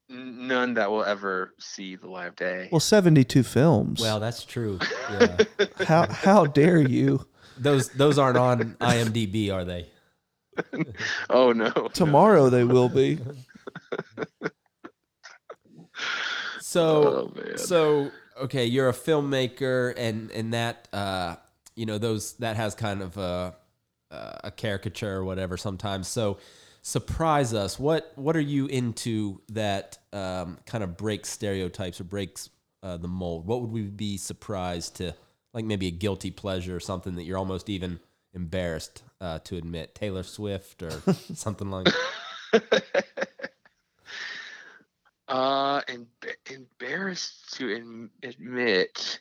none 0.08 0.74
that 0.74 0.90
will 0.90 1.02
ever 1.04 1.54
see 1.58 1.96
the 1.96 2.06
light 2.08 2.26
of 2.28 2.36
day. 2.36 2.68
Well, 2.70 2.78
72 2.80 3.42
films. 3.42 4.00
Well, 4.00 4.20
that's 4.20 4.44
true. 4.44 4.78
Yeah. 5.10 5.36
how 5.86 6.06
how 6.08 6.46
dare 6.46 6.80
you? 6.80 7.26
those 7.58 7.88
those 7.90 8.18
aren't 8.18 8.36
on 8.36 8.74
IMDb, 8.80 9.52
are 9.52 9.64
they? 9.64 9.88
oh 11.30 11.52
no, 11.52 11.70
Tomorrow 11.92 12.50
they 12.50 12.64
will 12.64 12.88
be. 12.88 13.18
So 16.60 17.30
Oh, 17.34 17.40
man. 17.40 17.58
so 17.58 18.10
okay, 18.42 18.66
you're 18.66 18.88
a 18.88 18.94
filmmaker, 18.94 19.94
and 19.96 20.30
and 20.30 20.52
that 20.54 20.88
uh, 20.92 21.36
you 21.74 21.86
know 21.86 21.98
those 21.98 22.34
that 22.34 22.56
has 22.56 22.74
kind 22.74 23.02
of 23.02 23.16
a 23.16 23.54
a 24.10 24.50
caricature 24.50 25.16
or 25.16 25.24
whatever 25.24 25.56
sometimes. 25.56 26.08
So 26.08 26.38
surprise 26.82 27.52
us. 27.52 27.78
What 27.78 28.12
what 28.14 28.36
are 28.36 28.40
you 28.40 28.66
into 28.66 29.40
that 29.50 29.98
um, 30.12 30.58
kind 30.66 30.84
of 30.84 30.96
breaks 30.96 31.28
stereotypes 31.28 32.00
or 32.00 32.04
breaks 32.04 32.50
uh, 32.82 32.96
the 32.96 33.08
mold? 33.08 33.46
What 33.46 33.60
would 33.60 33.72
we 33.72 33.82
be 33.82 34.16
surprised 34.16 34.96
to 34.96 35.14
like 35.52 35.64
maybe 35.64 35.88
a 35.88 35.92
guilty 35.92 36.30
pleasure 36.30 36.76
or 36.76 36.80
something 36.80 37.16
that 37.16 37.24
you're 37.24 37.38
almost 37.38 37.68
even 37.68 38.00
embarrassed 38.34 39.02
uh, 39.20 39.40
to 39.40 39.56
admit? 39.56 39.94
Taylor 39.94 40.22
Swift 40.22 40.82
or 40.82 40.90
something 41.34 41.70
like. 41.70 41.88
Uh, 45.28 45.80
and 45.88 46.06
embarrassed 46.50 47.54
to 47.54 47.74
em- 47.74 48.10
admit 48.22 49.20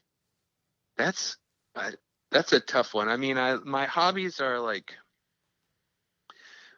that's 0.98 1.38
uh, 1.76 1.92
that's 2.32 2.54
a 2.54 2.60
tough 2.60 2.94
one. 2.94 3.10
I 3.10 3.18
mean, 3.18 3.38
I 3.38 3.56
my 3.56 3.86
hobbies 3.86 4.40
are 4.40 4.60
like 4.60 4.94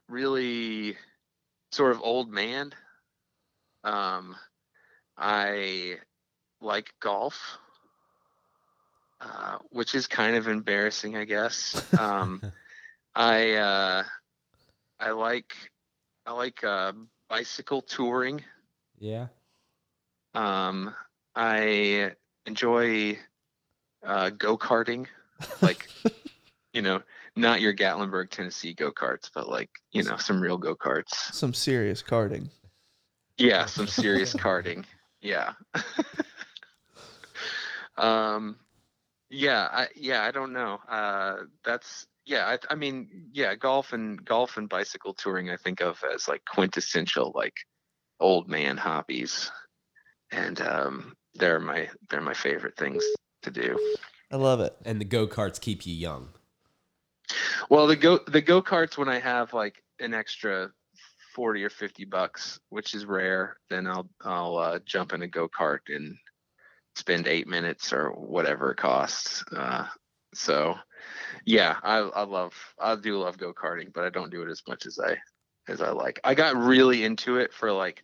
really 0.08 0.96
sort 1.72 1.92
of 1.92 2.02
old 2.02 2.32
man. 2.32 2.72
Um, 3.84 4.36
I 5.18 5.98
like 6.62 6.94
golf, 7.00 7.58
uh, 9.22 9.58
which 9.70 9.96
is 9.96 10.08
kind 10.08 10.36
of 10.36 10.48
embarrassing, 10.48 11.18
I 11.18 11.26
guess. 11.26 11.82
Um, 12.00 12.42
I 13.16 13.54
uh, 13.54 14.04
I 15.00 15.12
like 15.12 15.54
I 16.26 16.32
like 16.34 16.64
uh, 16.64 16.94
bicycle 17.30 17.82
touring. 17.82 18.44
Yeah. 19.00 19.28
Um, 20.34 20.94
I 21.36 22.12
enjoy 22.46 23.18
uh, 24.06 24.30
go 24.32 24.58
karting, 24.58 25.08
like 25.62 25.88
you 26.74 26.82
know, 26.82 27.02
not 27.36 27.62
your 27.62 27.74
Gatlinburg, 27.74 28.30
Tennessee 28.30 28.74
go 28.74 28.92
karts, 28.92 29.30
but 29.34 29.50
like 29.50 29.70
you 29.92 30.04
know, 30.04 30.18
some 30.18 30.42
real 30.42 30.58
go 30.58 30.76
karts. 30.76 31.34
Some 31.34 31.54
serious 31.54 32.04
karting. 32.04 32.50
Yeah, 33.38 33.66
some 33.66 33.88
serious 33.88 34.34
karting. 34.34 34.86
Yeah. 35.22 35.54
um, 37.98 38.58
yeah, 39.30 39.68
I 39.72 39.88
yeah, 39.96 40.24
I 40.24 40.32
don't 40.32 40.54
know. 40.54 40.80
Uh, 40.88 41.44
that's 41.64 42.08
yeah, 42.26 42.46
I, 42.46 42.74
I 42.74 42.76
mean, 42.76 43.30
yeah, 43.32 43.56
golf 43.56 43.94
and 43.94 44.24
golf 44.24 44.58
and 44.58 44.68
bicycle 44.68 45.14
touring, 45.14 45.50
I 45.50 45.58
think 45.58 45.82
of 45.82 46.04
as 46.14 46.28
like 46.28 46.44
quintessential 46.46 47.32
like 47.34 47.56
old 48.20 48.48
man 48.48 48.78
hobbies, 48.78 49.52
and 50.32 50.60
um, 50.62 51.14
they're 51.36 51.60
my 51.60 51.90
they're 52.10 52.22
my 52.22 52.34
favorite 52.34 52.78
things 52.78 53.04
to 53.44 53.52
do. 53.52 53.96
I 54.32 54.36
love 54.36 54.60
it. 54.60 54.76
And 54.86 55.00
the 55.00 55.06
go 55.06 55.28
karts 55.28 55.60
keep 55.60 55.86
you 55.86 55.94
young. 55.94 56.30
Well, 57.70 57.88
the 57.88 57.96
go 57.96 58.20
the 58.28 58.42
go 58.42 58.62
karts 58.62 58.98
when 58.98 59.10
I 59.10 59.20
have 59.20 59.54
like 59.54 59.84
an 60.00 60.14
extra 60.14 60.72
forty 61.36 61.64
or 61.64 61.70
fifty 61.70 62.06
bucks, 62.06 62.60
which 62.70 62.94
is 62.94 63.06
rare, 63.06 63.58
then 63.70 63.88
I'll 63.88 64.10
I'll 64.24 64.58
uh, 64.58 64.80
jump 64.86 65.14
in 65.14 65.22
a 65.22 65.28
go 65.28 65.48
kart 65.48 65.80
and 65.90 66.18
spend 66.96 67.28
eight 67.28 67.48
minutes 67.48 67.94
or 67.94 68.10
whatever 68.10 68.72
it 68.72 68.78
costs. 68.78 69.44
Uh, 69.56 69.86
so, 70.34 70.76
yeah, 71.46 71.78
I 71.84 71.98
I 71.98 72.24
love 72.24 72.54
I 72.80 72.96
do 72.96 73.20
love 73.20 73.38
go 73.38 73.54
karting, 73.54 73.94
but 73.94 74.04
I 74.04 74.10
don't 74.10 74.32
do 74.32 74.42
it 74.42 74.50
as 74.50 74.64
much 74.68 74.86
as 74.86 75.00
I 75.00 75.18
as 75.72 75.82
I 75.82 75.92
like. 75.92 76.20
I 76.24 76.34
got 76.34 76.56
really 76.56 77.04
into 77.04 77.38
it 77.38 77.54
for 77.54 77.72
like 77.72 78.04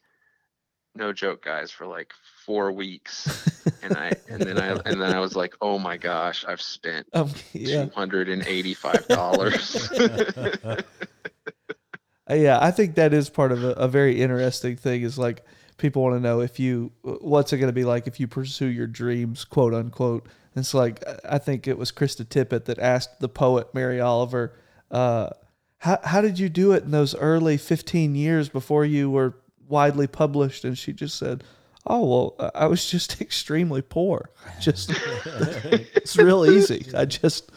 no 0.96 1.12
joke 1.14 1.44
guys 1.44 1.72
for 1.72 1.88
like 1.88 2.14
four 2.46 2.72
weeks 2.72 3.66
and 3.82 3.98
i 3.98 4.12
and 4.30 4.42
then 4.42 4.60
i 4.60 4.68
and 4.86 5.02
then 5.02 5.12
i 5.14 5.20
was 5.20 5.36
like 5.36 5.56
oh 5.62 5.80
my 5.80 5.98
gosh 5.98 6.46
i've 6.48 6.62
spent 6.62 7.08
Um, 7.14 7.30
yeah. 7.54 7.86
$285 7.86 10.84
Uh, 12.30 12.36
yeah, 12.36 12.58
I 12.62 12.72
think 12.72 12.96
that 12.96 13.14
is 13.14 13.30
part 13.30 13.52
of 13.52 13.66
a, 13.66 13.72
a 13.72 13.90
very 13.90 14.22
interesting 14.22 14.78
thing. 14.78 15.02
Is 15.02 15.20
like 15.20 15.44
people 15.76 16.04
want 16.04 16.16
to 16.16 16.22
know 16.22 16.40
if 16.40 16.58
you 16.58 16.94
what's 17.02 17.52
it 17.52 17.58
going 17.58 17.68
to 17.68 17.74
be 17.74 17.84
like 17.84 18.08
if 18.08 18.18
you 18.18 18.28
pursue 18.28 18.68
your 18.68 18.88
dreams, 18.88 19.44
quote 19.44 19.74
unquote. 19.74 20.24
And 20.56 20.64
it's 20.64 20.74
like 20.74 21.04
I 21.30 21.38
think 21.38 21.68
it 21.68 21.78
was 21.78 21.92
Krista 21.92 22.24
Tippett 22.26 22.64
that 22.66 22.80
asked 22.80 23.20
the 23.20 23.28
poet 23.28 23.74
Mary 23.74 24.00
Oliver, 24.00 24.54
uh, 24.90 25.32
"How 25.80 26.00
how 26.02 26.22
did 26.22 26.40
you 26.40 26.48
do 26.48 26.72
it 26.72 26.86
in 26.86 26.92
those 26.92 27.14
early 27.16 27.58
fifteen 27.58 28.16
years 28.16 28.48
before 28.48 28.86
you 28.86 29.10
were 29.10 29.36
widely 29.74 30.08
published?" 30.08 30.64
And 30.64 30.78
she 30.78 30.94
just 30.94 31.18
said. 31.18 31.44
Oh 31.86 32.06
well, 32.38 32.52
I 32.56 32.68
was 32.68 32.90
just 32.90 33.20
extremely 33.28 33.82
poor. 33.82 34.30
Just 34.62 34.90
it's 35.26 36.16
real 36.16 36.46
easy. 36.46 36.86
I 36.96 37.04
just 37.04 37.52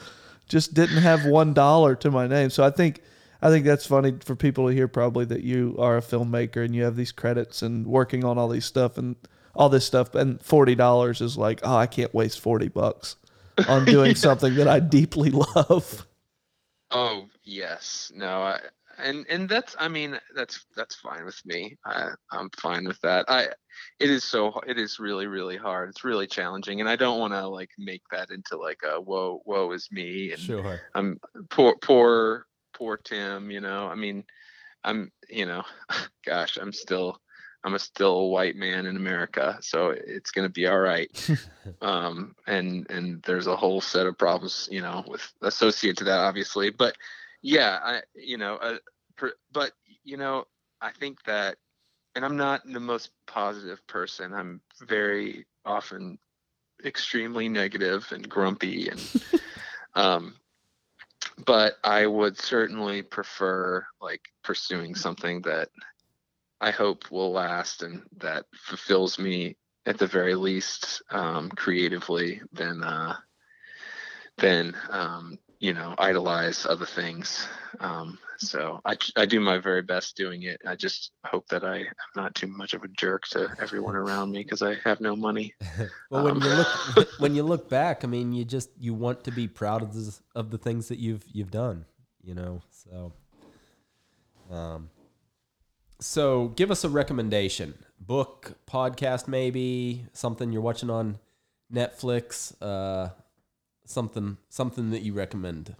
just 0.49 0.73
didn't 0.73 1.01
have 1.01 1.23
one 1.25 1.53
dollar 1.53 1.95
to 1.95 2.11
my 2.11 2.27
name. 2.27 2.49
So 2.49 2.61
I 2.65 2.69
think 2.69 2.99
I 3.41 3.49
think 3.49 3.65
that's 3.65 3.85
funny 3.87 4.15
for 4.21 4.35
people 4.35 4.67
to 4.67 4.73
hear 4.73 4.89
probably 4.89 5.23
that 5.25 5.43
you 5.43 5.77
are 5.79 5.95
a 5.95 6.01
filmmaker 6.01 6.65
and 6.65 6.75
you 6.75 6.83
have 6.83 6.97
these 6.97 7.13
credits 7.13 7.61
and 7.61 7.87
working 7.87 8.25
on 8.25 8.37
all 8.37 8.49
these 8.49 8.65
stuff 8.65 8.97
and 8.97 9.15
all 9.55 9.69
this 9.69 9.85
stuff 9.85 10.13
and 10.13 10.41
forty 10.41 10.75
dollars 10.75 11.21
is 11.21 11.37
like, 11.37 11.61
oh, 11.63 11.77
I 11.77 11.87
can't 11.87 12.13
waste 12.13 12.41
forty 12.41 12.67
bucks 12.67 13.15
on 13.69 13.85
doing 13.85 14.13
something 14.27 14.55
that 14.55 14.67
I 14.67 14.81
deeply 14.81 15.29
love. 15.31 16.05
oh 16.91 17.27
yes 17.45 18.11
no 18.13 18.41
I, 18.41 18.59
and 18.97 19.25
and 19.29 19.47
that's 19.47 19.75
i 19.79 19.87
mean 19.87 20.19
that's 20.35 20.65
that's 20.75 20.95
fine 20.95 21.23
with 21.23 21.39
me 21.45 21.77
i 21.85 22.09
i'm 22.31 22.49
fine 22.57 22.85
with 22.85 22.99
that 23.01 23.25
i 23.27 23.43
it 23.99 24.09
is 24.09 24.23
so 24.23 24.59
it 24.65 24.77
is 24.79 24.99
really 24.99 25.27
really 25.27 25.57
hard 25.57 25.89
it's 25.89 26.03
really 26.03 26.25
challenging 26.25 26.79
and 26.79 26.89
i 26.89 26.95
don't 26.95 27.19
want 27.19 27.33
to 27.33 27.47
like 27.47 27.69
make 27.77 28.01
that 28.11 28.31
into 28.31 28.57
like 28.57 28.79
a 28.83 28.99
whoa 28.99 29.39
whoa 29.45 29.71
is 29.71 29.87
me 29.91 30.31
and 30.31 30.47
Sure. 30.47 30.79
I'm 30.95 31.19
poor, 31.49 31.75
poor, 31.81 32.47
poor 32.73 32.97
Tim. 32.97 33.51
You 33.51 33.59
know, 33.59 33.87
I 33.87 33.95
mean, 33.95 34.23
I'm, 34.83 35.11
you 35.29 35.45
know, 35.45 35.63
gosh, 36.25 36.57
I'm 36.57 36.71
still, 36.71 37.19
I'm 37.63 37.73
a 37.73 37.79
still 37.79 38.15
a 38.15 38.27
white 38.27 38.55
man 38.55 38.85
in 38.85 38.95
America, 38.95 39.57
so 39.61 39.89
it's 39.89 40.31
gonna 40.31 40.47
be 40.47 40.67
all 40.67 40.79
right. 40.79 41.09
um, 41.81 42.33
and 42.47 42.89
and 42.89 43.21
there's 43.23 43.47
a 43.47 43.57
whole 43.57 43.81
set 43.81 44.07
of 44.07 44.17
problems, 44.17 44.69
you 44.71 44.81
know, 44.81 45.03
with 45.05 45.29
associated 45.41 45.97
to 45.97 46.03
that, 46.05 46.19
obviously. 46.19 46.69
But 46.69 46.95
yeah, 47.47 47.79
I, 47.81 48.01
you 48.13 48.37
know, 48.37 48.55
uh, 48.55 48.77
per, 49.15 49.31
but 49.53 49.71
you 50.03 50.17
know, 50.17 50.45
I 50.81 50.91
think 50.91 51.23
that, 51.23 51.57
and 52.15 52.25
I'm 52.25 52.35
not 52.35 52.61
the 52.65 52.79
most 52.79 53.11
positive 53.25 53.85
person. 53.87 54.33
I'm 54.33 54.61
very 54.81 55.45
often 55.65 56.19
extremely 56.85 57.49
negative 57.49 58.05
and 58.11 58.27
grumpy 58.29 58.89
and 58.89 59.01
um 59.95 60.35
but 61.45 61.73
i 61.83 62.05
would 62.05 62.37
certainly 62.37 63.01
prefer 63.01 63.83
like 63.99 64.21
pursuing 64.43 64.93
something 64.93 65.41
that 65.41 65.69
i 66.61 66.69
hope 66.69 67.09
will 67.09 67.31
last 67.31 67.81
and 67.81 68.03
that 68.17 68.45
fulfills 68.55 69.17
me 69.17 69.57
at 69.87 69.97
the 69.97 70.05
very 70.05 70.35
least 70.35 71.01
um 71.09 71.49
creatively 71.49 72.39
than 72.53 72.83
uh 72.83 73.15
than 74.37 74.75
um 74.91 75.39
you 75.59 75.73
know 75.73 75.95
idolize 75.97 76.65
other 76.65 76.85
things. 76.85 77.47
Um 77.79 78.19
so 78.39 78.81
I, 78.85 78.95
I 79.15 79.25
do 79.25 79.39
my 79.39 79.57
very 79.57 79.81
best 79.81 80.15
doing 80.15 80.43
it. 80.43 80.61
I 80.67 80.75
just 80.75 81.11
hope 81.25 81.47
that 81.49 81.63
i 81.63 81.77
am 81.79 81.85
not 82.15 82.35
too 82.35 82.47
much 82.47 82.73
of 82.75 82.83
a 82.83 82.87
jerk 82.89 83.23
to 83.29 83.49
everyone 83.59 83.95
around 83.95 84.31
me 84.31 84.43
because 84.43 84.61
i 84.61 84.75
have 84.83 85.01
no 85.01 85.15
money. 85.15 85.55
Well, 86.09 86.21
when 86.23 86.37
Um, 86.37 86.41
you 86.41 86.51
look 86.51 86.69
when 87.17 87.35
you 87.35 87.43
look 87.43 87.69
back, 87.69 88.03
I 88.03 88.07
mean, 88.07 88.33
you 88.33 88.45
just 88.45 88.69
you 88.79 88.93
want 88.93 89.23
to 89.25 89.31
be 89.31 89.47
proud 89.47 89.81
of 89.83 89.93
the 89.93 90.17
of 90.35 90.51
the 90.51 90.57
things 90.57 90.87
that 90.89 90.99
you've 90.99 91.25
you've 91.31 91.51
done, 91.51 91.85
you 92.21 92.33
know. 92.33 92.61
So, 92.69 93.13
um, 94.49 94.89
so 95.99 96.49
give 96.49 96.71
us 96.71 96.83
a 96.83 96.89
recommendation: 96.89 97.73
book, 97.99 98.53
podcast, 98.67 99.27
maybe 99.27 100.05
something 100.13 100.51
you're 100.51 100.61
watching 100.61 100.89
on 100.89 101.19
Netflix, 101.73 102.53
uh, 102.61 103.09
something 103.87 104.37
something 104.49 104.91
that 104.91 105.01
you 105.01 105.13
recommend. 105.13 105.75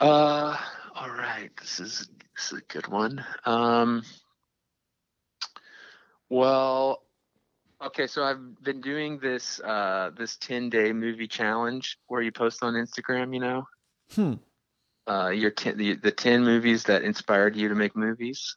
Uh, 0.00 0.56
all 0.94 1.10
right. 1.10 1.50
This 1.60 1.80
is 1.80 2.08
this 2.34 2.52
is 2.52 2.58
a 2.58 2.72
good 2.72 2.86
one. 2.88 3.24
Um, 3.44 4.02
well, 6.28 7.02
okay. 7.82 8.06
So 8.06 8.24
I've 8.24 8.62
been 8.62 8.80
doing 8.80 9.18
this 9.18 9.60
uh 9.60 10.10
this 10.16 10.36
ten 10.36 10.70
day 10.70 10.92
movie 10.92 11.28
challenge 11.28 11.98
where 12.06 12.22
you 12.22 12.32
post 12.32 12.62
on 12.62 12.74
Instagram. 12.74 13.34
You 13.34 13.40
know, 13.40 13.68
Hmm. 14.14 14.34
uh, 15.06 15.28
your 15.28 15.50
ten 15.50 15.76
the, 15.76 15.96
the 15.96 16.12
ten 16.12 16.44
movies 16.44 16.84
that 16.84 17.02
inspired 17.02 17.56
you 17.56 17.68
to 17.68 17.74
make 17.74 17.96
movies. 17.96 18.56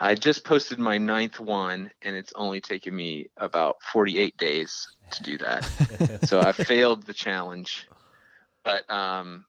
I 0.00 0.16
just 0.16 0.44
posted 0.44 0.80
my 0.80 0.98
ninth 0.98 1.38
one, 1.38 1.88
and 2.02 2.16
it's 2.16 2.32
only 2.34 2.60
taken 2.60 2.94
me 2.94 3.28
about 3.36 3.76
forty 3.92 4.18
eight 4.18 4.36
days 4.36 4.86
to 5.12 5.22
do 5.22 5.38
that 5.38 5.64
so 6.24 6.40
I 6.40 6.52
failed 6.52 7.04
the 7.04 7.14
challenge. 7.14 7.88
But 8.64 8.88
um, 8.90 9.44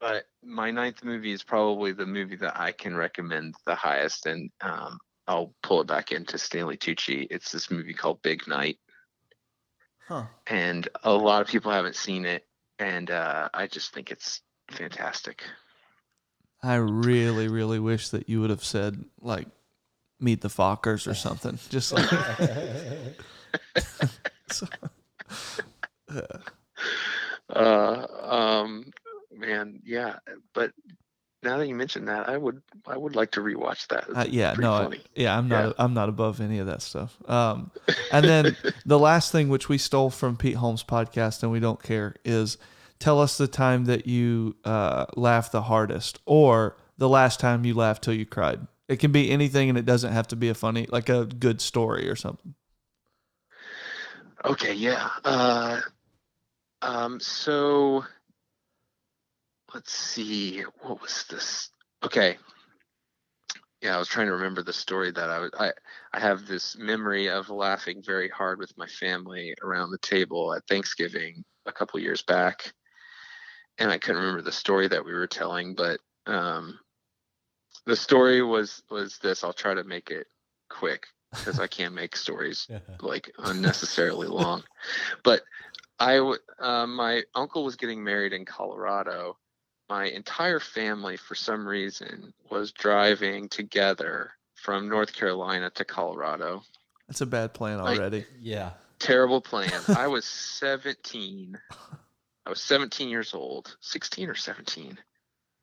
but 0.00 0.24
my 0.44 0.70
ninth 0.70 1.02
movie 1.02 1.32
is 1.32 1.42
probably 1.42 1.92
the 1.92 2.06
movie 2.06 2.36
that 2.36 2.58
I 2.58 2.72
can 2.72 2.96
recommend 2.96 3.56
the 3.66 3.74
highest, 3.74 4.26
and 4.26 4.50
um, 4.60 4.98
I'll 5.26 5.52
pull 5.62 5.80
it 5.80 5.88
back 5.88 6.12
into 6.12 6.38
Stanley 6.38 6.76
Tucci. 6.76 7.26
It's 7.30 7.50
this 7.50 7.70
movie 7.70 7.94
called 7.94 8.22
Big 8.22 8.46
Night, 8.46 8.78
Huh. 10.06 10.26
and 10.46 10.88
a 11.02 11.12
lot 11.12 11.42
of 11.42 11.48
people 11.48 11.72
haven't 11.72 11.96
seen 11.96 12.24
it, 12.24 12.46
and 12.78 13.10
uh, 13.10 13.48
I 13.52 13.66
just 13.66 13.92
think 13.92 14.12
it's 14.12 14.40
fantastic. 14.70 15.42
I 16.62 16.76
really, 16.76 17.48
really 17.48 17.80
wish 17.80 18.10
that 18.10 18.28
you 18.28 18.40
would 18.40 18.50
have 18.50 18.64
said 18.64 19.04
like 19.20 19.48
meet 20.20 20.40
the 20.40 20.48
Fockers 20.48 21.10
or 21.10 21.14
something. 21.14 21.58
Just 21.70 21.92
like 21.92 22.08
So- 24.52 24.66
Uh, 27.50 28.06
um, 28.22 28.90
man, 29.34 29.80
yeah, 29.84 30.16
but 30.52 30.72
now 31.42 31.56
that 31.58 31.66
you 31.66 31.74
mentioned 31.74 32.08
that, 32.08 32.28
I 32.28 32.36
would 32.36 32.60
I 32.86 32.96
would 32.96 33.16
like 33.16 33.30
to 33.32 33.40
rewatch 33.40 33.86
that. 33.88 34.04
Uh, 34.14 34.26
yeah, 34.28 34.54
no, 34.58 34.72
I, 34.74 34.98
yeah, 35.14 35.36
I'm 35.36 35.48
not, 35.48 35.66
Yeah. 35.66 35.72
I'm 35.78 35.94
not 35.94 36.08
above 36.08 36.40
any 36.40 36.58
of 36.58 36.66
that 36.66 36.82
stuff. 36.82 37.16
Um, 37.28 37.70
and 38.12 38.24
then 38.26 38.56
the 38.86 38.98
last 38.98 39.32
thing 39.32 39.48
which 39.48 39.68
we 39.68 39.78
stole 39.78 40.10
from 40.10 40.36
Pete 40.36 40.56
Holmes' 40.56 40.84
podcast, 40.84 41.42
and 41.42 41.50
we 41.50 41.60
don't 41.60 41.82
care, 41.82 42.16
is 42.24 42.58
tell 42.98 43.20
us 43.20 43.38
the 43.38 43.48
time 43.48 43.86
that 43.86 44.06
you 44.06 44.56
uh, 44.64 45.06
laughed 45.16 45.52
the 45.52 45.62
hardest, 45.62 46.18
or 46.26 46.76
the 46.98 47.08
last 47.08 47.40
time 47.40 47.64
you 47.64 47.72
laughed 47.74 48.04
till 48.04 48.14
you 48.14 48.26
cried. 48.26 48.66
It 48.88 48.96
can 48.98 49.12
be 49.12 49.30
anything, 49.30 49.68
and 49.68 49.78
it 49.78 49.86
doesn't 49.86 50.12
have 50.12 50.28
to 50.28 50.36
be 50.36 50.48
a 50.48 50.54
funny, 50.54 50.86
like 50.90 51.08
a 51.08 51.24
good 51.24 51.60
story 51.60 52.08
or 52.10 52.16
something. 52.16 52.54
Okay, 54.44 54.72
yeah. 54.72 55.08
Uh, 55.24 55.80
um, 56.82 57.18
so 57.18 58.04
let's 59.74 59.92
see. 59.92 60.62
What 60.80 61.02
was 61.02 61.24
this? 61.28 61.70
Okay. 62.04 62.38
Yeah, 63.82 63.96
I 63.96 63.98
was 63.98 64.08
trying 64.08 64.26
to 64.26 64.32
remember 64.32 64.62
the 64.62 64.72
story 64.72 65.10
that 65.12 65.30
I 65.30 65.38
was. 65.40 65.50
I 65.58 65.72
I 66.12 66.20
have 66.20 66.46
this 66.46 66.76
memory 66.78 67.28
of 67.28 67.48
laughing 67.50 68.02
very 68.04 68.28
hard 68.28 68.58
with 68.58 68.76
my 68.76 68.86
family 68.86 69.54
around 69.62 69.90
the 69.90 69.98
table 69.98 70.54
at 70.54 70.66
Thanksgiving 70.68 71.44
a 71.66 71.72
couple 71.72 72.00
years 72.00 72.22
back, 72.22 72.72
and 73.78 73.90
I 73.90 73.98
couldn't 73.98 74.20
remember 74.20 74.42
the 74.42 74.52
story 74.52 74.88
that 74.88 75.04
we 75.04 75.12
were 75.12 75.26
telling, 75.26 75.74
but 75.74 76.00
um, 76.26 76.78
the 77.86 77.96
story 77.96 78.42
was 78.42 78.82
was 78.90 79.18
this. 79.18 79.42
I'll 79.42 79.52
try 79.52 79.74
to 79.74 79.84
make 79.84 80.10
it 80.10 80.26
quick 80.70 81.06
because 81.30 81.60
I 81.60 81.66
can't 81.66 81.94
make 81.94 82.16
stories 82.16 82.68
like 83.00 83.30
unnecessarily 83.38 84.26
long. 84.28 84.62
But 85.24 85.42
I, 85.98 86.18
uh, 86.60 86.86
my 86.86 87.22
uncle 87.34 87.64
was 87.64 87.76
getting 87.76 88.02
married 88.02 88.32
in 88.32 88.44
Colorado. 88.44 89.36
My 89.88 90.04
entire 90.06 90.60
family, 90.60 91.16
for 91.16 91.34
some 91.34 91.66
reason, 91.66 92.32
was 92.50 92.72
driving 92.72 93.48
together 93.48 94.30
from 94.54 94.88
North 94.88 95.12
Carolina 95.14 95.70
to 95.76 95.84
Colorado. 95.84 96.62
That's 97.08 97.20
a 97.22 97.26
bad 97.26 97.54
plan 97.54 97.78
Like- 97.78 97.98
already. 97.98 98.26
Yeah. 98.40 98.72
Terrible 98.98 99.40
plan. 99.40 99.70
I 99.96 100.08
was 100.08 100.24
17. 100.24 101.58
I 102.44 102.50
was 102.50 102.60
17 102.60 103.08
years 103.08 103.32
old, 103.34 103.76
16 103.80 104.28
or 104.28 104.34
17. 104.34 104.98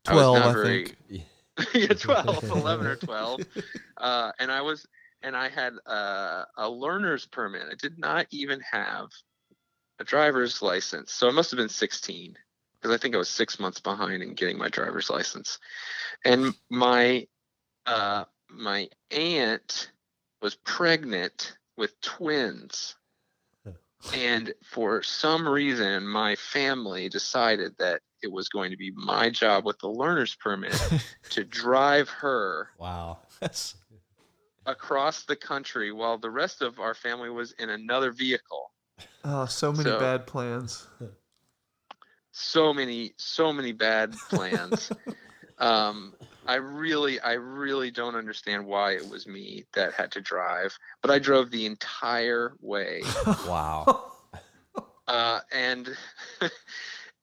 I 0.08 0.14
was 0.14 0.22
Twelve, 0.22 0.38
not 0.40 0.48
I, 0.48 0.54
very- 0.54 0.86
think. 1.10 1.24
yeah, 1.74 1.88
12, 1.88 2.44
11 2.52 2.88
or 2.88 2.96
12. 2.98 3.42
Uh, 3.98 4.32
and 4.40 4.52
I 4.52 4.62
was, 4.62 4.86
and 5.26 5.36
I 5.36 5.50
had 5.50 5.74
uh, 5.88 6.44
a 6.56 6.70
learner's 6.70 7.26
permit. 7.26 7.64
I 7.70 7.74
did 7.76 7.98
not 7.98 8.28
even 8.30 8.62
have 8.72 9.08
a 10.00 10.04
driver's 10.04 10.62
license. 10.62 11.12
So 11.12 11.28
I 11.28 11.32
must 11.32 11.50
have 11.50 11.58
been 11.58 11.68
16 11.68 12.38
because 12.80 12.96
I 12.96 13.00
think 13.00 13.16
I 13.16 13.18
was 13.18 13.28
six 13.28 13.60
months 13.60 13.80
behind 13.82 14.22
in 14.22 14.36
getting 14.36 14.58
my 14.58 14.70
driver's 14.70 15.10
license. 15.10 15.58
And 16.24 16.54
my, 16.70 17.26
uh, 17.88 18.26
my 18.50 18.88
aunt 19.10 19.92
was 20.44 20.56
pregnant 20.64 21.58
with 21.76 22.00
twins. 22.02 22.96
And 24.14 24.54
for 24.64 25.02
some 25.02 25.50
reason, 25.50 26.08
my 26.08 26.36
family 26.36 27.10
decided 27.10 27.74
that 27.80 28.02
it 28.22 28.32
was 28.32 28.48
going 28.50 28.70
to 28.70 28.78
be 28.78 28.92
my 28.92 29.32
job 29.32 29.66
with 29.66 29.80
the 29.80 29.90
learner's 29.90 30.36
permit 30.36 30.80
to 31.32 31.44
drive 31.44 32.10
her 32.10 32.70
Wow. 32.78 33.20
That's 33.40 33.76
across 34.66 35.24
the 35.24 35.36
country 35.36 35.92
while 35.92 36.18
the 36.18 36.30
rest 36.30 36.62
of 36.62 36.80
our 36.80 36.94
family 36.94 37.30
was 37.30 37.54
in 37.60 37.70
another 37.70 38.12
vehicle. 38.12 38.72
oh, 39.24 39.46
so 39.46 39.72
many 39.72 39.90
So- 39.90 40.00
bad 40.00 40.26
plans. 40.28 40.88
So 42.32 42.74
many, 42.74 43.14
so 43.18 43.54
many 43.54 43.72
bad 43.72 44.14
plans. 44.30 44.92
um, 45.58 46.14
I 46.46 46.56
really, 46.56 47.20
I 47.22 47.34
really 47.34 47.92
don't 47.92 48.16
understand 48.16 48.66
why 48.66 48.92
it 48.94 49.08
was 49.10 49.26
me 49.26 49.66
that 49.74 49.94
had 49.94 50.12
to 50.12 50.22
drive, 50.22 50.78
but 51.02 51.12
I 51.12 51.20
drove 51.20 51.50
the 51.52 51.66
entire 51.66 52.54
way. 52.60 53.04
Wow. 53.48 54.12
uh, 55.08 55.40
and 55.52 55.96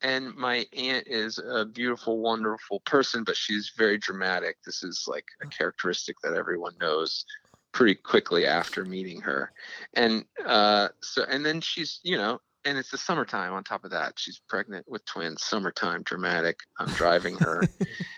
and 0.03 0.35
my 0.35 0.65
aunt 0.73 1.07
is 1.07 1.39
a 1.39 1.65
beautiful, 1.65 2.19
wonderful 2.19 2.81
person, 2.81 3.23
but 3.23 3.37
she's 3.37 3.71
very 3.77 3.97
dramatic. 3.97 4.57
This 4.65 4.83
is 4.83 5.05
like 5.07 5.25
a 5.41 5.47
characteristic 5.47 6.17
that 6.23 6.33
everyone 6.33 6.73
knows 6.79 7.25
pretty 7.71 7.95
quickly 7.95 8.45
after 8.45 8.85
meeting 8.85 9.21
her, 9.21 9.51
and 9.95 10.25
uh, 10.45 10.89
so 11.01 11.23
and 11.29 11.45
then 11.45 11.61
she's 11.61 11.99
you 12.03 12.17
know. 12.17 12.39
And 12.65 12.77
it's 12.77 12.91
the 12.91 12.97
summertime 12.97 13.51
on 13.51 13.65
top 13.65 13.83
of 13.83 13.91
that. 13.91 14.13
She's 14.15 14.39
pregnant 14.47 14.85
with 14.87 15.03
twins. 15.03 15.43
Summertime, 15.43 16.01
dramatic. 16.03 16.61
I'm 16.79 16.87
driving 16.93 17.35
her. 17.39 17.61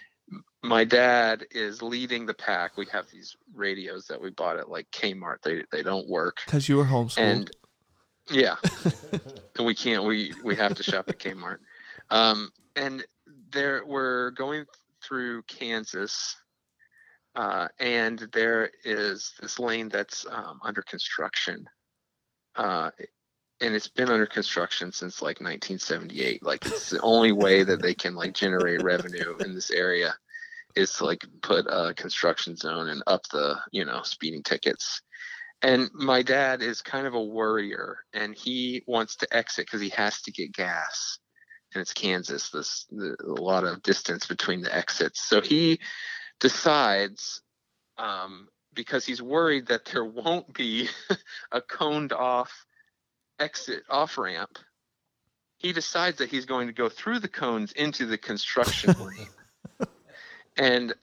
my 0.63 0.83
dad 0.83 1.45
is 1.49 1.81
leading 1.81 2.27
the 2.27 2.33
pack. 2.35 2.77
We 2.77 2.85
have 2.91 3.09
these 3.11 3.35
radios 3.55 4.05
that 4.05 4.21
we 4.21 4.29
bought 4.29 4.57
at 4.57 4.69
like 4.69 4.89
Kmart. 4.91 5.41
They 5.43 5.63
they 5.71 5.81
don't 5.81 6.07
work. 6.07 6.41
Because 6.45 6.69
you 6.69 6.77
were 6.77 6.85
homeschooled. 6.85 7.17
And 7.17 7.51
yeah, 8.29 8.55
and 9.57 9.65
we 9.65 9.75
can't. 9.75 10.03
We 10.03 10.33
we 10.43 10.55
have 10.55 10.75
to 10.75 10.83
shop 10.83 11.09
at 11.09 11.19
Kmart. 11.19 11.57
Um, 12.09 12.51
and 12.75 13.05
there 13.51 13.83
we're 13.85 14.31
going 14.31 14.65
through 15.03 15.43
Kansas, 15.43 16.35
uh, 17.35 17.67
and 17.79 18.19
there 18.33 18.71
is 18.83 19.33
this 19.41 19.59
lane 19.59 19.89
that's 19.89 20.25
um, 20.29 20.59
under 20.63 20.81
construction. 20.81 21.67
Uh, 22.55 22.91
and 23.61 23.73
it's 23.73 23.87
been 23.87 24.09
under 24.09 24.25
construction 24.25 24.91
since 24.91 25.21
like 25.21 25.39
1978. 25.39 26.43
Like 26.43 26.65
it's 26.65 26.89
the 26.89 27.01
only 27.01 27.31
way 27.31 27.63
that 27.63 27.81
they 27.81 27.93
can 27.93 28.15
like 28.15 28.33
generate 28.33 28.83
revenue 28.83 29.35
in 29.39 29.55
this 29.55 29.71
area 29.71 30.15
is 30.75 30.91
to 30.93 31.05
like 31.05 31.25
put 31.41 31.65
a 31.67 31.93
construction 31.93 32.55
zone 32.55 32.89
and 32.89 33.01
up 33.07 33.23
the 33.31 33.57
you 33.71 33.85
know 33.85 34.01
speeding 34.03 34.43
tickets 34.43 35.01
and 35.61 35.89
my 35.93 36.21
dad 36.21 36.61
is 36.61 36.81
kind 36.81 37.07
of 37.07 37.13
a 37.13 37.23
worrier 37.23 37.97
and 38.13 38.35
he 38.35 38.83
wants 38.87 39.15
to 39.15 39.35
exit 39.35 39.65
because 39.65 39.81
he 39.81 39.89
has 39.89 40.21
to 40.21 40.31
get 40.31 40.51
gas 40.51 41.19
and 41.75 41.81
it's 41.81 41.93
kansas 41.93 42.49
this 42.49 42.85
the, 42.91 43.15
a 43.23 43.41
lot 43.41 43.63
of 43.63 43.83
distance 43.83 44.25
between 44.25 44.61
the 44.61 44.75
exits 44.75 45.21
so 45.21 45.41
he 45.41 45.79
decides 46.39 47.41
um, 47.97 48.49
because 48.73 49.05
he's 49.05 49.21
worried 49.21 49.67
that 49.67 49.85
there 49.85 50.03
won't 50.03 50.53
be 50.53 50.89
a 51.51 51.61
coned 51.61 52.11
off 52.11 52.65
exit 53.39 53.83
off 53.89 54.17
ramp 54.17 54.57
he 55.57 55.71
decides 55.71 56.17
that 56.17 56.29
he's 56.29 56.45
going 56.45 56.67
to 56.67 56.73
go 56.73 56.89
through 56.89 57.19
the 57.19 57.27
cones 57.27 57.71
into 57.73 58.05
the 58.05 58.17
construction 58.17 58.93
lane 58.99 59.87
and 60.57 60.93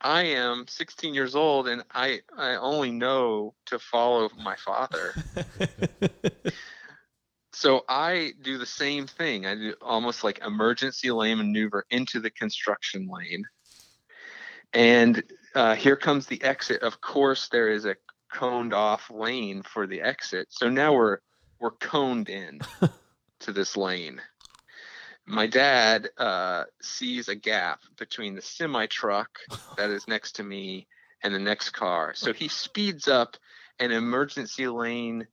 I 0.00 0.24
am 0.24 0.66
16 0.68 1.14
years 1.14 1.34
old 1.34 1.68
and 1.68 1.82
I 1.92 2.20
I 2.36 2.56
only 2.56 2.90
know 2.90 3.54
to 3.66 3.78
follow 3.78 4.28
my 4.38 4.56
father. 4.56 5.14
So 7.56 7.86
I 7.88 8.34
do 8.42 8.58
the 8.58 8.66
same 8.66 9.06
thing. 9.06 9.46
I 9.46 9.54
do 9.54 9.74
almost 9.80 10.22
like 10.22 10.44
emergency 10.44 11.10
lane 11.10 11.38
maneuver 11.38 11.86
into 11.88 12.20
the 12.20 12.28
construction 12.28 13.08
lane. 13.08 13.46
And 14.74 15.22
uh, 15.54 15.74
here 15.74 15.96
comes 15.96 16.26
the 16.26 16.42
exit. 16.42 16.82
Of 16.82 17.00
course, 17.00 17.48
there 17.48 17.70
is 17.70 17.86
a 17.86 17.96
coned 18.30 18.74
off 18.74 19.08
lane 19.08 19.62
for 19.62 19.86
the 19.86 20.02
exit. 20.02 20.48
So 20.50 20.68
now 20.68 20.92
we're 20.92 21.20
we're 21.58 21.70
coned 21.70 22.28
in 22.28 22.60
to 23.40 23.52
this 23.52 23.74
lane. 23.74 24.20
My 25.24 25.46
dad 25.46 26.10
uh, 26.18 26.64
sees 26.82 27.28
a 27.28 27.34
gap 27.34 27.80
between 27.96 28.34
the 28.34 28.42
semi 28.42 28.84
truck 28.84 29.30
that 29.78 29.88
is 29.88 30.06
next 30.06 30.32
to 30.36 30.42
me 30.42 30.88
and 31.22 31.34
the 31.34 31.38
next 31.38 31.70
car. 31.70 32.12
So 32.16 32.34
he 32.34 32.48
speeds 32.48 33.08
up 33.08 33.38
an 33.78 33.92
emergency 33.92 34.68
lane 34.68 35.26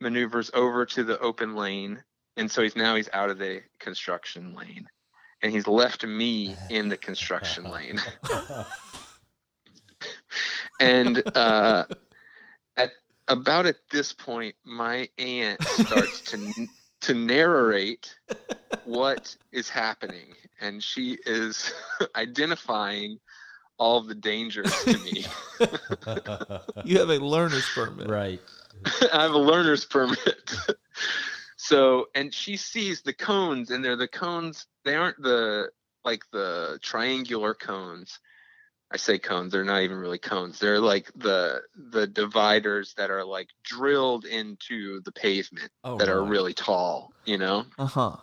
maneuvers 0.00 0.50
over 0.54 0.86
to 0.86 1.04
the 1.04 1.18
open 1.20 1.54
lane. 1.54 2.02
And 2.36 2.50
so 2.50 2.62
he's 2.62 2.76
now 2.76 2.96
he's 2.96 3.08
out 3.12 3.30
of 3.30 3.38
the 3.38 3.62
construction 3.78 4.54
lane. 4.54 4.88
And 5.42 5.52
he's 5.52 5.66
left 5.66 6.04
me 6.04 6.54
in 6.68 6.88
the 6.88 6.96
construction 6.96 7.64
lane. 7.64 8.00
and 10.80 11.22
uh, 11.36 11.84
at 12.76 12.90
about 13.28 13.66
at 13.66 13.76
this 13.90 14.12
point, 14.12 14.54
my 14.64 15.08
aunt 15.18 15.62
starts 15.62 16.20
to 16.32 16.68
to 17.02 17.14
narrate 17.14 18.14
what 18.84 19.34
is 19.52 19.68
happening, 19.68 20.34
and 20.60 20.82
she 20.82 21.18
is 21.24 21.72
identifying 22.16 23.18
all 23.78 23.98
of 23.98 24.06
the 24.06 24.14
dangers 24.14 24.70
to 24.84 24.98
me. 24.98 25.24
you 26.84 26.98
have 26.98 27.08
a 27.08 27.18
learner's 27.18 27.66
permit. 27.74 28.08
right. 28.08 28.40
I 29.12 29.22
have 29.22 29.32
a 29.32 29.38
learner's 29.38 29.84
permit. 29.84 30.54
so, 31.56 32.06
and 32.14 32.32
she 32.32 32.56
sees 32.56 33.02
the 33.02 33.12
cones, 33.12 33.70
and 33.70 33.84
they're 33.84 33.96
the 33.96 34.08
cones. 34.08 34.66
They 34.84 34.94
aren't 34.94 35.20
the 35.22 35.70
like 36.04 36.22
the 36.32 36.78
triangular 36.82 37.54
cones. 37.54 38.18
I 38.92 38.96
say 38.96 39.18
cones. 39.18 39.52
They're 39.52 39.64
not 39.64 39.82
even 39.82 39.98
really 39.98 40.18
cones. 40.18 40.58
They're 40.58 40.80
like 40.80 41.10
the 41.14 41.62
the 41.76 42.06
dividers 42.06 42.94
that 42.96 43.10
are 43.10 43.24
like 43.24 43.48
drilled 43.62 44.24
into 44.24 45.00
the 45.02 45.12
pavement 45.12 45.70
Oh, 45.84 45.96
that 45.98 46.08
are 46.08 46.24
really 46.24 46.54
tall. 46.54 47.12
You 47.24 47.38
know, 47.38 47.66
Uh 47.78 47.86
huh. 47.86 48.16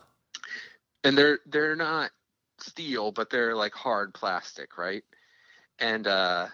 and 1.04 1.18
they're 1.18 1.40
they're 1.46 1.76
not 1.76 2.12
steel, 2.60 3.12
but 3.12 3.30
they're 3.30 3.56
like 3.56 3.74
hard 3.74 4.14
plastic, 4.14 4.78
right? 4.78 5.04
And 5.80 6.08
uh, 6.08 6.48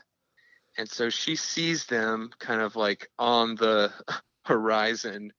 and 0.78 0.90
so 0.90 1.10
she 1.10 1.36
sees 1.36 1.86
them 1.86 2.32
kind 2.40 2.62
of 2.62 2.76
like 2.76 3.10
on 3.20 3.56
the 3.56 3.92
horizon, 4.46 5.34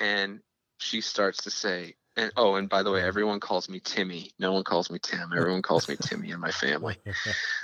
and 0.00 0.40
she 0.78 1.00
starts 1.00 1.44
to 1.44 1.50
say, 1.50 1.96
and 2.16 2.32
oh, 2.36 2.54
and 2.54 2.68
by 2.68 2.82
the 2.82 2.92
way, 2.92 3.02
everyone 3.02 3.40
calls 3.40 3.68
me 3.68 3.80
Timmy. 3.80 4.30
No 4.38 4.52
one 4.52 4.64
calls 4.64 4.90
me 4.90 4.98
Tim. 5.02 5.32
Everyone 5.36 5.62
calls 5.62 5.88
me 5.88 5.96
Timmy 5.96 6.30
in 6.30 6.40
my 6.40 6.50
family. 6.50 6.96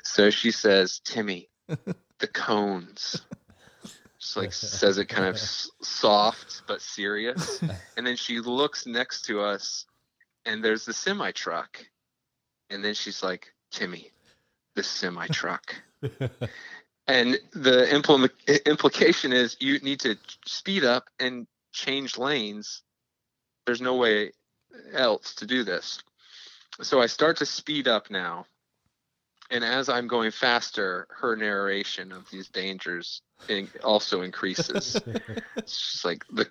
So 0.03 0.31
she 0.31 0.51
says, 0.51 1.01
Timmy, 1.05 1.49
the 2.19 2.27
cones. 2.27 3.23
Just 4.19 4.37
like 4.37 4.53
says 4.53 4.99
it 4.99 5.07
kind 5.07 5.29
of 5.29 5.39
soft 5.39 6.63
but 6.67 6.83
serious. 6.83 7.63
And 7.97 8.07
then 8.07 8.17
she 8.17 8.41
looks 8.41 8.87
next 8.87 9.23
to 9.27 9.41
us 9.41 9.87
and 10.45 10.65
there's 10.65 10.85
the 10.85 10.93
semi 10.93 11.31
truck. 11.33 11.87
And 12.69 12.85
then 12.85 12.95
she's 12.95 13.23
like, 13.23 13.53
Timmy, 13.71 14.11
the 14.75 14.83
semi 14.83 15.27
truck. 15.29 15.75
And 17.07 17.39
the 17.53 17.93
implement, 17.93 18.33
implication 18.67 19.33
is 19.33 19.57
you 19.61 19.79
need 19.81 20.01
to 20.01 20.17
speed 20.47 20.85
up 20.85 21.09
and 21.19 21.47
change 21.73 22.19
lanes. 22.19 22.83
There's 23.67 23.81
no 23.81 23.97
way 23.97 24.33
else 24.93 25.35
to 25.37 25.47
do 25.47 25.65
this. 25.65 26.03
So 26.83 27.01
I 27.01 27.07
start 27.07 27.37
to 27.39 27.47
speed 27.47 27.89
up 27.89 28.11
now. 28.11 28.47
And 29.51 29.65
as 29.65 29.89
I'm 29.89 30.07
going 30.07 30.31
faster, 30.31 31.09
her 31.11 31.35
narration 31.35 32.13
of 32.13 32.31
these 32.31 32.49
dangers 32.49 33.21
in, 33.49 33.69
also 33.83 34.23
increases. 34.23 34.97
it's 35.57 35.93
just 35.93 36.05
like 36.05 36.25
the 36.29 36.47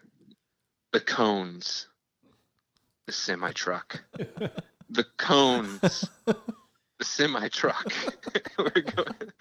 the 0.92 1.00
cones, 1.00 1.88
the 3.06 3.14
semi 3.14 3.52
truck, 3.54 4.04
the 4.90 5.06
cones, 5.18 6.10
the 7.00 7.06
semi 7.06 7.48
truck. 7.48 7.92
we're 8.60 8.70
going, 8.70 9.32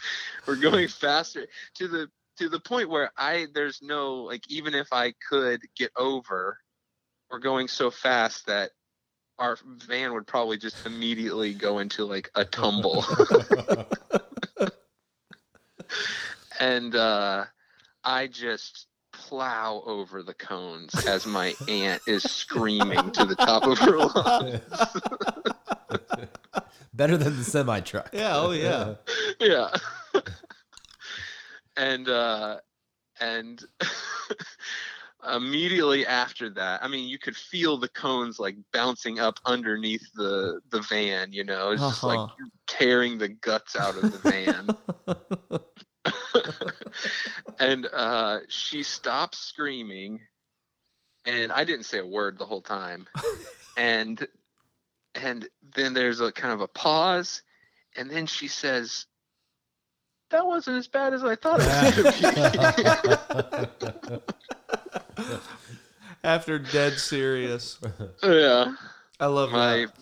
we're 0.46 0.56
going 0.56 0.88
faster 0.88 1.46
to 1.74 1.88
the 1.88 2.08
to 2.38 2.48
the 2.48 2.60
point 2.60 2.88
where 2.88 3.10
I 3.18 3.48
there's 3.52 3.82
no 3.82 4.22
like 4.22 4.50
even 4.50 4.74
if 4.74 4.92
I 4.92 5.12
could 5.28 5.60
get 5.76 5.90
over, 5.96 6.58
we're 7.30 7.40
going 7.40 7.68
so 7.68 7.90
fast 7.90 8.46
that 8.46 8.70
our 9.38 9.58
van 9.64 10.14
would 10.14 10.26
probably 10.26 10.56
just 10.56 10.86
immediately 10.86 11.54
go 11.54 11.78
into 11.78 12.04
like 12.04 12.30
a 12.34 12.44
tumble. 12.44 13.04
and 16.60 16.94
uh, 16.96 17.44
I 18.02 18.26
just 18.26 18.86
plow 19.12 19.82
over 19.86 20.22
the 20.22 20.34
cones 20.34 20.94
as 21.06 21.26
my 21.26 21.54
aunt 21.68 22.02
is 22.06 22.22
screaming 22.22 23.10
to 23.12 23.24
the 23.24 23.36
top 23.36 23.64
of 23.64 23.78
her 23.78 23.98
lungs. 23.98 24.60
Better 26.94 27.16
than 27.16 27.36
the 27.36 27.44
semi 27.44 27.80
truck. 27.80 28.10
Yeah, 28.12 28.36
oh 28.36 28.50
yeah. 28.52 28.94
yeah. 29.40 29.70
and 31.76 32.08
uh 32.08 32.58
and 33.20 33.62
immediately 35.34 36.06
after 36.06 36.50
that, 36.50 36.82
I 36.82 36.88
mean 36.88 37.08
you 37.08 37.18
could 37.18 37.36
feel 37.36 37.76
the 37.78 37.88
cones 37.88 38.38
like 38.38 38.56
bouncing 38.72 39.18
up 39.18 39.38
underneath 39.44 40.06
the 40.14 40.60
the 40.70 40.80
van, 40.82 41.32
you 41.32 41.44
know, 41.44 41.70
it's 41.72 41.82
just 41.82 42.02
like 42.02 42.18
Uh-huh. 42.18 42.44
tearing 42.66 43.18
the 43.18 43.28
guts 43.28 43.76
out 43.76 43.96
of 43.96 44.10
the 44.12 44.18
van. 44.18 44.68
and 47.58 47.86
uh 47.92 48.38
she 48.48 48.82
stops 48.82 49.38
screaming 49.38 50.20
and 51.26 51.52
I 51.52 51.64
didn't 51.64 51.84
say 51.84 51.98
a 51.98 52.06
word 52.06 52.38
the 52.38 52.46
whole 52.46 52.62
time. 52.62 53.06
and 53.76 54.26
and 55.14 55.48
then 55.74 55.94
there's 55.94 56.20
a 56.20 56.30
kind 56.32 56.52
of 56.52 56.60
a 56.60 56.68
pause 56.68 57.42
and 57.96 58.10
then 58.10 58.26
she 58.26 58.48
says 58.48 59.06
that 60.30 60.46
wasn't 60.46 60.76
as 60.76 60.86
bad 60.88 61.14
as 61.14 61.24
I 61.24 61.34
thought 61.36 61.60
it 61.60 62.04
was 62.04 62.20
going 62.20 62.34
to 63.80 64.22
After 66.24 66.58
dead 66.58 66.98
serious. 66.98 67.78
yeah. 68.22 68.74
I 69.20 69.26
love 69.26 69.50
My 69.52 69.86
that. 69.86 69.92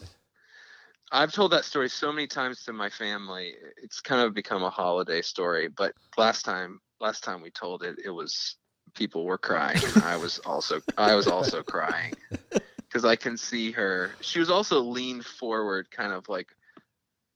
I've 1.12 1.32
told 1.32 1.52
that 1.52 1.64
story 1.64 1.88
so 1.88 2.10
many 2.12 2.26
times 2.26 2.64
to 2.64 2.72
my 2.72 2.88
family. 2.90 3.54
It's 3.82 4.00
kind 4.00 4.20
of 4.22 4.34
become 4.34 4.62
a 4.64 4.70
holiday 4.70 5.22
story, 5.22 5.68
but 5.68 5.92
last 6.16 6.44
time 6.44 6.80
last 7.00 7.22
time 7.22 7.40
we 7.42 7.50
told 7.50 7.82
it 7.82 7.96
it 8.04 8.10
was 8.10 8.56
people 8.94 9.24
were 9.24 9.38
crying. 9.38 9.78
and 9.94 10.02
I 10.02 10.16
was 10.16 10.38
also 10.40 10.80
I 10.98 11.14
was 11.14 11.26
also 11.28 11.62
crying 11.62 12.14
cuz 12.96 13.04
I 13.04 13.16
can 13.16 13.36
see 13.36 13.72
her. 13.72 14.14
She 14.22 14.38
was 14.38 14.50
also 14.50 14.80
leaned 14.80 15.26
forward 15.26 15.90
kind 15.90 16.12
of 16.12 16.28
like 16.28 16.48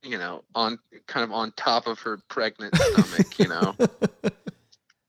you 0.01 0.17
know, 0.17 0.43
on 0.55 0.79
kind 1.05 1.23
of 1.23 1.31
on 1.31 1.51
top 1.51 1.85
of 1.85 1.99
her 1.99 2.17
pregnant 2.27 2.75
stomach, 2.75 3.39
you 3.39 3.47
know. 3.47 3.75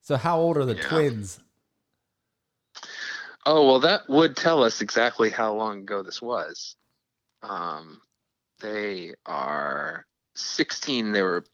So 0.05 0.17
how 0.17 0.41
old 0.41 0.57
are 0.57 0.65
the 0.65 0.75
Yeah. 0.75 0.89
twins? 0.89 1.39
Oh 3.47 3.67
well, 3.67 3.79
that 3.81 4.09
would 4.09 4.37
tell 4.37 4.65
us 4.65 4.81
exactly 4.81 5.31
how 5.31 5.55
long 5.55 5.83
ago 5.83 6.03
this 6.03 6.21
was. 6.21 6.75
Um, 7.43 8.01
they 8.61 9.15
are 9.25 10.05
16. 10.35 11.13
They 11.13 11.23
were. 11.23 11.45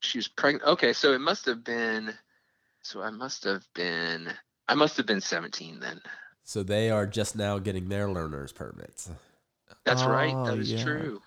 She 0.00 0.18
was 0.18 0.26
pregnant. 0.26 0.64
Okay, 0.64 0.92
so 0.92 1.12
it 1.12 1.20
must 1.20 1.46
have 1.46 1.62
been. 1.62 2.12
So 2.82 3.00
I 3.00 3.10
must 3.10 3.44
have 3.44 3.64
been. 3.72 4.28
I 4.66 4.74
must 4.74 4.96
have 4.96 5.06
been 5.06 5.20
17 5.20 5.78
then. 5.78 6.00
So 6.44 6.62
they 6.62 6.90
are 6.90 7.06
just 7.06 7.36
now 7.36 7.58
getting 7.58 7.88
their 7.88 8.08
learner's 8.08 8.52
permits. 8.52 9.10
That's 9.84 10.02
right. 10.04 10.34
Oh, 10.34 10.46
That 10.46 10.58
is 10.58 10.72
yeah. 10.72 10.82
true. 10.82 11.22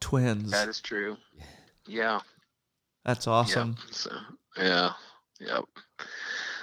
Twins. 0.00 0.50
That 0.50 0.68
is 0.68 0.80
true. 0.80 1.16
Yeah. 1.86 2.20
That's 3.04 3.26
awesome. 3.26 3.76
Yeah. 3.78 3.84
So 3.92 4.10
yeah. 4.56 4.92
Yep. 5.40 5.64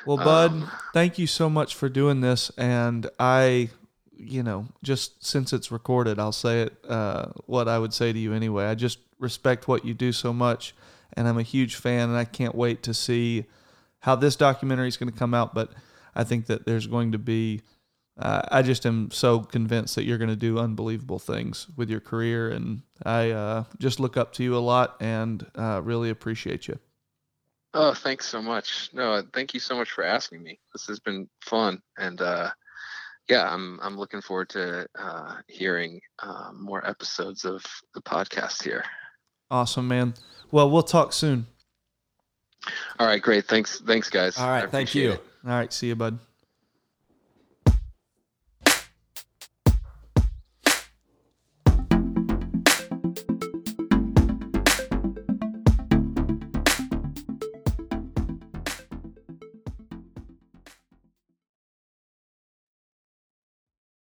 Well, 0.05 0.17
Bud, 0.17 0.51
Um, 0.51 0.71
thank 0.93 1.17
you 1.17 1.27
so 1.27 1.49
much 1.49 1.73
for 1.75 1.89
doing 1.89 2.21
this. 2.21 2.51
And 2.57 3.09
I, 3.19 3.69
you 4.15 4.43
know, 4.43 4.67
just 4.83 5.25
since 5.25 5.51
it's 5.53 5.71
recorded, 5.71 6.19
I'll 6.19 6.31
say 6.31 6.61
it 6.63 6.77
uh, 6.87 7.27
what 7.45 7.67
I 7.67 7.79
would 7.79 7.93
say 7.93 8.13
to 8.13 8.19
you 8.19 8.33
anyway. 8.33 8.65
I 8.65 8.75
just 8.75 8.99
respect 9.19 9.67
what 9.67 9.83
you 9.85 9.93
do 9.93 10.11
so 10.11 10.31
much. 10.31 10.75
And 11.13 11.27
I'm 11.27 11.37
a 11.37 11.43
huge 11.43 11.75
fan. 11.75 12.09
And 12.09 12.17
I 12.17 12.25
can't 12.25 12.53
wait 12.55 12.83
to 12.83 12.93
see 12.93 13.45
how 14.01 14.15
this 14.15 14.35
documentary 14.35 14.87
is 14.89 14.97
going 14.97 15.11
to 15.11 15.17
come 15.17 15.33
out. 15.33 15.53
But 15.55 15.71
I 16.15 16.23
think 16.23 16.47
that 16.47 16.65
there's 16.65 16.87
going 16.87 17.11
to 17.11 17.17
be, 17.17 17.61
uh, 18.17 18.41
I 18.49 18.61
just 18.61 18.85
am 18.85 19.11
so 19.11 19.39
convinced 19.39 19.95
that 19.95 20.03
you're 20.03 20.17
going 20.17 20.29
to 20.29 20.35
do 20.35 20.57
unbelievable 20.59 21.19
things 21.19 21.67
with 21.75 21.89
your 21.89 21.99
career. 21.99 22.49
And 22.49 22.81
I 23.05 23.31
uh, 23.31 23.63
just 23.79 23.99
look 23.99 24.17
up 24.17 24.33
to 24.33 24.43
you 24.43 24.55
a 24.55 24.59
lot 24.59 24.95
and 24.99 25.45
uh, 25.55 25.81
really 25.83 26.09
appreciate 26.09 26.67
you. 26.67 26.79
Oh, 27.77 27.93
thanks 27.93 28.25
so 28.25 28.41
much. 28.41 28.89
No, 28.93 29.21
thank 29.33 29.53
you 29.53 29.59
so 29.59 29.75
much 29.75 29.91
for 29.91 30.05
asking 30.05 30.41
me. 30.41 30.59
This 30.71 30.87
has 30.87 30.97
been 30.97 31.27
fun, 31.41 31.81
and 31.97 32.21
uh, 32.21 32.51
yeah, 33.27 33.53
I'm 33.53 33.81
I'm 33.81 33.97
looking 33.97 34.21
forward 34.21 34.47
to 34.51 34.87
uh, 34.97 35.35
hearing 35.47 35.99
uh, 36.19 36.51
more 36.53 36.87
episodes 36.87 37.43
of 37.43 37.65
the 37.93 38.01
podcast 38.01 38.63
here. 38.63 38.85
Awesome, 39.51 39.89
man. 39.89 40.13
Well, 40.51 40.71
we'll 40.71 40.83
talk 40.83 41.11
soon. 41.11 41.47
All 42.97 43.07
right, 43.07 43.21
great. 43.21 43.45
Thanks, 43.45 43.81
thanks, 43.81 44.09
guys. 44.09 44.37
All 44.37 44.47
right, 44.47 44.71
thank 44.71 44.95
you. 44.95 45.11
it. 45.11 45.25
All 45.45 45.51
right. 45.51 45.71
See 45.71 45.87
you, 45.87 45.95
bud. 45.95 46.19